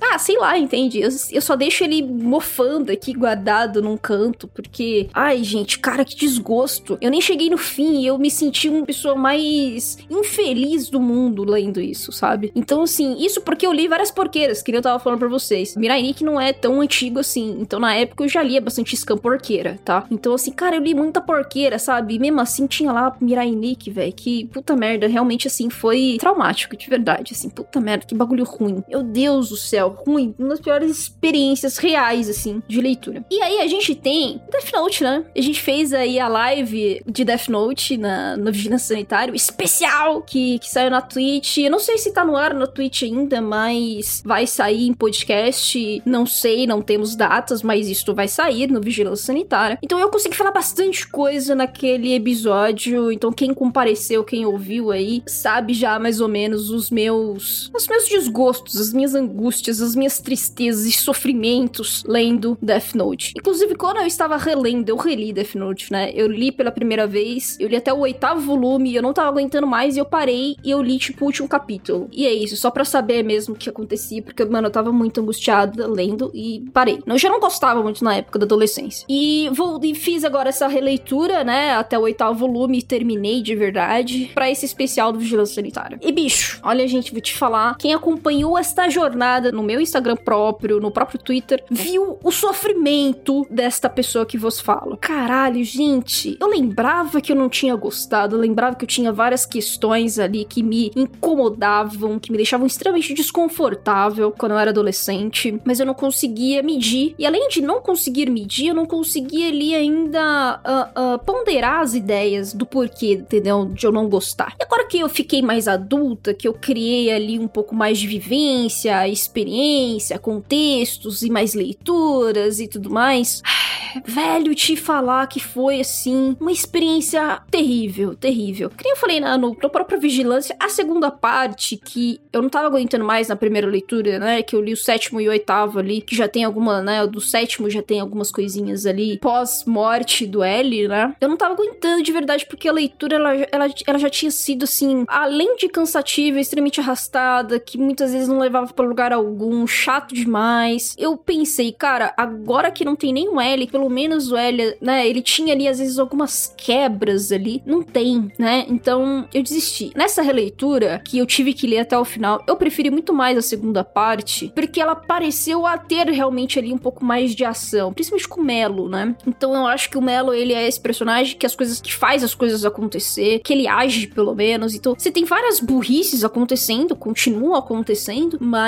Ah, 0.00 0.18
sei 0.18 0.36
lá, 0.38 0.58
entende? 0.58 1.00
Eu, 1.00 1.10
eu 1.30 1.42
só 1.42 1.56
deixo 1.56 1.84
ele 1.84 2.02
mofando 2.02 2.92
aqui, 2.92 3.12
guardado 3.12 3.82
num 3.82 3.96
canto, 3.96 4.48
porque. 4.48 5.08
Ai, 5.12 5.42
gente, 5.42 5.78
cara, 5.78 6.04
que 6.04 6.16
desgosto. 6.16 6.98
Eu 7.00 7.10
nem 7.10 7.20
cheguei 7.20 7.50
no 7.50 7.58
fim 7.58 8.00
e 8.00 8.06
eu 8.06 8.18
me 8.18 8.30
senti 8.30 8.68
uma 8.68 8.84
pessoa 8.84 9.14
mais 9.14 9.98
infeliz 10.10 10.88
do 10.88 11.00
mundo 11.00 11.44
lendo 11.44 11.80
isso, 11.80 12.12
sabe? 12.12 12.52
Então, 12.54 12.82
assim, 12.82 13.16
isso 13.18 13.40
porque 13.40 13.66
eu 13.66 13.72
li 13.72 13.88
várias 13.88 14.10
porqueiras, 14.10 14.62
que 14.62 14.72
eu 14.72 14.82
tava 14.82 14.98
falando 14.98 15.20
pra 15.20 15.28
vocês. 15.28 15.76
Mirai 15.76 16.02
Nikki 16.02 16.24
não 16.24 16.40
é 16.40 16.52
tão 16.52 16.80
antigo 16.80 17.20
assim. 17.20 17.56
Então, 17.60 17.80
na 17.80 17.94
época, 17.94 18.24
eu 18.24 18.28
já 18.28 18.42
lia 18.42 18.60
bastante 18.60 18.96
scam 18.96 19.16
porqueira, 19.16 19.78
tá? 19.84 20.06
Então, 20.10 20.34
assim, 20.34 20.52
cara, 20.52 20.76
eu 20.76 20.82
li 20.82 20.94
muita 20.94 21.20
porqueira, 21.20 21.78
sabe? 21.78 22.14
E 22.14 22.18
mesmo 22.18 22.40
assim, 22.40 22.66
tinha 22.66 22.92
lá 22.92 23.16
Mirai 23.20 23.50
Nikki, 23.50 23.90
velho. 23.90 24.12
Que 24.12 24.44
puta 24.46 24.76
merda, 24.76 25.06
realmente, 25.06 25.46
assim, 25.46 25.70
foi 25.70 26.16
traumático, 26.18 26.76
de 26.76 26.88
verdade. 26.88 27.32
Assim, 27.32 27.48
puta 27.48 27.80
merda, 27.80 28.06
que 28.06 28.14
bagulho 28.14 28.44
ruim. 28.44 28.82
Meu 28.88 29.02
Deus 29.16 29.48
do 29.48 29.56
céu, 29.56 29.96
ruim. 30.06 30.34
Uma 30.38 30.50
das 30.50 30.60
piores 30.60 30.90
experiências 30.90 31.78
reais, 31.78 32.28
assim, 32.28 32.62
de 32.68 32.82
leitura. 32.82 33.24
E 33.30 33.40
aí, 33.40 33.60
a 33.60 33.66
gente 33.66 33.94
tem 33.94 34.40
Death 34.52 34.72
Note, 34.74 35.02
né? 35.02 35.24
A 35.34 35.40
gente 35.40 35.58
fez 35.58 35.94
aí 35.94 36.20
a 36.20 36.28
live 36.28 37.02
de 37.06 37.24
Death 37.24 37.48
Note 37.48 37.96
na, 37.96 38.36
no 38.36 38.52
Vigilância 38.52 38.88
Sanitário, 38.88 39.34
especial, 39.34 40.20
que, 40.20 40.58
que 40.58 40.68
saiu 40.68 40.90
na 40.90 41.00
Twitch. 41.00 41.58
Eu 41.58 41.70
não 41.70 41.78
sei 41.78 41.96
se 41.96 42.12
tá 42.12 42.24
no 42.26 42.36
ar 42.36 42.52
na 42.52 42.66
Twitch 42.66 43.04
ainda, 43.04 43.40
mas 43.40 44.22
vai 44.24 44.46
sair 44.46 44.86
em 44.86 44.92
podcast. 44.92 46.02
Não 46.04 46.26
sei, 46.26 46.66
não 46.66 46.82
temos 46.82 47.16
datas, 47.16 47.62
mas 47.62 47.88
isso 47.88 48.14
vai 48.14 48.28
sair 48.28 48.70
no 48.70 48.82
Vigilância 48.82 49.26
Sanitária. 49.26 49.78
Então 49.82 49.98
eu 49.98 50.10
consegui 50.10 50.36
falar 50.36 50.50
bastante 50.50 51.08
coisa 51.08 51.54
naquele 51.54 52.14
episódio. 52.14 53.10
Então 53.10 53.32
quem 53.32 53.54
compareceu, 53.54 54.22
quem 54.24 54.44
ouviu 54.44 54.90
aí, 54.90 55.22
sabe 55.26 55.72
já 55.72 55.98
mais 55.98 56.20
ou 56.20 56.28
menos 56.28 56.70
os 56.70 56.90
meus 56.90 57.70
os 57.74 57.88
meus 57.88 58.08
desgostos, 58.08 58.80
as 58.80 58.92
minhas 58.92 59.05
angústias, 59.14 59.80
as 59.80 59.94
minhas 59.94 60.18
tristezas 60.18 60.86
e 60.86 60.92
sofrimentos 60.92 62.02
lendo 62.06 62.58
Death 62.60 62.94
Note. 62.94 63.32
Inclusive 63.36 63.74
quando 63.74 63.98
eu 63.98 64.06
estava 64.06 64.36
relendo, 64.36 64.88
eu 64.88 64.96
reli 64.96 65.32
Death 65.32 65.54
Note, 65.54 65.92
né? 65.92 66.10
Eu 66.14 66.26
li 66.28 66.50
pela 66.52 66.70
primeira 66.70 67.06
vez, 67.06 67.56
eu 67.60 67.68
li 67.68 67.76
até 67.76 67.92
o 67.92 67.98
oitavo 67.98 68.40
volume, 68.40 68.94
eu 68.94 69.02
não 69.02 69.12
tava 69.12 69.28
aguentando 69.28 69.66
mais 69.66 69.96
e 69.96 69.98
eu 69.98 70.04
parei 70.04 70.56
e 70.64 70.70
eu 70.70 70.82
li 70.82 70.98
tipo 70.98 71.24
o 71.24 71.26
último 71.26 71.48
capítulo. 71.48 72.08
E 72.12 72.26
é 72.26 72.32
isso, 72.32 72.56
só 72.56 72.70
para 72.70 72.84
saber 72.84 73.22
mesmo 73.22 73.54
o 73.54 73.58
que 73.58 73.68
acontecia, 73.68 74.22
porque 74.22 74.44
mano, 74.44 74.68
eu 74.68 74.72
tava 74.72 74.92
muito 74.92 75.20
angustiada 75.20 75.86
lendo 75.86 76.30
e 76.34 76.64
parei. 76.72 77.00
Eu 77.06 77.18
já 77.18 77.28
não 77.28 77.40
gostava 77.40 77.82
muito 77.82 78.02
na 78.02 78.16
época 78.16 78.38
da 78.38 78.44
adolescência. 78.44 79.04
E 79.08 79.48
vou 79.52 79.80
e 79.82 79.94
fiz 79.94 80.24
agora 80.24 80.48
essa 80.48 80.66
releitura, 80.66 81.44
né, 81.44 81.72
até 81.72 81.98
o 81.98 82.02
oitavo 82.02 82.38
volume 82.38 82.78
e 82.78 82.82
terminei 82.82 83.42
de 83.42 83.54
verdade 83.54 84.30
para 84.34 84.50
esse 84.50 84.64
especial 84.64 85.12
do 85.12 85.18
Vigilância 85.18 85.54
Sanitária. 85.54 85.98
E 86.02 86.12
bicho, 86.12 86.60
olha 86.62 86.86
gente, 86.86 87.12
vou 87.12 87.20
te 87.20 87.34
falar, 87.34 87.76
quem 87.76 87.92
acompanhou 87.92 88.58
esta 88.58 88.88
jornada 88.96 89.52
no 89.52 89.62
meu 89.62 89.78
Instagram 89.78 90.16
próprio, 90.16 90.80
no 90.80 90.90
próprio 90.90 91.20
Twitter, 91.20 91.62
viu 91.70 92.18
o 92.24 92.32
sofrimento 92.32 93.46
desta 93.50 93.90
pessoa 93.90 94.24
que 94.24 94.38
vos 94.38 94.58
falo. 94.58 94.96
Caralho, 94.96 95.62
gente, 95.62 96.36
eu 96.40 96.48
lembrava 96.48 97.20
que 97.20 97.30
eu 97.30 97.36
não 97.36 97.48
tinha 97.48 97.76
gostado, 97.76 98.36
eu 98.36 98.40
lembrava 98.40 98.74
que 98.74 98.84
eu 98.84 98.88
tinha 98.88 99.12
várias 99.12 99.44
questões 99.44 100.18
ali 100.18 100.44
que 100.44 100.62
me 100.62 100.90
incomodavam, 100.96 102.18
que 102.18 102.30
me 102.30 102.38
deixavam 102.38 102.66
extremamente 102.66 103.12
desconfortável 103.12 104.32
quando 104.32 104.52
eu 104.52 104.58
era 104.58 104.70
adolescente, 104.70 105.60
mas 105.64 105.78
eu 105.78 105.86
não 105.86 105.94
conseguia 105.94 106.62
medir. 106.62 107.14
E 107.18 107.26
além 107.26 107.48
de 107.48 107.60
não 107.60 107.80
conseguir 107.82 108.30
medir, 108.30 108.68
eu 108.68 108.74
não 108.74 108.86
conseguia 108.86 109.48
ali 109.48 109.74
ainda 109.74 110.60
uh, 110.64 111.14
uh, 111.14 111.18
ponderar 111.18 111.80
as 111.80 111.94
ideias 111.94 112.54
do 112.54 112.64
porquê, 112.64 113.12
entendeu? 113.12 113.66
De 113.66 113.84
eu 113.84 113.92
não 113.92 114.08
gostar. 114.08 114.54
E 114.58 114.64
agora 114.64 114.86
que 114.86 114.98
eu 114.98 115.08
fiquei 115.08 115.42
mais 115.42 115.68
adulta, 115.68 116.32
que 116.32 116.48
eu 116.48 116.54
criei 116.54 117.12
ali 117.12 117.38
um 117.38 117.48
pouco 117.48 117.74
mais 117.74 117.98
de 117.98 118.06
vivência, 118.06 118.85
experiência, 119.08 120.18
contextos 120.18 121.22
e 121.22 121.30
mais 121.30 121.54
leituras 121.54 122.60
e 122.60 122.68
tudo 122.68 122.90
mais, 122.90 123.42
velho, 124.04 124.54
te 124.54 124.76
falar 124.76 125.26
que 125.26 125.40
foi 125.40 125.80
assim 125.80 126.36
uma 126.40 126.52
experiência 126.52 127.40
terrível, 127.50 128.14
terrível. 128.14 128.70
Que 128.70 128.84
nem 128.84 128.92
eu 128.92 128.96
falei 128.96 129.20
na, 129.20 129.36
no, 129.36 129.56
no 129.60 129.70
próprio 129.70 130.00
Vigilância, 130.00 130.56
a 130.58 130.68
segunda 130.68 131.10
parte 131.10 131.76
que 131.76 132.20
eu 132.32 132.42
não 132.42 132.48
tava 132.48 132.66
aguentando 132.66 133.04
mais 133.04 133.28
na 133.28 133.36
primeira 133.36 133.66
leitura, 133.66 134.18
né? 134.18 134.42
Que 134.42 134.54
eu 134.54 134.60
li 134.60 134.72
o 134.72 134.76
sétimo 134.76 135.20
e 135.20 135.28
o 135.28 135.30
oitavo 135.30 135.78
ali, 135.78 136.00
que 136.00 136.14
já 136.14 136.28
tem 136.28 136.44
alguma, 136.44 136.80
né? 136.82 137.06
Do 137.06 137.20
sétimo 137.20 137.70
já 137.70 137.82
tem 137.82 138.00
algumas 138.00 138.30
coisinhas 138.30 138.86
ali 138.86 139.18
pós-morte 139.18 140.26
do 140.26 140.42
L, 140.42 140.88
né? 140.88 141.14
Eu 141.20 141.28
não 141.28 141.36
tava 141.36 141.54
aguentando 141.54 142.02
de 142.02 142.12
verdade, 142.12 142.46
porque 142.46 142.68
a 142.68 142.72
leitura 142.72 143.16
ela, 143.16 143.34
ela, 143.50 143.66
ela 143.86 143.98
já 143.98 144.10
tinha 144.10 144.30
sido 144.30 144.64
assim, 144.64 145.04
além 145.08 145.56
de 145.56 145.68
cansativa, 145.68 146.40
extremamente 146.40 146.80
arrastada, 146.80 147.58
que 147.58 147.78
muitas 147.78 148.12
vezes 148.12 148.28
não 148.28 148.38
levava 148.38 148.72
para 148.76 148.86
lugar 148.86 149.12
algum, 149.12 149.66
chato 149.66 150.14
demais. 150.14 150.94
Eu 150.98 151.16
pensei, 151.16 151.72
cara, 151.72 152.12
agora 152.16 152.70
que 152.70 152.84
não 152.84 152.94
tem 152.94 153.12
nenhum 153.12 153.40
L, 153.40 153.66
pelo 153.66 153.88
menos 153.88 154.30
o 154.30 154.36
L, 154.36 154.76
né? 154.80 155.08
Ele 155.08 155.22
tinha 155.22 155.54
ali 155.54 155.66
às 155.66 155.78
vezes 155.78 155.98
algumas 155.98 156.52
quebras 156.56 157.32
ali. 157.32 157.62
Não 157.64 157.82
tem, 157.82 158.30
né? 158.38 158.66
Então 158.68 159.26
eu 159.32 159.42
desisti. 159.42 159.90
Nessa 159.94 160.22
releitura, 160.22 161.00
que 161.04 161.18
eu 161.18 161.26
tive 161.26 161.52
que 161.54 161.66
ler 161.66 161.80
até 161.80 161.98
o 161.98 162.04
final, 162.04 162.44
eu 162.46 162.56
preferi 162.56 162.90
muito 162.90 163.12
mais 163.12 163.38
a 163.38 163.42
segunda 163.42 163.82
parte, 163.82 164.52
porque 164.54 164.80
ela 164.80 164.94
pareceu 164.94 165.66
a 165.66 165.78
ter 165.78 166.06
realmente 166.08 166.58
ali 166.58 166.72
um 166.72 166.78
pouco 166.78 167.04
mais 167.04 167.34
de 167.34 167.44
ação, 167.44 167.92
principalmente 167.92 168.28
com 168.28 168.40
o 168.40 168.44
Melo, 168.44 168.88
né? 168.88 169.14
Então 169.26 169.54
eu 169.54 169.66
acho 169.66 169.88
que 169.88 169.98
o 169.98 170.02
Melo, 170.02 170.34
ele 170.34 170.52
é 170.52 170.68
esse 170.68 170.80
personagem 170.80 171.36
que 171.36 171.46
as 171.46 171.56
coisas 171.56 171.80
que 171.80 171.94
faz 171.94 172.22
as 172.22 172.34
coisas 172.34 172.64
acontecer, 172.64 173.40
que 173.40 173.52
ele 173.52 173.66
age 173.66 174.06
pelo 174.08 174.34
menos. 174.34 174.74
Então, 174.74 174.94
você 174.96 175.10
tem 175.10 175.24
várias 175.24 175.60
burrices 175.60 176.24
acontecendo, 176.24 176.94
continuam 176.94 177.54
acontecendo, 177.54 178.38
mas 178.40 178.65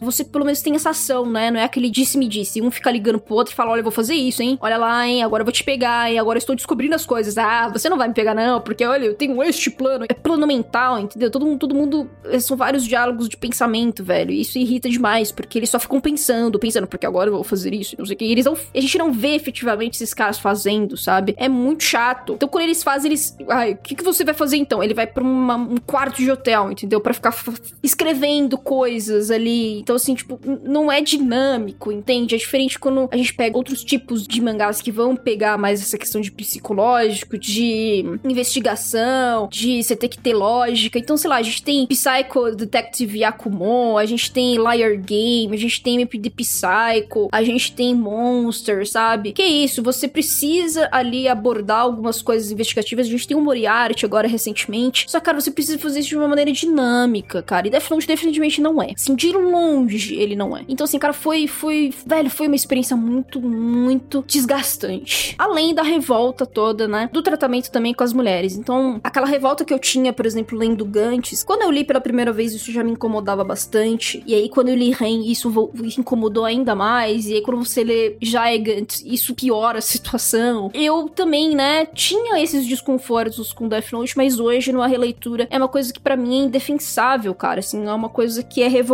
você 0.00 0.24
pelo 0.24 0.44
menos 0.44 0.62
tem 0.62 0.74
essa 0.74 0.90
ação, 0.90 1.26
né? 1.26 1.50
Não 1.50 1.60
é 1.60 1.64
aquele 1.64 1.90
disse-me 1.90 2.28
disse. 2.28 2.60
Um 2.60 2.70
fica 2.70 2.90
ligando 2.90 3.18
pro 3.18 3.34
outro 3.34 3.52
e 3.52 3.56
fala: 3.56 3.72
Olha, 3.72 3.80
eu 3.80 3.84
vou 3.84 3.92
fazer 3.92 4.14
isso, 4.14 4.42
hein? 4.42 4.58
Olha 4.60 4.76
lá, 4.76 5.06
hein? 5.06 5.22
Agora 5.22 5.42
eu 5.42 5.44
vou 5.44 5.52
te 5.52 5.64
pegar, 5.64 6.10
hein? 6.10 6.18
Agora 6.18 6.36
eu 6.36 6.40
estou 6.40 6.56
descobrindo 6.56 6.94
as 6.94 7.04
coisas. 7.04 7.36
Ah, 7.38 7.68
você 7.68 7.88
não 7.88 7.96
vai 7.96 8.08
me 8.08 8.14
pegar, 8.14 8.34
não, 8.34 8.60
porque 8.60 8.84
olha, 8.84 9.06
eu 9.06 9.14
tenho 9.14 9.42
este 9.42 9.70
plano. 9.70 10.04
É 10.08 10.14
plano 10.14 10.46
mental, 10.46 10.98
entendeu? 10.98 11.30
Todo 11.30 11.44
mundo, 11.44 11.58
todo 11.58 11.74
mundo. 11.74 12.10
Eh, 12.24 12.40
são 12.40 12.56
vários 12.56 12.84
diálogos 12.84 13.28
de 13.28 13.36
pensamento, 13.36 14.02
velho. 14.02 14.32
Isso 14.32 14.58
irrita 14.58 14.88
demais, 14.88 15.32
porque 15.32 15.58
eles 15.58 15.70
só 15.70 15.78
ficam 15.78 16.00
pensando, 16.00 16.58
pensando, 16.58 16.86
porque 16.86 17.06
agora 17.06 17.28
eu 17.28 17.34
vou 17.34 17.44
fazer 17.44 17.74
isso, 17.74 17.96
não 17.98 18.06
sei 18.06 18.14
o 18.14 18.18
que. 18.18 18.24
E 18.24 18.32
eles 18.32 18.44
não, 18.44 18.54
a 18.54 18.80
gente 18.80 18.98
não 18.98 19.12
vê 19.12 19.34
efetivamente 19.34 19.94
esses 19.94 20.14
caras 20.14 20.38
fazendo, 20.38 20.96
sabe? 20.96 21.34
É 21.36 21.48
muito 21.48 21.84
chato. 21.84 22.34
Então, 22.34 22.48
quando 22.48 22.64
eles 22.64 22.82
fazem, 22.82 23.10
eles. 23.10 23.36
Ai, 23.48 23.72
o 23.72 23.76
que, 23.78 23.94
que 23.94 24.04
você 24.04 24.24
vai 24.24 24.34
fazer 24.34 24.56
então? 24.56 24.82
Ele 24.82 24.94
vai 24.94 25.06
pra 25.06 25.22
uma, 25.22 25.56
um 25.56 25.76
quarto 25.76 26.16
de 26.16 26.30
hotel, 26.30 26.70
entendeu? 26.70 27.00
Para 27.00 27.14
ficar 27.14 27.34
escrevendo 27.82 28.56
coisas 28.58 29.09
ali. 29.30 29.80
Então, 29.80 29.96
assim, 29.96 30.14
tipo, 30.14 30.38
não 30.64 30.90
é 30.90 31.00
dinâmico, 31.00 31.92
entende? 31.92 32.34
É 32.34 32.38
diferente 32.38 32.78
quando 32.78 33.08
a 33.10 33.16
gente 33.16 33.34
pega 33.34 33.56
outros 33.56 33.82
tipos 33.84 34.26
de 34.26 34.40
mangás 34.40 34.80
que 34.80 34.90
vão 34.90 35.16
pegar 35.16 35.58
mais 35.58 35.80
essa 35.80 35.98
questão 35.98 36.20
de 36.20 36.30
psicológico, 36.30 37.38
de 37.38 38.04
investigação, 38.24 39.48
de 39.50 39.82
você 39.82 39.96
ter 39.96 40.08
que 40.08 40.18
ter 40.18 40.34
lógica. 40.34 40.98
Então, 40.98 41.16
sei 41.16 41.30
lá, 41.30 41.36
a 41.36 41.42
gente 41.42 41.62
tem 41.62 41.86
Psycho 41.86 42.54
Detective 42.56 43.20
Yakumo, 43.20 43.98
a 43.98 44.06
gente 44.06 44.30
tem 44.30 44.56
Liar 44.56 44.96
Game, 44.96 45.54
a 45.54 45.58
gente 45.58 45.82
tem 45.82 45.94
MPD 45.94 46.30
Psycho, 46.30 47.28
a 47.32 47.42
gente 47.42 47.72
tem 47.72 47.94
Monster, 47.94 48.88
sabe? 48.88 49.32
Que 49.32 49.42
isso, 49.42 49.82
você 49.82 50.08
precisa 50.08 50.88
ali 50.92 51.28
abordar 51.28 51.80
algumas 51.80 52.22
coisas 52.22 52.50
investigativas. 52.50 53.06
A 53.06 53.10
gente 53.10 53.26
tem 53.26 53.36
o 53.36 53.40
Moriarty 53.40 54.04
agora 54.04 54.28
recentemente. 54.28 55.06
Só, 55.08 55.20
cara, 55.20 55.40
você 55.40 55.50
precisa 55.50 55.78
fazer 55.78 56.00
isso 56.00 56.10
de 56.10 56.16
uma 56.16 56.28
maneira 56.28 56.52
dinâmica, 56.52 57.42
cara. 57.42 57.66
E 57.66 57.70
Death 57.70 57.90
Note 57.90 58.06
definitivamente 58.06 58.60
não 58.60 58.82
é. 58.82 58.92
Assim, 59.00 59.14
de 59.14 59.32
longe 59.32 60.14
ele 60.14 60.36
não 60.36 60.54
é. 60.54 60.62
Então, 60.68 60.84
assim, 60.84 60.98
cara, 60.98 61.14
foi, 61.14 61.46
foi, 61.46 61.90
velho, 62.04 62.28
foi 62.28 62.48
uma 62.48 62.56
experiência 62.56 62.94
muito, 62.94 63.40
muito 63.40 64.22
desgastante. 64.26 65.34
Além 65.38 65.74
da 65.74 65.82
revolta 65.82 66.44
toda, 66.44 66.86
né? 66.86 67.08
Do 67.10 67.22
tratamento 67.22 67.70
também 67.70 67.94
com 67.94 68.04
as 68.04 68.12
mulheres. 68.12 68.56
Então, 68.56 69.00
aquela 69.02 69.26
revolta 69.26 69.64
que 69.64 69.72
eu 69.72 69.78
tinha, 69.78 70.12
por 70.12 70.26
exemplo, 70.26 70.58
lendo 70.58 70.84
Gantes, 70.84 71.42
quando 71.42 71.62
eu 71.62 71.70
li 71.70 71.82
pela 71.82 72.00
primeira 72.00 72.30
vez, 72.30 72.52
isso 72.52 72.70
já 72.70 72.84
me 72.84 72.92
incomodava 72.92 73.42
bastante. 73.42 74.22
E 74.26 74.34
aí, 74.34 74.50
quando 74.50 74.68
eu 74.68 74.74
li 74.74 74.90
Ren, 74.90 75.22
isso 75.24 75.50
incomodou 75.98 76.44
ainda 76.44 76.74
mais. 76.74 77.26
E 77.26 77.34
aí, 77.34 77.40
quando 77.40 77.64
você 77.64 77.82
lê 77.82 78.16
Gigant, 78.20 79.00
isso 79.06 79.34
piora 79.34 79.78
a 79.78 79.82
situação. 79.82 80.70
Eu 80.74 81.08
também, 81.08 81.54
né, 81.54 81.86
tinha 81.86 82.38
esses 82.42 82.66
desconfortos 82.66 83.50
com 83.52 83.66
Death 83.66 83.92
Note, 83.92 84.14
mas 84.14 84.38
hoje, 84.38 84.72
numa 84.72 84.86
releitura, 84.86 85.48
é 85.50 85.56
uma 85.56 85.68
coisa 85.68 85.90
que 85.90 86.00
para 86.00 86.16
mim 86.16 86.42
é 86.42 86.44
indefensável, 86.44 87.34
cara. 87.34 87.60
Assim, 87.60 87.86
é 87.86 87.92
uma 87.92 88.10
coisa 88.10 88.42
que 88.42 88.62
é 88.62 88.68
revoltante, 88.68 88.89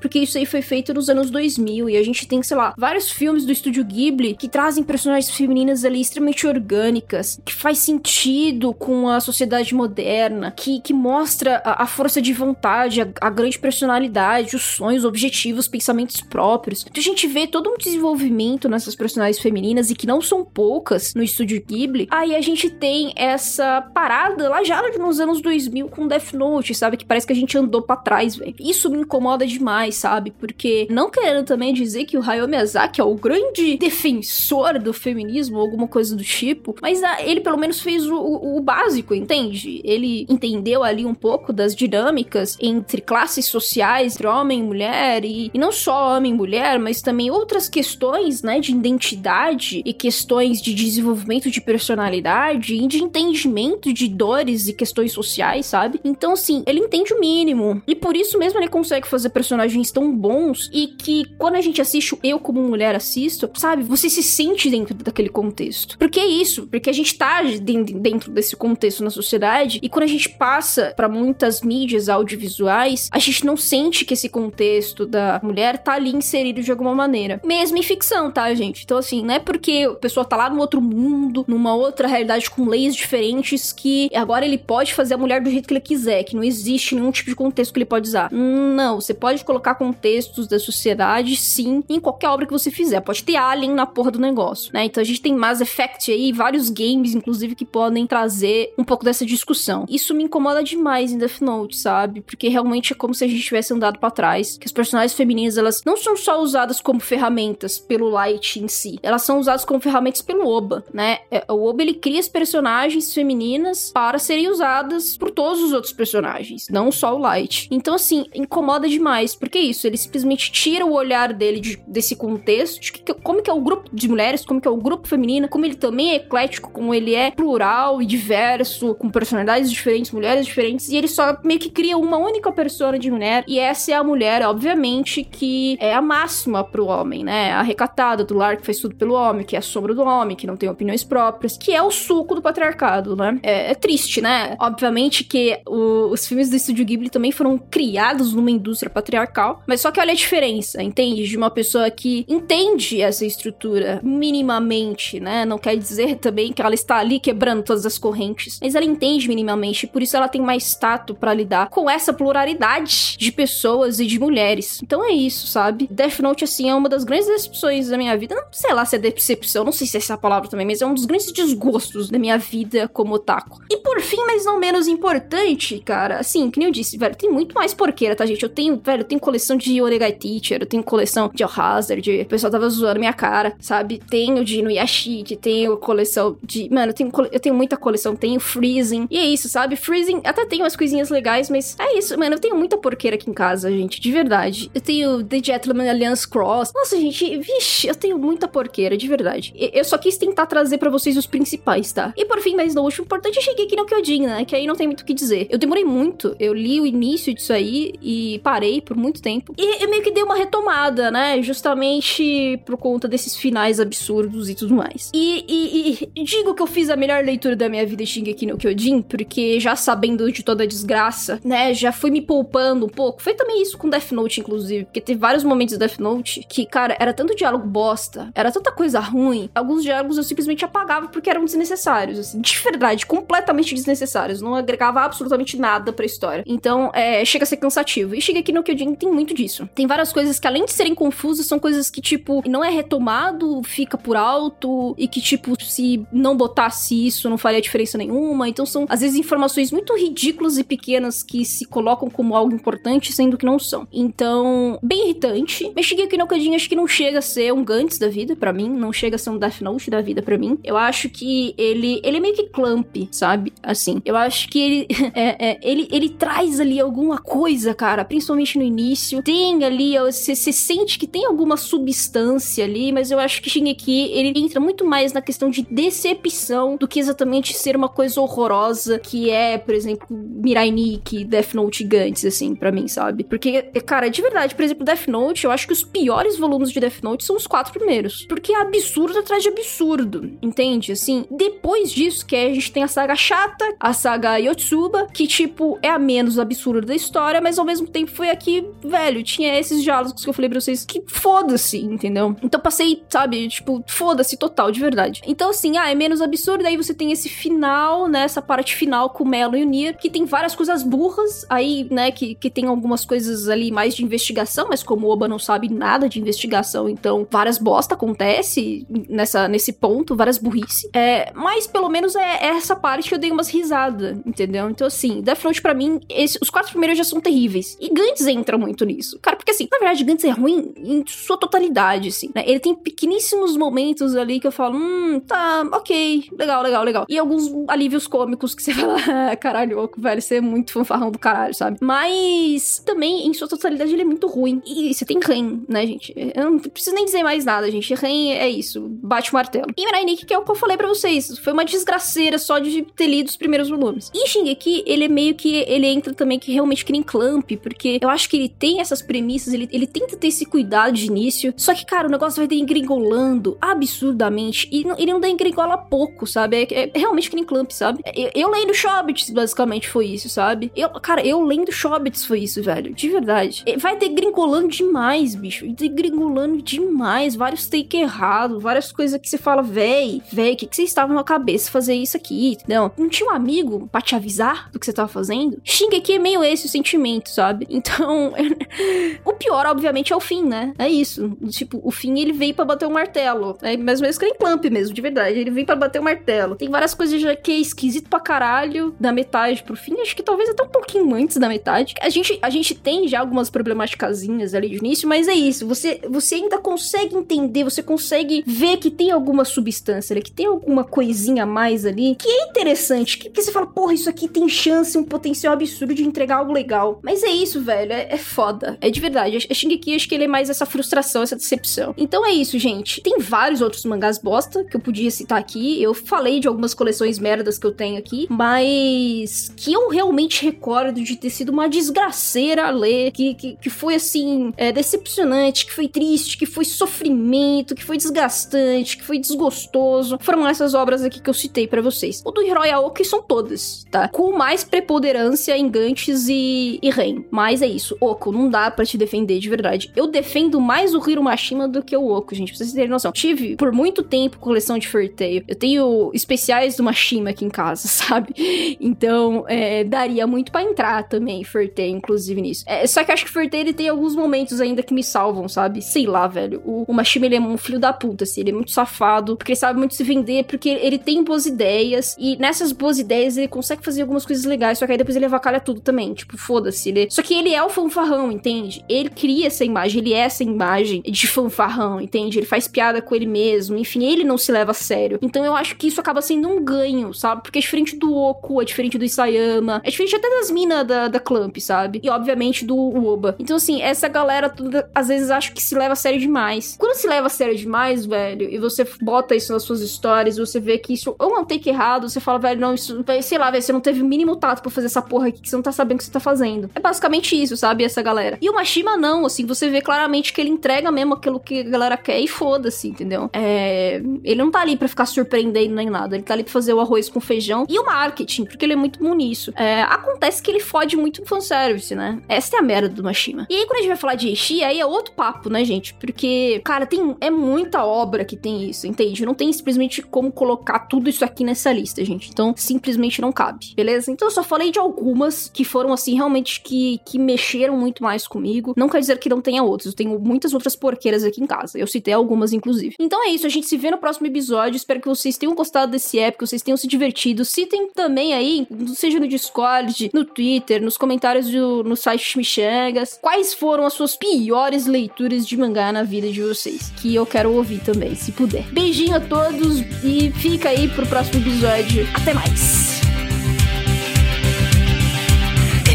porque 0.00 0.18
isso 0.18 0.38
aí 0.38 0.46
foi 0.46 0.62
feito 0.62 0.92
nos 0.94 1.08
anos 1.08 1.30
2000 1.30 1.88
e 1.88 1.96
a 1.96 2.02
gente 2.02 2.26
tem, 2.26 2.42
sei 2.42 2.56
lá, 2.56 2.74
vários 2.76 3.10
filmes 3.10 3.44
do 3.44 3.52
estúdio 3.52 3.84
Ghibli 3.84 4.34
que 4.34 4.48
trazem 4.48 4.82
personagens 4.82 5.30
femininas 5.34 5.84
ali 5.84 6.00
extremamente 6.00 6.46
orgânicas, 6.46 7.40
que 7.44 7.54
faz 7.54 7.78
sentido 7.78 8.72
com 8.74 9.08
a 9.08 9.20
sociedade 9.20 9.74
moderna, 9.74 10.50
que, 10.50 10.80
que 10.80 10.92
mostra 10.92 11.62
a, 11.64 11.84
a 11.84 11.86
força 11.86 12.20
de 12.20 12.32
vontade, 12.32 13.02
a, 13.02 13.08
a, 13.20 13.30
grande 13.30 13.58
personalidade, 13.58 14.56
os 14.56 14.62
sonhos, 14.62 15.04
objetivos, 15.04 15.68
pensamentos 15.68 16.20
próprios. 16.20 16.84
Então 16.88 17.00
a 17.00 17.04
gente 17.04 17.26
vê 17.26 17.46
todo 17.46 17.70
um 17.70 17.76
desenvolvimento 17.76 18.68
nessas 18.68 18.94
personagens 18.94 19.38
femininas 19.38 19.90
e 19.90 19.94
que 19.94 20.06
não 20.06 20.20
são 20.20 20.44
poucas 20.44 21.14
no 21.14 21.22
estúdio 21.22 21.62
Ghibli. 21.66 22.08
Aí 22.10 22.34
a 22.34 22.40
gente 22.40 22.70
tem 22.70 23.12
essa 23.16 23.82
parada 23.94 24.48
lá 24.48 24.62
já 24.64 24.82
nos 24.98 25.20
anos 25.20 25.40
2000 25.40 25.88
com 25.88 26.06
Death 26.06 26.32
Note, 26.32 26.74
sabe? 26.74 26.96
Que 26.96 27.04
parece 27.04 27.26
que 27.26 27.32
a 27.32 27.36
gente 27.36 27.56
andou 27.56 27.82
para 27.82 27.96
trás, 27.96 28.36
velho. 28.36 28.54
Isso 28.58 28.90
me 28.90 29.04
incomoda 29.10 29.44
demais, 29.44 29.96
sabe? 29.96 30.30
Porque 30.30 30.86
não 30.88 31.10
querendo 31.10 31.44
também 31.44 31.74
dizer 31.74 32.04
que 32.04 32.16
o 32.16 32.22
Hayao 32.22 32.46
Miyazaki 32.46 33.00
é 33.00 33.04
o 33.04 33.14
grande 33.16 33.76
defensor 33.76 34.78
do 34.78 34.92
feminismo 34.92 35.56
ou 35.56 35.62
alguma 35.62 35.88
coisa 35.88 36.14
do 36.14 36.22
tipo, 36.22 36.76
mas 36.80 37.02
ah, 37.02 37.20
ele 37.20 37.40
pelo 37.40 37.58
menos 37.58 37.80
fez 37.80 38.06
o, 38.06 38.14
o, 38.14 38.56
o 38.56 38.60
básico, 38.60 39.12
entende? 39.12 39.80
Ele 39.84 40.26
entendeu 40.28 40.84
ali 40.84 41.04
um 41.04 41.14
pouco 41.14 41.52
das 41.52 41.74
dinâmicas 41.74 42.56
entre 42.60 43.00
classes 43.00 43.46
sociais, 43.46 44.14
entre 44.14 44.26
homem 44.28 44.60
e 44.60 44.62
mulher, 44.62 45.24
e, 45.24 45.50
e 45.52 45.58
não 45.58 45.72
só 45.72 46.16
homem 46.16 46.32
e 46.32 46.36
mulher, 46.36 46.78
mas 46.78 47.02
também 47.02 47.30
outras 47.30 47.68
questões, 47.68 48.42
né, 48.42 48.60
de 48.60 48.70
identidade 48.70 49.82
e 49.84 49.92
questões 49.92 50.62
de 50.62 50.72
desenvolvimento 50.72 51.50
de 51.50 51.60
personalidade 51.60 52.74
e 52.74 52.86
de 52.86 53.02
entendimento 53.02 53.92
de 53.92 54.06
dores 54.06 54.68
e 54.68 54.72
questões 54.72 55.12
sociais, 55.12 55.66
sabe? 55.66 56.00
Então, 56.04 56.32
assim, 56.32 56.62
ele 56.66 56.80
entende 56.80 57.12
o 57.12 57.20
mínimo. 57.20 57.82
E 57.86 57.94
por 57.94 58.16
isso 58.16 58.38
mesmo 58.38 58.58
ele 58.60 58.68
consegue 58.68 58.99
fazer 59.08 59.30
personagens 59.30 59.90
tão 59.90 60.14
bons 60.14 60.70
e 60.72 60.88
que 60.88 61.24
quando 61.38 61.56
a 61.56 61.60
gente 61.60 61.80
assiste, 61.80 62.16
eu 62.22 62.38
como 62.38 62.62
mulher 62.62 62.94
assisto, 62.94 63.50
sabe? 63.54 63.82
Você 63.82 64.08
se 64.08 64.22
sente 64.22 64.70
dentro 64.70 64.94
daquele 64.94 65.28
contexto. 65.28 65.98
Por 65.98 66.10
que 66.10 66.20
isso? 66.20 66.66
Porque 66.66 66.90
a 66.90 66.92
gente 66.92 67.16
tá 67.16 67.42
dentro 67.42 68.30
desse 68.30 68.56
contexto 68.56 69.02
na 69.02 69.10
sociedade 69.10 69.78
e 69.82 69.88
quando 69.88 70.04
a 70.04 70.08
gente 70.08 70.28
passa 70.28 70.92
para 70.96 71.08
muitas 71.08 71.62
mídias 71.62 72.08
audiovisuais, 72.08 73.08
a 73.12 73.18
gente 73.18 73.44
não 73.44 73.56
sente 73.56 74.04
que 74.04 74.14
esse 74.14 74.28
contexto 74.28 75.06
da 75.06 75.40
mulher 75.42 75.78
tá 75.78 75.94
ali 75.94 76.10
inserido 76.10 76.62
de 76.62 76.70
alguma 76.70 76.94
maneira. 76.94 77.40
Mesmo 77.44 77.78
em 77.78 77.82
ficção, 77.82 78.30
tá, 78.30 78.52
gente? 78.54 78.84
Então, 78.84 78.98
assim, 78.98 79.22
não 79.22 79.34
é 79.34 79.38
porque 79.38 79.88
a 79.90 79.94
pessoa 79.94 80.24
tá 80.24 80.36
lá 80.36 80.50
no 80.50 80.60
outro 80.60 80.80
mundo, 80.80 81.44
numa 81.46 81.74
outra 81.74 82.08
realidade 82.08 82.50
com 82.50 82.64
leis 82.66 82.94
diferentes, 82.94 83.72
que 83.72 84.10
agora 84.14 84.44
ele 84.44 84.58
pode 84.58 84.94
fazer 84.94 85.14
a 85.14 85.18
mulher 85.18 85.40
do 85.40 85.50
jeito 85.50 85.66
que 85.66 85.74
ele 85.74 85.80
quiser, 85.80 86.24
que 86.24 86.36
não 86.36 86.44
existe 86.44 86.94
nenhum 86.94 87.10
tipo 87.10 87.30
de 87.30 87.36
contexto 87.36 87.72
que 87.72 87.78
ele 87.78 87.86
pode 87.86 88.08
usar. 88.08 88.30
Não, 88.32 88.89
você 88.98 89.12
pode 89.12 89.44
colocar 89.44 89.74
contextos 89.74 90.46
da 90.46 90.58
sociedade, 90.58 91.36
sim, 91.36 91.84
em 91.88 92.00
qualquer 92.00 92.28
obra 92.28 92.46
que 92.46 92.52
você 92.52 92.70
fizer. 92.70 93.00
Pode 93.00 93.22
ter 93.22 93.36
Alien 93.36 93.72
na 93.72 93.86
porra 93.86 94.10
do 94.10 94.18
negócio, 94.18 94.72
né? 94.72 94.84
Então 94.84 95.00
a 95.00 95.04
gente 95.04 95.20
tem 95.20 95.34
Mass 95.34 95.60
Effect 95.60 96.10
aí, 96.10 96.32
vários 96.32 96.70
games, 96.70 97.14
inclusive, 97.14 97.54
que 97.54 97.64
podem 97.64 98.06
trazer 98.06 98.72
um 98.78 98.84
pouco 98.84 99.04
dessa 99.04 99.26
discussão. 99.26 99.84
Isso 99.88 100.14
me 100.14 100.24
incomoda 100.24 100.62
demais 100.62 101.12
em 101.12 101.18
Death 101.18 101.40
Note, 101.40 101.76
sabe? 101.76 102.20
Porque 102.20 102.48
realmente 102.48 102.92
é 102.92 102.96
como 102.96 103.14
se 103.14 103.24
a 103.24 103.28
gente 103.28 103.42
tivesse 103.42 103.72
andado 103.72 103.98
para 103.98 104.10
trás. 104.10 104.56
Que 104.56 104.66
as 104.66 104.72
personagens 104.72 105.14
femininas, 105.14 105.58
elas 105.58 105.82
não 105.84 105.96
são 105.96 106.16
só 106.16 106.40
usadas 106.40 106.80
como 106.80 107.00
ferramentas 107.00 107.78
pelo 107.78 108.08
Light 108.08 108.60
em 108.60 108.68
si. 108.68 108.98
Elas 109.02 109.22
são 109.22 109.38
usadas 109.38 109.64
como 109.64 109.80
ferramentas 109.80 110.22
pelo 110.22 110.46
Oba, 110.46 110.84
né? 110.92 111.18
É, 111.30 111.44
o 111.48 111.66
Oba, 111.68 111.82
ele 111.82 111.94
cria 111.94 112.20
as 112.20 112.28
personagens 112.28 113.12
femininas 113.12 113.90
para 113.92 114.18
serem 114.18 114.48
usadas 114.48 115.16
por 115.16 115.30
todos 115.30 115.62
os 115.62 115.72
outros 115.72 115.92
personagens, 115.92 116.66
não 116.70 116.90
só 116.90 117.14
o 117.14 117.18
Light. 117.18 117.68
Então, 117.70 117.94
assim, 117.94 118.26
incomoda 118.34 118.79
demais. 118.88 119.34
Porque 119.34 119.58
é 119.58 119.62
isso, 119.62 119.86
ele 119.86 119.96
simplesmente 119.96 120.50
tira 120.50 120.84
o 120.84 120.92
olhar 120.92 121.32
dele 121.32 121.60
de, 121.60 121.82
desse 121.86 122.16
contexto, 122.16 122.80
de 122.80 122.92
que, 122.92 123.14
como 123.14 123.42
que 123.42 123.50
é 123.50 123.52
o 123.52 123.60
grupo 123.60 123.88
de 123.92 124.08
mulheres, 124.08 124.44
como 124.44 124.60
que 124.60 124.68
é 124.68 124.70
o 124.70 124.76
grupo 124.76 125.08
feminino, 125.08 125.48
como 125.48 125.64
ele 125.64 125.74
também 125.74 126.12
é 126.12 126.14
eclético, 126.16 126.70
como 126.70 126.94
ele 126.94 127.14
é 127.14 127.30
plural 127.30 128.00
e 128.02 128.06
diverso, 128.06 128.94
com 128.94 129.10
personalidades 129.10 129.70
diferentes, 129.70 130.10
mulheres 130.10 130.46
diferentes, 130.46 130.88
e 130.88 130.96
ele 130.96 131.08
só 131.08 131.36
meio 131.44 131.60
que 131.60 131.70
cria 131.70 131.96
uma 131.96 132.16
única 132.16 132.52
persona 132.52 132.98
de 132.98 133.10
mulher, 133.10 133.44
e 133.46 133.58
essa 133.58 133.92
é 133.92 133.94
a 133.94 134.04
mulher, 134.04 134.42
obviamente, 134.42 135.22
que 135.24 135.76
é 135.80 135.94
a 135.94 136.02
máxima 136.02 136.64
pro 136.64 136.86
homem, 136.86 137.24
né? 137.24 137.52
A 137.52 137.62
recatada 137.62 138.24
do 138.24 138.34
lar 138.34 138.56
que 138.56 138.66
faz 138.66 138.78
tudo 138.78 138.94
pelo 138.94 139.14
homem, 139.14 139.44
que 139.44 139.56
é 139.56 139.58
a 139.58 139.62
sombra 139.62 139.94
do 139.94 140.02
homem, 140.02 140.36
que 140.36 140.46
não 140.46 140.56
tem 140.56 140.68
opiniões 140.68 141.04
próprias, 141.04 141.56
que 141.56 141.72
é 141.72 141.82
o 141.82 141.90
suco 141.90 142.34
do 142.34 142.42
patriarcado, 142.42 143.16
né? 143.16 143.38
É, 143.42 143.70
é 143.72 143.74
triste, 143.74 144.20
né? 144.20 144.56
Obviamente 144.58 145.24
que 145.24 145.60
o, 145.66 146.10
os 146.10 146.26
filmes 146.26 146.50
do 146.50 146.56
Estúdio 146.56 146.84
Ghibli 146.84 147.10
também 147.10 147.32
foram 147.32 147.58
criados 147.58 148.34
numa 148.34 148.50
indústria 148.50 148.69
patriarcal, 148.90 149.62
mas 149.66 149.80
só 149.80 149.90
que 149.90 150.00
olha 150.00 150.12
a 150.12 150.16
diferença, 150.16 150.82
entende? 150.82 151.26
De 151.26 151.36
uma 151.36 151.50
pessoa 151.50 151.90
que 151.90 152.24
entende 152.28 153.00
essa 153.00 153.24
estrutura 153.24 154.00
minimamente, 154.02 155.18
né? 155.18 155.44
Não 155.44 155.58
quer 155.58 155.76
dizer 155.76 156.16
também 156.16 156.52
que 156.52 156.62
ela 156.62 156.74
está 156.74 156.96
ali 156.98 157.18
quebrando 157.18 157.62
todas 157.62 157.86
as 157.86 157.98
correntes, 157.98 158.58
mas 158.60 158.74
ela 158.74 158.84
entende 158.84 159.28
minimamente, 159.28 159.86
por 159.86 160.02
isso 160.02 160.16
ela 160.16 160.28
tem 160.28 160.40
mais 160.40 160.74
tato 160.74 161.14
para 161.14 161.34
lidar 161.34 161.68
com 161.68 161.88
essa 161.88 162.12
pluralidade 162.12 163.16
de 163.18 163.32
pessoas 163.32 164.00
e 164.00 164.06
de 164.06 164.18
mulheres. 164.18 164.80
Então 164.82 165.04
é 165.04 165.10
isso, 165.10 165.46
sabe? 165.46 165.88
Death 165.90 166.20
Note, 166.20 166.44
assim, 166.44 166.68
é 166.68 166.74
uma 166.74 166.88
das 166.88 167.04
grandes 167.04 167.26
decepções 167.26 167.88
da 167.88 167.96
minha 167.96 168.16
vida. 168.16 168.34
Não 168.34 168.44
sei 168.50 168.72
lá 168.72 168.84
se 168.84 168.96
é 168.96 168.98
decepção, 168.98 169.64
não 169.64 169.72
sei 169.72 169.86
se 169.86 169.96
é 169.96 169.98
essa 169.98 170.16
palavra 170.16 170.48
também, 170.48 170.66
mas 170.66 170.82
é 170.82 170.86
um 170.86 170.94
dos 170.94 171.04
grandes 171.04 171.32
desgostos 171.32 172.10
da 172.10 172.18
minha 172.18 172.38
vida 172.38 172.88
como 172.88 173.14
otaku. 173.14 173.60
E 173.70 173.76
por 173.78 174.00
fim, 174.00 174.18
mas 174.26 174.44
não 174.44 174.58
menos 174.58 174.86
importante, 174.86 175.80
cara, 175.80 176.18
assim, 176.18 176.50
que 176.50 176.58
nem 176.58 176.68
eu 176.68 176.72
disse, 176.72 176.98
velho, 176.98 177.16
tem 177.16 177.30
muito 177.30 177.54
mais 177.54 177.72
porqueira, 177.72 178.14
tá, 178.14 178.26
gente? 178.26 178.42
Eu 178.42 178.48
tenho, 178.50 178.80
velho, 178.82 179.00
eu 179.00 179.04
tenho 179.04 179.20
coleção 179.20 179.56
de 179.56 179.80
Oregai 179.80 180.12
Teacher, 180.12 180.58
eu 180.60 180.66
tenho 180.66 180.82
coleção 180.82 181.30
de 181.32 181.44
Hazard, 181.44 182.22
o 182.22 182.26
pessoal 182.26 182.50
tava 182.50 182.68
zoando 182.68 183.00
minha 183.00 183.12
cara, 183.12 183.54
sabe? 183.60 184.00
Tenho 184.10 184.44
de 184.44 184.58
Inuyashiki, 184.58 185.36
tenho 185.36 185.76
coleção 185.76 186.36
de. 186.42 186.68
Mano, 186.70 186.90
eu 186.90 186.94
tenho, 186.94 187.10
eu 187.32 187.40
tenho 187.40 187.54
muita 187.54 187.76
coleção, 187.76 188.14
tenho 188.14 188.40
Freezing. 188.40 189.06
E 189.10 189.18
é 189.18 189.24
isso, 189.24 189.48
sabe? 189.48 189.76
Freezing 189.76 190.20
até 190.24 190.44
tem 190.44 190.60
umas 190.60 190.76
coisinhas 190.76 191.10
legais, 191.10 191.50
mas 191.50 191.76
é 191.78 191.98
isso, 191.98 192.18
mano. 192.18 192.34
Eu 192.34 192.40
tenho 192.40 192.56
muita 192.56 192.76
porqueira 192.76 193.16
aqui 193.16 193.30
em 193.30 193.34
casa, 193.34 193.70
gente, 193.70 194.00
de 194.00 194.12
verdade. 194.12 194.70
Eu 194.74 194.80
tenho 194.80 195.24
The 195.24 195.40
Gentleman 195.42 195.88
Alliance 195.88 196.28
Cross. 196.28 196.72
Nossa, 196.74 196.96
gente, 196.96 197.38
vixe, 197.38 197.86
eu 197.86 197.94
tenho 197.94 198.18
muita 198.18 198.46
porqueira, 198.48 198.96
de 198.96 199.08
verdade. 199.08 199.52
Eu 199.54 199.84
só 199.84 199.96
quis 199.96 200.16
tentar 200.16 200.46
trazer 200.46 200.78
para 200.78 200.90
vocês 200.90 201.16
os 201.16 201.26
principais, 201.26 201.92
tá? 201.92 202.12
E 202.16 202.24
por 202.24 202.40
fim, 202.40 202.54
mas 202.54 202.74
não 202.74 202.84
último 202.84 203.04
importante, 203.04 203.36
eu 203.36 203.42
cheguei 203.42 203.66
aqui 203.66 203.76
no 203.76 203.86
Kyojin, 203.86 204.26
né? 204.26 204.44
Que 204.44 204.56
aí 204.56 204.66
não 204.66 204.74
tem 204.74 204.86
muito 204.86 205.00
o 205.00 205.04
que 205.04 205.14
dizer. 205.14 205.46
Eu 205.50 205.58
demorei 205.58 205.84
muito, 205.84 206.34
eu 206.38 206.52
li 206.52 206.80
o 206.80 206.86
início 206.86 207.34
disso 207.34 207.52
aí 207.52 207.94
e 208.02 208.39
parei 208.40 208.80
por 208.80 208.96
muito 208.96 209.22
tempo. 209.22 209.54
E 209.56 209.84
eu 209.84 209.90
meio 209.90 210.02
que 210.02 210.10
dei 210.10 210.22
uma 210.22 210.34
retomada, 210.34 211.10
né? 211.10 211.40
Justamente 211.42 212.60
por 212.64 212.76
conta 212.76 213.06
desses 213.06 213.36
finais 213.36 213.78
absurdos 213.78 214.48
e 214.48 214.54
tudo 214.54 214.74
mais. 214.74 215.10
E, 215.14 215.44
e, 215.48 216.10
e 216.16 216.24
digo 216.24 216.54
que 216.54 216.62
eu 216.62 216.66
fiz 216.66 216.90
a 216.90 216.96
melhor 216.96 217.24
leitura 217.24 217.54
da 217.54 217.68
minha 217.68 217.86
vida 217.86 218.04
Shingeki 218.04 218.46
no 218.46 218.56
Kyojin, 218.56 219.02
porque 219.02 219.60
já 219.60 219.76
sabendo 219.76 220.30
de 220.30 220.42
toda 220.42 220.64
a 220.64 220.66
desgraça, 220.66 221.40
né? 221.44 221.74
Já 221.74 221.92
fui 221.92 222.10
me 222.10 222.20
poupando 222.20 222.86
um 222.86 222.88
pouco. 222.88 223.22
Foi 223.22 223.34
também 223.34 223.62
isso 223.62 223.76
com 223.78 223.88
Death 223.88 224.12
Note, 224.12 224.40
inclusive, 224.40 224.84
porque 224.84 225.00
teve 225.00 225.18
vários 225.18 225.44
momentos 225.44 225.74
de 225.74 225.78
Death 225.78 225.98
Note 225.98 226.44
que, 226.48 226.66
cara, 226.66 226.96
era 226.98 227.12
tanto 227.12 227.34
diálogo 227.34 227.66
bosta, 227.66 228.30
era 228.34 228.50
tanta 228.50 228.72
coisa 228.72 229.00
ruim. 229.00 229.48
Alguns 229.54 229.82
diálogos 229.82 230.16
eu 230.16 230.22
simplesmente 230.22 230.64
apagava 230.64 231.08
porque 231.08 231.30
eram 231.30 231.44
desnecessários, 231.44 232.18
assim, 232.18 232.40
de 232.40 232.58
verdade, 232.58 233.06
completamente 233.06 233.74
desnecessários. 233.74 234.40
Não 234.40 234.54
agregava 234.54 235.00
absolutamente 235.00 235.56
nada 235.58 235.92
pra 235.92 236.06
história. 236.06 236.44
Então, 236.46 236.90
é, 236.94 237.24
chega 237.24 237.44
a 237.44 237.46
ser 237.46 237.56
cansativo. 237.56 238.14
E 238.14 238.20
aqui 238.38 238.52
no 238.52 238.62
Kyojin 238.62 238.94
tem 238.94 239.10
muito 239.10 239.34
disso. 239.34 239.68
Tem 239.74 239.86
várias 239.86 240.12
coisas 240.12 240.38
que, 240.38 240.46
além 240.46 240.64
de 240.64 240.72
serem 240.72 240.94
confusas, 240.94 241.46
são 241.46 241.58
coisas 241.58 241.90
que, 241.90 242.00
tipo, 242.00 242.42
não 242.48 242.64
é 242.64 242.70
retomado, 242.70 243.62
fica 243.64 243.96
por 243.98 244.16
alto, 244.16 244.94
e 244.96 245.06
que, 245.08 245.20
tipo, 245.20 245.60
se 245.62 246.04
não 246.12 246.36
botasse 246.36 247.06
isso, 247.06 247.28
não 247.28 247.38
faria 247.38 247.60
diferença 247.60 247.98
nenhuma. 247.98 248.48
Então, 248.48 248.64
são, 248.64 248.86
às 248.88 249.00
vezes, 249.00 249.18
informações 249.18 249.72
muito 249.72 249.94
ridículas 249.96 250.58
e 250.58 250.64
pequenas 250.64 251.22
que 251.22 251.44
se 251.44 251.64
colocam 251.64 252.08
como 252.08 252.34
algo 252.34 252.54
importante, 252.54 253.12
sendo 253.12 253.36
que 253.36 253.46
não 253.46 253.58
são. 253.58 253.86
Então, 253.92 254.78
bem 254.82 255.04
irritante. 255.04 255.70
Mas 255.74 255.86
Shingeki 255.86 256.16
no 256.16 256.26
Kyojin 256.26 256.54
acho 256.54 256.68
que 256.68 256.76
não 256.76 256.86
chega 256.86 257.18
a 257.18 257.22
ser 257.22 257.52
um 257.52 257.64
Gantz 257.64 257.98
da 257.98 258.08
vida 258.08 258.36
para 258.36 258.52
mim, 258.52 258.68
não 258.68 258.92
chega 258.92 259.16
a 259.16 259.18
ser 259.18 259.30
um 259.30 259.38
Death 259.38 259.60
Note 259.60 259.90
da 259.90 260.00
vida 260.00 260.22
para 260.22 260.38
mim. 260.38 260.58
Eu 260.64 260.76
acho 260.76 261.08
que 261.08 261.54
ele 261.56 262.00
ele 262.02 262.16
é 262.16 262.20
meio 262.20 262.34
que 262.34 262.48
clamp, 262.48 262.96
sabe? 263.10 263.52
Assim, 263.62 264.00
eu 264.04 264.16
acho 264.16 264.48
que 264.48 264.58
ele 264.58 264.86
é, 265.14 265.50
é, 265.50 265.60
ele 265.62 265.88
ele 265.90 266.08
traz 266.10 266.60
ali 266.60 266.80
alguma 266.80 267.18
coisa, 267.18 267.74
cara, 267.74 268.04
no 268.28 268.64
início. 268.64 269.22
Tem 269.22 269.64
ali, 269.64 269.98
você, 269.98 270.34
você 270.34 270.52
sente 270.52 270.98
que 270.98 271.06
tem 271.06 271.26
alguma 271.26 271.56
substância 271.56 272.64
ali, 272.64 272.92
mas 272.92 273.10
eu 273.10 273.18
acho 273.18 273.42
que 273.42 273.50
Shingeki 273.50 274.10
ele 274.12 274.38
entra 274.40 274.60
muito 274.60 274.84
mais 274.84 275.12
na 275.12 275.20
questão 275.20 275.50
de 275.50 275.62
decepção 275.62 276.76
do 276.76 276.88
que 276.88 277.00
exatamente 277.00 277.56
ser 277.56 277.76
uma 277.76 277.88
coisa 277.88 278.20
horrorosa 278.20 278.98
que 278.98 279.30
é, 279.30 279.58
por 279.58 279.74
exemplo, 279.74 280.06
Mirai 280.10 280.70
Nikki, 280.70 281.24
Death 281.24 281.54
Note 281.54 281.84
Gantz, 281.84 282.24
assim, 282.24 282.54
para 282.54 282.72
mim, 282.72 282.88
sabe? 282.88 283.24
Porque, 283.24 283.62
cara, 283.84 284.08
de 284.08 284.20
verdade, 284.20 284.54
por 284.54 284.64
exemplo, 284.64 284.84
Death 284.84 285.06
Note, 285.08 285.44
eu 285.44 285.50
acho 285.50 285.66
que 285.66 285.72
os 285.72 285.82
piores 285.82 286.36
volumes 286.38 286.70
de 286.70 286.80
Death 286.80 287.02
Note 287.02 287.24
são 287.24 287.36
os 287.36 287.46
quatro 287.46 287.72
primeiros. 287.72 288.26
Porque 288.26 288.52
é 288.52 288.60
absurdo 288.60 289.18
atrás 289.18 289.42
de 289.42 289.48
absurdo, 289.48 290.32
entende? 290.42 290.92
Assim, 290.92 291.24
depois 291.30 291.90
disso, 291.90 292.26
que 292.26 292.36
a 292.36 292.52
gente 292.52 292.72
tem 292.72 292.82
a 292.82 292.88
saga 292.88 293.14
chata 293.14 293.70
a 293.78 293.92
saga 293.92 294.36
Yotsuba, 294.36 295.06
que, 295.12 295.26
tipo, 295.26 295.78
é 295.82 295.88
a 295.88 295.98
menos 295.98 296.38
absurda 296.38 296.82
da 296.82 296.94
história, 296.94 297.40
mas 297.40 297.58
ao 297.58 297.64
mesmo 297.64 297.86
tempo 297.86 298.09
foi 298.10 298.30
aqui, 298.30 298.66
velho, 298.82 299.22
tinha 299.22 299.58
esses 299.58 299.82
diálogos 299.82 300.22
que 300.22 300.28
eu 300.28 300.34
falei 300.34 300.48
pra 300.48 300.60
vocês 300.60 300.84
que 300.84 301.02
foda-se, 301.06 301.78
entendeu? 301.78 302.36
Então 302.42 302.60
passei, 302.60 303.02
sabe, 303.08 303.48
tipo, 303.48 303.82
foda-se 303.86 304.36
total, 304.36 304.70
de 304.70 304.80
verdade. 304.80 305.22
Então, 305.26 305.50
assim, 305.50 305.76
ah, 305.76 305.90
é 305.90 305.94
menos 305.94 306.20
absurdo, 306.20 306.66
aí 306.66 306.76
você 306.76 306.94
tem 306.94 307.12
esse 307.12 307.28
final, 307.28 308.08
né, 308.08 308.22
essa 308.22 308.42
parte 308.42 308.74
final 308.74 309.10
com 309.10 309.24
o 309.24 309.28
Melo 309.28 309.56
e 309.56 309.62
o 309.62 309.66
Nier, 309.66 309.96
que 309.96 310.10
tem 310.10 310.24
várias 310.24 310.54
coisas 310.54 310.82
burras, 310.82 311.46
aí, 311.48 311.86
né, 311.90 312.10
que, 312.10 312.34
que 312.34 312.50
tem 312.50 312.66
algumas 312.66 313.04
coisas 313.04 313.48
ali 313.48 313.70
mais 313.70 313.94
de 313.94 314.04
investigação, 314.04 314.68
mas 314.68 314.82
como 314.82 315.06
o 315.06 315.10
Oba 315.10 315.28
não 315.28 315.38
sabe 315.38 315.68
nada 315.68 316.08
de 316.08 316.20
investigação, 316.20 316.88
então 316.88 317.26
várias 317.30 317.58
bosta 317.58 317.94
acontece 317.94 318.86
nessa, 319.08 319.48
nesse 319.48 319.72
ponto, 319.72 320.16
várias 320.16 320.38
burrice. 320.38 320.88
É, 320.94 321.32
mas 321.34 321.66
pelo 321.66 321.88
menos 321.88 322.14
é, 322.14 322.46
é 322.46 322.48
essa 322.48 322.76
parte 322.76 323.08
que 323.08 323.14
eu 323.14 323.18
dei 323.18 323.30
umas 323.30 323.48
risadas, 323.48 324.18
entendeu? 324.24 324.68
Então, 324.70 324.86
assim, 324.86 325.20
Death 325.20 325.44
Note 325.44 325.62
pra 325.62 325.74
mim, 325.74 326.00
esse, 326.08 326.38
os 326.40 326.50
quatro 326.50 326.70
primeiros 326.70 326.98
já 326.98 327.04
são 327.04 327.20
terríveis. 327.20 327.76
E 327.80 327.92
Gantz 328.00 328.26
entra 328.26 328.56
muito 328.56 328.84
nisso. 328.84 329.18
Cara, 329.20 329.36
porque 329.36 329.50
assim, 329.50 329.68
na 329.70 329.78
verdade, 329.78 330.04
Gantz 330.04 330.24
é 330.24 330.30
ruim 330.30 330.72
em 330.76 331.04
sua 331.06 331.36
totalidade, 331.36 332.08
assim, 332.08 332.30
né? 332.34 332.42
Ele 332.46 332.60
tem 332.60 332.74
pequeníssimos 332.74 333.56
momentos 333.56 334.16
ali 334.16 334.40
que 334.40 334.46
eu 334.46 334.52
falo, 334.52 334.76
hum, 334.76 335.20
tá, 335.20 335.68
ok, 335.72 336.24
legal, 336.38 336.62
legal, 336.62 336.84
legal. 336.84 337.06
E 337.08 337.18
alguns 337.18 337.50
alívios 337.68 338.06
cômicos 338.06 338.54
que 338.54 338.62
você 338.62 338.72
fala, 338.74 338.96
ah, 339.30 339.36
caralho, 339.36 339.90
velho, 339.96 340.22
você 340.22 340.36
é 340.36 340.40
muito 340.40 340.72
fanfarrão 340.72 341.10
do 341.10 341.18
caralho, 341.18 341.54
sabe? 341.54 341.78
Mas 341.80 342.82
também, 342.84 343.26
em 343.26 343.34
sua 343.34 343.48
totalidade, 343.48 343.92
ele 343.92 344.02
é 344.02 344.04
muito 344.04 344.26
ruim. 344.26 344.62
E 344.66 344.94
você 344.94 345.04
tem 345.04 345.18
Ren, 345.20 345.60
né, 345.68 345.86
gente? 345.86 346.14
Eu 346.34 346.50
não 346.50 346.58
preciso 346.58 346.94
nem 346.94 347.04
dizer 347.04 347.22
mais 347.22 347.44
nada, 347.44 347.70
gente. 347.70 347.94
Ren 347.94 348.32
é 348.32 348.48
isso, 348.48 348.88
bate 349.02 349.30
o 349.30 349.34
martelo. 349.34 349.66
E 349.76 349.84
Mirai 349.84 350.04
Nikki, 350.04 350.26
que 350.26 350.34
é 350.34 350.38
o 350.38 350.44
que 350.44 350.50
eu 350.50 350.54
falei 350.54 350.76
pra 350.76 350.88
vocês, 350.88 351.38
foi 351.38 351.52
uma 351.52 351.64
desgraceira 351.64 352.38
só 352.38 352.58
de 352.58 352.82
ter 352.82 353.06
lido 353.06 353.28
os 353.28 353.36
primeiros 353.36 353.68
volumes. 353.68 354.10
E 354.14 354.26
Shingeki, 354.26 354.84
ele 354.86 355.04
é 355.04 355.08
meio 355.08 355.34
que, 355.34 355.64
ele 355.66 355.86
entra 355.86 356.12
também 356.14 356.38
que 356.38 356.52
realmente 356.52 356.84
que 356.84 356.92
nem 356.92 357.02
Clamp, 357.02 357.50
porque 357.62 357.89
eu 358.00 358.08
acho 358.08 358.28
que 358.28 358.36
ele 358.36 358.48
tem 358.48 358.80
essas 358.80 359.02
premissas, 359.02 359.52
ele, 359.52 359.68
ele 359.72 359.86
tenta 359.86 360.16
ter 360.16 360.28
esse 360.28 360.44
cuidado 360.44 360.94
de 360.94 361.06
início, 361.06 361.52
só 361.56 361.74
que, 361.74 361.84
cara, 361.84 362.08
o 362.08 362.10
negócio 362.10 362.38
vai 362.38 362.46
degringolando 362.46 363.56
absurdamente, 363.60 364.68
e 364.70 364.84
não, 364.84 364.96
ele 364.98 365.12
não 365.12 365.20
degringola 365.20 365.76
pouco, 365.76 366.26
sabe? 366.26 366.56
É, 366.56 366.84
é, 366.84 366.90
realmente 366.94 367.30
que 367.30 367.36
nem 367.36 367.44
Clamp, 367.44 367.70
sabe? 367.70 368.02
Eu, 368.14 368.30
eu 368.34 368.50
lendo 368.50 368.74
Shobits, 368.74 369.30
basicamente, 369.30 369.88
foi 369.88 370.06
isso, 370.06 370.28
sabe? 370.28 370.70
Eu, 370.76 370.88
cara, 371.00 371.26
eu 371.26 371.40
lendo 371.42 371.72
Shobits 371.72 372.24
foi 372.24 372.40
isso, 372.40 372.62
velho, 372.62 372.94
de 372.94 373.08
verdade. 373.08 373.64
Vai 373.78 373.96
degringolando 373.96 374.68
demais, 374.68 375.34
bicho, 375.34 375.66
degringolando 375.72 376.62
demais, 376.62 377.34
vários 377.34 377.66
take 377.66 377.96
errado, 377.96 378.60
várias 378.60 378.92
coisas 378.92 379.20
que 379.20 379.28
você 379.28 379.38
fala, 379.38 379.62
véi, 379.62 380.22
véi, 380.32 380.54
o 380.54 380.56
que, 380.56 380.66
que 380.66 380.76
você 380.76 380.82
estava 380.82 381.12
na 381.12 381.24
cabeça 381.24 381.70
fazer 381.70 381.94
isso 381.94 382.16
aqui, 382.16 382.56
não? 382.68 382.90
Não 382.96 383.08
tinha 383.08 383.30
um 383.30 383.34
amigo 383.34 383.88
pra 383.90 384.00
te 384.00 384.14
avisar 384.14 384.70
do 384.70 384.78
que 384.78 384.86
você 384.86 384.92
tava 384.92 385.08
fazendo? 385.08 385.60
Shingeki 385.64 386.14
é 386.14 386.18
meio 386.18 386.42
esse 386.42 386.66
o 386.66 386.68
sentimento, 386.68 387.30
sabe? 387.30 387.66
Então, 387.80 388.32
o 389.24 389.32
pior, 389.32 389.66
obviamente, 389.66 390.12
é 390.12 390.16
o 390.16 390.20
fim, 390.20 390.44
né? 390.44 390.74
É 390.78 390.88
isso. 390.88 391.36
Tipo, 391.48 391.80
o 391.82 391.90
fim, 391.90 392.20
ele 392.20 392.32
veio 392.32 392.54
para 392.54 392.64
bater 392.64 392.86
o 392.86 392.90
martelo. 392.90 393.56
É 393.62 393.76
mais 393.76 394.00
ou 394.00 394.02
menos 394.02 394.18
que 394.18 394.24
nem 394.24 394.34
Clamp 394.34 394.64
mesmo, 394.66 394.94
de 394.94 395.00
verdade. 395.00 395.38
Ele 395.38 395.50
vem 395.50 395.64
para 395.64 395.76
bater 395.76 396.00
o 396.00 396.04
martelo. 396.04 396.54
Tem 396.54 396.68
várias 396.68 396.94
coisas 396.94 397.20
já 397.20 397.34
que 397.34 397.50
é 397.50 397.58
esquisito 397.58 398.08
pra 398.08 398.20
caralho, 398.20 398.94
da 399.00 399.12
metade 399.12 399.62
pro 399.62 399.76
fim. 399.76 399.98
Acho 400.00 400.14
que 400.14 400.22
talvez 400.22 400.48
até 400.50 400.62
um 400.62 400.68
pouquinho 400.68 401.14
antes 401.14 401.38
da 401.38 401.48
metade. 401.48 401.94
A 402.00 402.08
gente, 402.08 402.38
a 402.42 402.50
gente 402.50 402.74
tem 402.74 403.08
já 403.08 403.20
algumas 403.20 403.50
problemáticasinhas 403.50 404.54
ali 404.54 404.68
de 404.68 404.76
início, 404.76 405.08
mas 405.08 405.26
é 405.26 405.34
isso. 405.34 405.66
Você, 405.66 406.00
você 406.08 406.36
ainda 406.36 406.58
consegue 406.58 407.16
entender, 407.16 407.64
você 407.64 407.82
consegue 407.82 408.44
ver 408.46 408.76
que 408.76 408.90
tem 408.90 409.10
alguma 409.10 409.44
substância 409.44 410.14
ali, 410.14 410.22
que 410.22 410.32
tem 410.32 410.46
alguma 410.46 410.84
coisinha 410.84 411.44
a 411.44 411.46
mais 411.46 411.86
ali, 411.86 412.14
que 412.16 412.28
é 412.28 412.48
interessante. 412.48 413.18
Que, 413.18 413.30
que 413.30 413.42
você 413.42 413.50
fala, 413.50 413.66
porra, 413.66 413.94
isso 413.94 414.08
aqui 414.08 414.28
tem 414.28 414.48
chance, 414.48 414.98
um 414.98 415.04
potencial 415.04 415.54
absurdo 415.54 415.94
de 415.94 416.04
entregar 416.04 416.36
algo 416.38 416.52
legal. 416.52 417.00
Mas 417.02 417.22
é 417.22 417.30
isso, 417.30 417.60
velho. 417.60 417.69
É, 417.74 418.14
é 418.14 418.16
foda. 418.16 418.76
É 418.80 418.90
de 418.90 419.00
verdade. 419.00 419.46
A 419.50 419.54
Shingeki, 419.54 419.94
acho 419.94 420.08
que 420.08 420.14
ele 420.14 420.24
é 420.24 420.28
mais 420.28 420.50
essa 420.50 420.66
frustração, 420.66 421.22
essa 421.22 421.36
decepção. 421.36 421.94
Então 421.96 422.24
é 422.24 422.30
isso, 422.30 422.58
gente. 422.58 423.00
Tem 423.00 423.18
vários 423.18 423.60
outros 423.60 423.84
mangás 423.84 424.18
bosta 424.18 424.64
que 424.64 424.76
eu 424.76 424.80
podia 424.80 425.10
citar 425.10 425.38
aqui. 425.38 425.82
Eu 425.82 425.94
falei 425.94 426.40
de 426.40 426.48
algumas 426.48 426.74
coleções 426.74 427.18
merdas 427.18 427.58
que 427.58 427.66
eu 427.66 427.72
tenho 427.72 427.98
aqui, 427.98 428.26
mas 428.30 429.52
que 429.56 429.72
eu 429.72 429.88
realmente 429.88 430.44
recordo 430.44 431.02
de 431.02 431.16
ter 431.16 431.30
sido 431.30 431.50
uma 431.50 431.68
desgraceira 431.68 432.66
a 432.66 432.70
ler, 432.70 433.10
que, 433.12 433.34
que, 433.34 433.56
que 433.56 433.70
foi 433.70 433.94
assim, 433.94 434.52
é, 434.56 434.72
decepcionante, 434.72 435.66
que 435.66 435.72
foi 435.72 435.88
triste, 435.88 436.36
que 436.36 436.46
foi 436.46 436.64
sofrimento, 436.64 437.74
que 437.74 437.84
foi 437.84 437.96
desgastante, 437.96 438.96
que 438.96 439.04
foi 439.04 439.18
desgostoso. 439.18 440.18
Foram 440.20 440.46
essas 440.46 440.74
obras 440.74 441.02
aqui 441.02 441.20
que 441.20 441.28
eu 441.28 441.34
citei 441.34 441.66
para 441.66 441.82
vocês. 441.82 442.22
O 442.24 442.30
do 442.30 442.42
Hiroya 442.42 442.76
Aoki 442.76 443.04
são 443.04 443.22
todas, 443.22 443.84
tá? 443.90 444.08
Com 444.08 444.32
mais 444.36 444.64
preponderância 444.64 445.56
em 445.56 445.68
Gantes 445.68 446.28
e, 446.28 446.78
e 446.82 446.90
Ren. 446.90 447.24
Mas 447.30 447.49
é 447.62 447.66
isso. 447.66 447.96
Oko, 448.00 448.32
não 448.32 448.48
dá 448.48 448.70
para 448.70 448.84
te 448.84 448.96
defender 448.96 449.38
de 449.38 449.48
verdade. 449.48 449.90
Eu 449.96 450.06
defendo 450.06 450.60
mais 450.60 450.94
o 450.94 451.10
Hiro 451.10 451.22
Mashima 451.22 451.66
do 451.66 451.82
que 451.82 451.96
o 451.96 452.10
Oko, 452.10 452.34
gente, 452.34 452.50
pra 452.50 452.58
vocês 452.58 452.72
terem 452.72 452.88
noção. 452.88 453.12
Tive 453.12 453.56
por 453.56 453.72
muito 453.72 454.02
tempo 454.02 454.38
coleção 454.38 454.78
de 454.78 454.88
Furteio. 454.88 455.44
Eu 455.46 455.56
tenho 455.56 456.10
especiais 456.14 456.76
do 456.76 456.82
Mashima 456.82 457.30
aqui 457.30 457.44
em 457.44 457.50
casa, 457.50 457.86
sabe? 457.88 458.34
Então, 458.80 459.44
é, 459.48 459.84
daria 459.84 460.26
muito 460.26 460.52
para 460.52 460.62
entrar 460.62 461.08
também 461.08 461.44
Furteio, 461.44 461.96
inclusive, 461.96 462.40
nisso. 462.40 462.64
É, 462.66 462.86
só 462.86 463.02
que 463.04 463.12
acho 463.12 463.24
que 463.24 463.30
Furteio 463.30 463.62
ele 463.62 463.72
tem 463.72 463.88
alguns 463.88 464.14
momentos 464.14 464.60
ainda 464.60 464.82
que 464.82 464.94
me 464.94 465.02
salvam, 465.02 465.48
sabe? 465.48 465.82
Sei 465.82 466.06
lá, 466.06 466.26
velho. 466.26 466.62
O, 466.64 466.84
o 466.86 466.92
Mashima 466.92 467.26
ele 467.26 467.36
é 467.36 467.40
um 467.40 467.56
filho 467.56 467.78
da 467.78 467.92
puta, 467.92 468.24
assim. 468.24 468.40
Ele 468.40 468.50
é 468.50 468.54
muito 468.54 468.70
safado, 468.70 469.36
porque 469.36 469.52
ele 469.52 469.58
sabe 469.58 469.78
muito 469.78 469.94
se 469.94 470.04
vender, 470.04 470.44
porque 470.44 470.68
ele 470.68 470.98
tem 470.98 471.22
boas 471.22 471.46
ideias. 471.46 472.16
E 472.18 472.36
nessas 472.36 472.72
boas 472.72 472.98
ideias 472.98 473.36
ele 473.36 473.48
consegue 473.48 473.84
fazer 473.84 474.02
algumas 474.02 474.24
coisas 474.24 474.44
legais, 474.44 474.78
só 474.78 474.86
que 474.86 474.92
aí 474.92 474.98
depois 474.98 475.16
ele 475.16 475.26
avacalha 475.26 475.60
tudo 475.60 475.80
também. 475.80 476.14
Tipo, 476.14 476.36
foda-se. 476.36 476.88
Ele... 476.88 477.10
Só 477.10 477.22
que 477.22 477.34
ele 477.40 477.54
é 477.54 477.62
o 477.62 477.68
fanfarrão, 477.68 478.30
entende? 478.30 478.84
Ele 478.88 479.08
cria 479.08 479.46
essa 479.46 479.64
imagem, 479.64 480.00
ele 480.00 480.12
é 480.12 480.18
essa 480.18 480.44
imagem 480.44 481.02
de 481.02 481.26
fanfarrão, 481.26 482.00
entende? 482.00 482.38
Ele 482.38 482.46
faz 482.46 482.68
piada 482.68 483.00
com 483.00 483.14
ele 483.14 483.26
mesmo, 483.26 483.76
enfim, 483.76 484.04
ele 484.04 484.24
não 484.24 484.38
se 484.38 484.52
leva 484.52 484.70
a 484.70 484.74
sério. 484.74 485.18
Então 485.22 485.44
eu 485.44 485.54
acho 485.54 485.76
que 485.76 485.88
isso 485.88 486.00
acaba 486.00 486.22
sendo 486.22 486.48
um 486.48 486.62
ganho, 486.62 487.12
sabe? 487.14 487.42
Porque 487.42 487.58
é 487.58 487.62
diferente 487.62 487.96
do 487.96 488.14
Oku, 488.14 488.60
é 488.60 488.64
diferente 488.64 488.98
do 488.98 489.04
Isayama, 489.04 489.80
é 489.84 489.90
diferente 489.90 490.16
até 490.16 490.28
das 490.30 490.50
minas 490.50 490.86
da, 490.86 491.08
da 491.08 491.18
Clamp, 491.18 491.56
sabe? 491.58 492.00
E 492.02 492.10
obviamente 492.10 492.64
do 492.64 492.76
Oba. 492.76 493.36
Então, 493.38 493.56
assim, 493.56 493.80
essa 493.80 494.08
galera 494.08 494.48
toda, 494.48 494.90
às 494.94 495.08
vezes 495.08 495.30
acho 495.30 495.52
que 495.52 495.62
se 495.62 495.74
leva 495.74 495.94
a 495.94 495.96
sério 495.96 496.20
demais. 496.20 496.76
Quando 496.78 496.94
se 496.94 497.08
leva 497.08 497.26
a 497.26 497.30
sério 497.30 497.56
demais, 497.56 498.04
velho, 498.04 498.48
e 498.50 498.58
você 498.58 498.86
bota 499.00 499.34
isso 499.34 499.52
nas 499.52 499.62
suas 499.62 499.80
histórias, 499.80 500.36
você 500.36 500.60
vê 500.60 500.78
que 500.78 500.92
isso 500.92 501.14
ou 501.18 501.36
é 501.36 501.40
um 501.40 501.44
take 501.44 501.68
errado, 501.68 502.08
você 502.08 502.20
fala, 502.20 502.38
velho, 502.38 502.60
não, 502.60 502.74
isso, 502.74 503.04
sei 503.22 503.38
lá, 503.38 503.50
velho, 503.50 503.62
você 503.62 503.72
não 503.72 503.80
teve 503.80 504.02
o 504.02 504.06
mínimo 504.06 504.36
tato 504.36 504.62
pra 504.62 504.70
fazer 504.70 504.86
essa 504.86 505.02
porra 505.02 505.28
aqui, 505.28 505.40
que 505.40 505.48
você 505.48 505.56
não 505.56 505.62
tá 505.62 505.72
sabendo 505.72 505.96
o 505.96 505.98
que 505.98 506.04
você 506.04 506.10
tá 506.10 506.20
fazendo. 506.20 506.70
É 506.74 506.80
basicamente 506.80 507.29
isso, 507.36 507.56
sabe? 507.56 507.84
Essa 507.84 508.02
galera. 508.02 508.38
E 508.40 508.48
o 508.48 508.54
Mashima 508.54 508.96
não, 508.96 509.26
assim, 509.26 509.46
você 509.46 509.68
vê 509.68 509.80
claramente 509.80 510.32
que 510.32 510.40
ele 510.40 510.50
entrega 510.50 510.90
mesmo 510.90 511.14
aquilo 511.14 511.40
que 511.40 511.60
a 511.60 511.64
galera 511.64 511.96
quer 511.96 512.20
e 512.20 512.28
foda-se, 512.28 512.88
entendeu? 512.88 513.30
É... 513.32 514.00
Ele 514.24 514.36
não 514.36 514.50
tá 514.50 514.60
ali 514.60 514.76
pra 514.76 514.88
ficar 514.88 515.06
surpreendendo 515.06 515.74
nem 515.74 515.88
nada, 515.88 516.16
ele 516.16 516.24
tá 516.24 516.34
ali 516.34 516.44
pra 516.44 516.52
fazer 516.52 516.72
o 516.72 516.80
arroz 516.80 517.08
com 517.08 517.20
feijão 517.20 517.66
e 517.68 517.78
o 517.78 517.84
marketing, 517.84 518.44
porque 518.44 518.64
ele 518.64 518.72
é 518.72 518.76
muito 518.76 518.98
bom 518.98 519.14
nisso. 519.14 519.52
É... 519.56 519.82
Acontece 519.82 520.42
que 520.42 520.50
ele 520.50 520.60
fode 520.60 520.96
muito 520.96 521.22
o 521.22 521.26
fanservice, 521.26 521.94
né? 521.94 522.20
Essa 522.28 522.56
é 522.56 522.58
a 522.58 522.62
merda 522.62 522.88
do 522.88 523.02
Mashima. 523.02 523.46
E 523.48 523.54
aí, 523.54 523.66
quando 523.66 523.78
a 523.78 523.82
gente 523.82 523.88
vai 523.88 523.96
falar 523.96 524.14
de 524.14 524.28
Eishi, 524.28 524.62
aí 524.62 524.80
é 524.80 524.86
outro 524.86 525.14
papo, 525.14 525.48
né, 525.48 525.64
gente? 525.64 525.94
Porque, 525.94 526.60
cara, 526.64 526.86
tem... 526.86 527.16
é 527.20 527.30
muita 527.30 527.84
obra 527.84 528.24
que 528.24 528.36
tem 528.36 528.68
isso, 528.68 528.86
entende? 528.86 529.24
Não 529.24 529.34
tem 529.34 529.52
simplesmente 529.52 530.02
como 530.02 530.32
colocar 530.32 530.80
tudo 530.80 531.08
isso 531.08 531.24
aqui 531.24 531.44
nessa 531.44 531.72
lista, 531.72 532.04
gente. 532.04 532.30
Então, 532.30 532.54
simplesmente 532.56 533.20
não 533.20 533.32
cabe, 533.32 533.72
beleza? 533.74 534.10
Então, 534.10 534.28
eu 534.28 534.32
só 534.32 534.42
falei 534.42 534.70
de 534.70 534.78
algumas 534.78 535.48
que 535.48 535.64
foram, 535.64 535.92
assim, 535.92 536.14
realmente 536.14 536.60
que, 536.62 537.00
que 537.04 537.18
mexeram 537.20 537.76
muito 537.76 538.02
mais 538.02 538.26
comigo. 538.26 538.74
Não 538.76 538.88
quer 538.88 539.00
dizer 539.00 539.18
que 539.18 539.28
não 539.28 539.40
tenha 539.40 539.62
outros. 539.62 539.86
Eu 539.86 539.96
tenho 539.96 540.18
muitas 540.18 540.52
outras 540.54 540.74
porqueiras 540.76 541.24
aqui 541.24 541.42
em 541.42 541.46
casa. 541.46 541.78
Eu 541.78 541.86
citei 541.86 542.14
algumas, 542.14 542.52
inclusive. 542.52 542.94
Então 542.98 543.24
é 543.24 543.30
isso. 543.30 543.46
A 543.46 543.50
gente 543.50 543.66
se 543.66 543.76
vê 543.76 543.90
no 543.90 543.98
próximo 543.98 544.26
episódio. 544.26 544.76
Espero 544.76 545.00
que 545.00 545.08
vocês 545.08 545.36
tenham 545.36 545.54
gostado 545.54 545.92
desse 545.92 546.18
app, 546.18 546.38
que 546.38 546.46
vocês 546.46 546.62
tenham 546.62 546.76
se 546.76 546.86
divertido. 546.86 547.44
Citem 547.44 547.88
também 547.94 548.34
aí, 548.34 548.66
seja 548.94 549.18
no 549.18 549.28
Discord, 549.28 550.10
no 550.12 550.24
Twitter, 550.24 550.82
nos 550.82 550.96
comentários 550.96 551.48
do, 551.48 551.82
no 551.84 551.96
site 551.96 552.24
Chimichangas, 552.24 553.18
quais 553.20 553.54
foram 553.54 553.84
as 553.84 553.92
suas 553.92 554.16
piores 554.16 554.86
leituras 554.86 555.46
de 555.46 555.56
mangá 555.56 555.92
na 555.92 556.02
vida 556.02 556.30
de 556.30 556.42
vocês. 556.42 556.92
Que 557.00 557.14
eu 557.14 557.26
quero 557.26 557.52
ouvir 557.52 557.80
também, 557.80 558.14
se 558.14 558.32
puder. 558.32 558.64
Beijinho 558.72 559.16
a 559.16 559.20
todos 559.20 559.80
e 560.04 560.30
fica 560.32 560.70
aí 560.70 560.88
pro 560.88 561.06
próximo 561.06 561.40
episódio. 561.40 562.06
Até 562.14 562.34
mais! 562.34 562.89